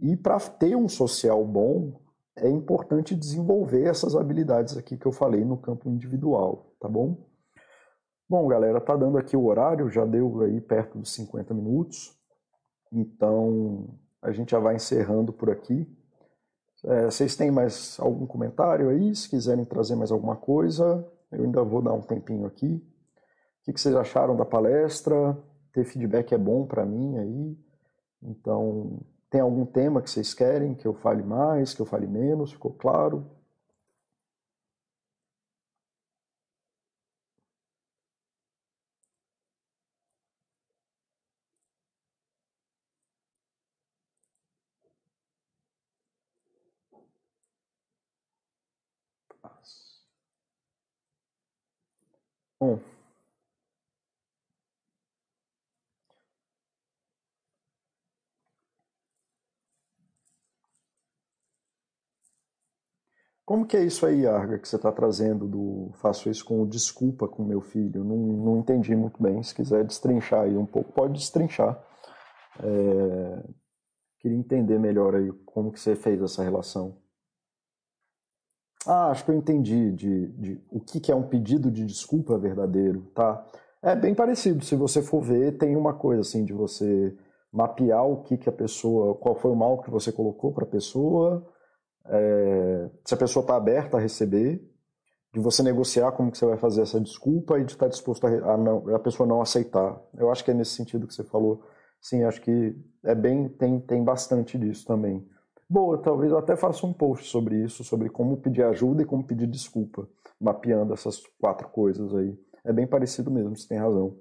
E 0.00 0.16
para 0.16 0.38
ter 0.40 0.76
um 0.76 0.88
social 0.88 1.44
bom, 1.44 2.00
é 2.36 2.48
importante 2.48 3.14
desenvolver 3.14 3.84
essas 3.84 4.16
habilidades 4.16 4.76
aqui 4.76 4.96
que 4.96 5.06
eu 5.06 5.12
falei 5.12 5.44
no 5.44 5.56
campo 5.56 5.88
individual, 5.88 6.74
tá 6.80 6.88
bom? 6.88 7.28
Bom, 8.28 8.48
galera, 8.48 8.80
tá 8.80 8.96
dando 8.96 9.18
aqui 9.18 9.36
o 9.36 9.44
horário, 9.44 9.90
já 9.90 10.04
deu 10.04 10.40
aí 10.42 10.60
perto 10.60 10.98
dos 10.98 11.12
50 11.14 11.54
minutos. 11.54 12.18
Então, 12.90 13.98
a 14.20 14.32
gente 14.32 14.50
já 14.50 14.58
vai 14.58 14.76
encerrando 14.76 15.32
por 15.32 15.50
aqui. 15.50 15.86
É, 16.86 17.06
vocês 17.06 17.34
têm 17.34 17.50
mais 17.50 17.96
algum 17.98 18.26
comentário 18.26 18.90
aí? 18.90 19.14
Se 19.14 19.28
quiserem 19.28 19.64
trazer 19.64 19.96
mais 19.96 20.10
alguma 20.10 20.36
coisa, 20.36 21.06
eu 21.32 21.44
ainda 21.44 21.62
vou 21.62 21.80
dar 21.80 21.94
um 21.94 22.02
tempinho 22.02 22.46
aqui. 22.46 22.82
O 23.66 23.72
que, 23.72 23.80
vocês 23.80 23.94
acharam 23.94 24.36
da 24.36 24.44
palestra? 24.44 25.36
Ter 25.72 25.84
feedback 25.84 26.34
é 26.34 26.38
bom 26.38 26.66
para 26.66 26.84
mim 26.84 27.16
aí. 27.16 27.58
Então, 28.22 29.00
tem 29.30 29.40
algum 29.40 29.64
tema 29.64 30.02
que 30.02 30.10
vocês 30.10 30.34
querem 30.34 30.74
que 30.74 30.86
eu 30.86 30.94
fale 30.94 31.22
mais, 31.22 31.72
que 31.72 31.80
eu 31.80 31.86
fale 31.86 32.06
menos? 32.06 32.52
Ficou 32.52 32.72
claro? 32.72 33.26
Bom, 52.58 52.80
como 63.44 63.66
que 63.66 63.76
é 63.76 63.84
isso 63.84 64.06
aí, 64.06 64.26
Arga, 64.26 64.58
que 64.58 64.66
você 64.68 64.76
está 64.76 64.90
trazendo 64.90 65.46
do 65.46 65.90
faço 65.96 66.30
isso 66.30 66.44
com 66.44 66.66
desculpa 66.66 67.28
com 67.28 67.44
meu 67.44 67.60
filho? 67.60 68.02
Não, 68.02 68.16
não 68.16 68.58
entendi 68.58 68.96
muito 68.96 69.22
bem. 69.22 69.42
Se 69.42 69.54
quiser 69.54 69.84
destrinchar 69.84 70.42
aí 70.44 70.56
um 70.56 70.64
pouco, 70.66 70.92
pode 70.92 71.14
destrinchar. 71.14 71.78
É, 72.62 73.44
queria 74.20 74.38
entender 74.38 74.78
melhor 74.78 75.14
aí 75.16 75.32
como 75.46 75.72
que 75.72 75.80
você 75.80 75.96
fez 75.96 76.20
essa 76.22 76.42
relação. 76.42 76.96
Ah, 78.86 79.10
acho 79.10 79.24
que 79.24 79.30
eu 79.30 79.34
entendi 79.34 79.92
de, 79.92 80.26
de 80.32 80.60
o 80.70 80.80
que, 80.80 81.00
que 81.00 81.10
é 81.10 81.14
um 81.14 81.22
pedido 81.22 81.70
de 81.70 81.84
desculpa 81.86 82.36
verdadeiro, 82.36 83.02
tá? 83.14 83.44
É 83.82 83.94
bem 83.96 84.14
parecido. 84.14 84.64
Se 84.64 84.76
você 84.76 85.02
for 85.02 85.22
ver, 85.22 85.56
tem 85.58 85.76
uma 85.76 85.94
coisa 85.94 86.20
assim 86.20 86.44
de 86.44 86.52
você 86.52 87.16
mapear 87.52 88.04
o 88.04 88.22
que, 88.22 88.36
que 88.36 88.48
a 88.48 88.52
pessoa, 88.52 89.14
qual 89.14 89.34
foi 89.34 89.50
o 89.50 89.56
mal 89.56 89.80
que 89.82 89.90
você 89.90 90.12
colocou 90.12 90.52
para 90.52 90.64
a 90.64 90.68
pessoa, 90.68 91.46
é, 92.06 92.90
se 93.04 93.14
a 93.14 93.16
pessoa 93.16 93.42
está 93.42 93.56
aberta 93.56 93.96
a 93.96 94.00
receber, 94.00 94.60
de 95.32 95.40
você 95.40 95.62
negociar 95.62 96.12
como 96.12 96.30
que 96.30 96.38
você 96.38 96.46
vai 96.46 96.58
fazer 96.58 96.82
essa 96.82 97.00
desculpa 97.00 97.58
e 97.58 97.64
de 97.64 97.72
estar 97.72 97.86
tá 97.86 97.90
disposto 97.90 98.26
a, 98.26 98.54
a, 98.54 98.56
não, 98.56 98.94
a 98.94 98.98
pessoa 98.98 99.26
não 99.26 99.40
aceitar. 99.40 100.00
Eu 100.16 100.30
acho 100.30 100.44
que 100.44 100.50
é 100.50 100.54
nesse 100.54 100.72
sentido 100.72 101.06
que 101.06 101.14
você 101.14 101.24
falou. 101.24 101.62
Sim, 102.00 102.24
acho 102.24 102.40
que 102.40 102.76
é 103.04 103.14
bem 103.14 103.48
tem 103.48 103.80
tem 103.80 104.04
bastante 104.04 104.58
disso 104.58 104.86
também 104.86 105.26
boa. 105.68 105.98
Talvez 105.98 106.30
eu 106.32 106.38
até 106.38 106.56
faça 106.56 106.86
um 106.86 106.92
post 106.92 107.28
sobre 107.28 107.62
isso, 107.62 107.84
sobre 107.84 108.08
como 108.08 108.36
pedir 108.36 108.62
ajuda 108.64 109.02
e 109.02 109.06
como 109.06 109.24
pedir 109.24 109.46
desculpa, 109.46 110.08
mapeando 110.40 110.92
essas 110.92 111.22
quatro 111.40 111.68
coisas 111.68 112.14
aí. 112.14 112.38
É 112.64 112.72
bem 112.72 112.86
parecido 112.86 113.30
mesmo, 113.30 113.56
você 113.56 113.68
tem 113.68 113.78
razão. 113.78 114.16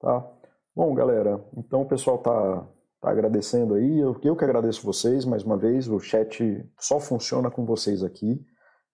Tá? 0.00 0.26
Bom, 0.74 0.94
galera, 0.94 1.44
então 1.56 1.82
o 1.82 1.86
pessoal 1.86 2.18
tá, 2.18 2.66
tá 3.00 3.10
agradecendo 3.10 3.74
aí. 3.74 3.98
Eu, 3.98 4.16
eu 4.22 4.36
que 4.36 4.44
agradeço 4.44 4.84
vocês 4.84 5.24
mais 5.24 5.42
uma 5.42 5.56
vez. 5.56 5.88
O 5.88 5.98
chat 5.98 6.64
só 6.78 6.98
funciona 6.98 7.50
com 7.50 7.64
vocês 7.64 8.02
aqui. 8.02 8.44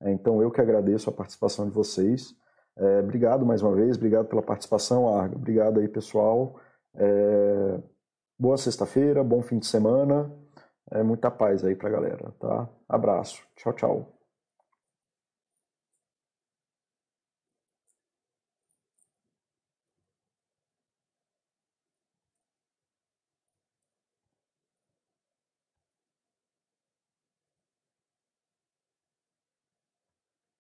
É, 0.00 0.12
então 0.12 0.42
eu 0.42 0.50
que 0.50 0.60
agradeço 0.60 1.08
a 1.08 1.12
participação 1.12 1.66
de 1.66 1.74
vocês. 1.74 2.34
É, 2.76 3.00
obrigado 3.00 3.46
mais 3.46 3.62
uma 3.62 3.74
vez, 3.74 3.96
obrigado 3.96 4.26
pela 4.26 4.42
participação, 4.42 5.08
Arga. 5.08 5.36
Obrigado 5.36 5.80
aí, 5.80 5.88
pessoal. 5.88 6.60
É, 6.94 7.80
boa 8.38 8.56
sexta-feira, 8.56 9.24
bom 9.24 9.42
fim 9.42 9.58
de 9.58 9.66
semana. 9.66 10.30
É 10.90 11.02
muita 11.02 11.30
paz 11.30 11.64
aí 11.64 11.74
pra 11.76 11.90
galera, 11.90 12.32
tá? 12.40 12.68
Abraço. 12.88 13.42
Tchau, 13.56 13.72
tchau. 13.72 14.15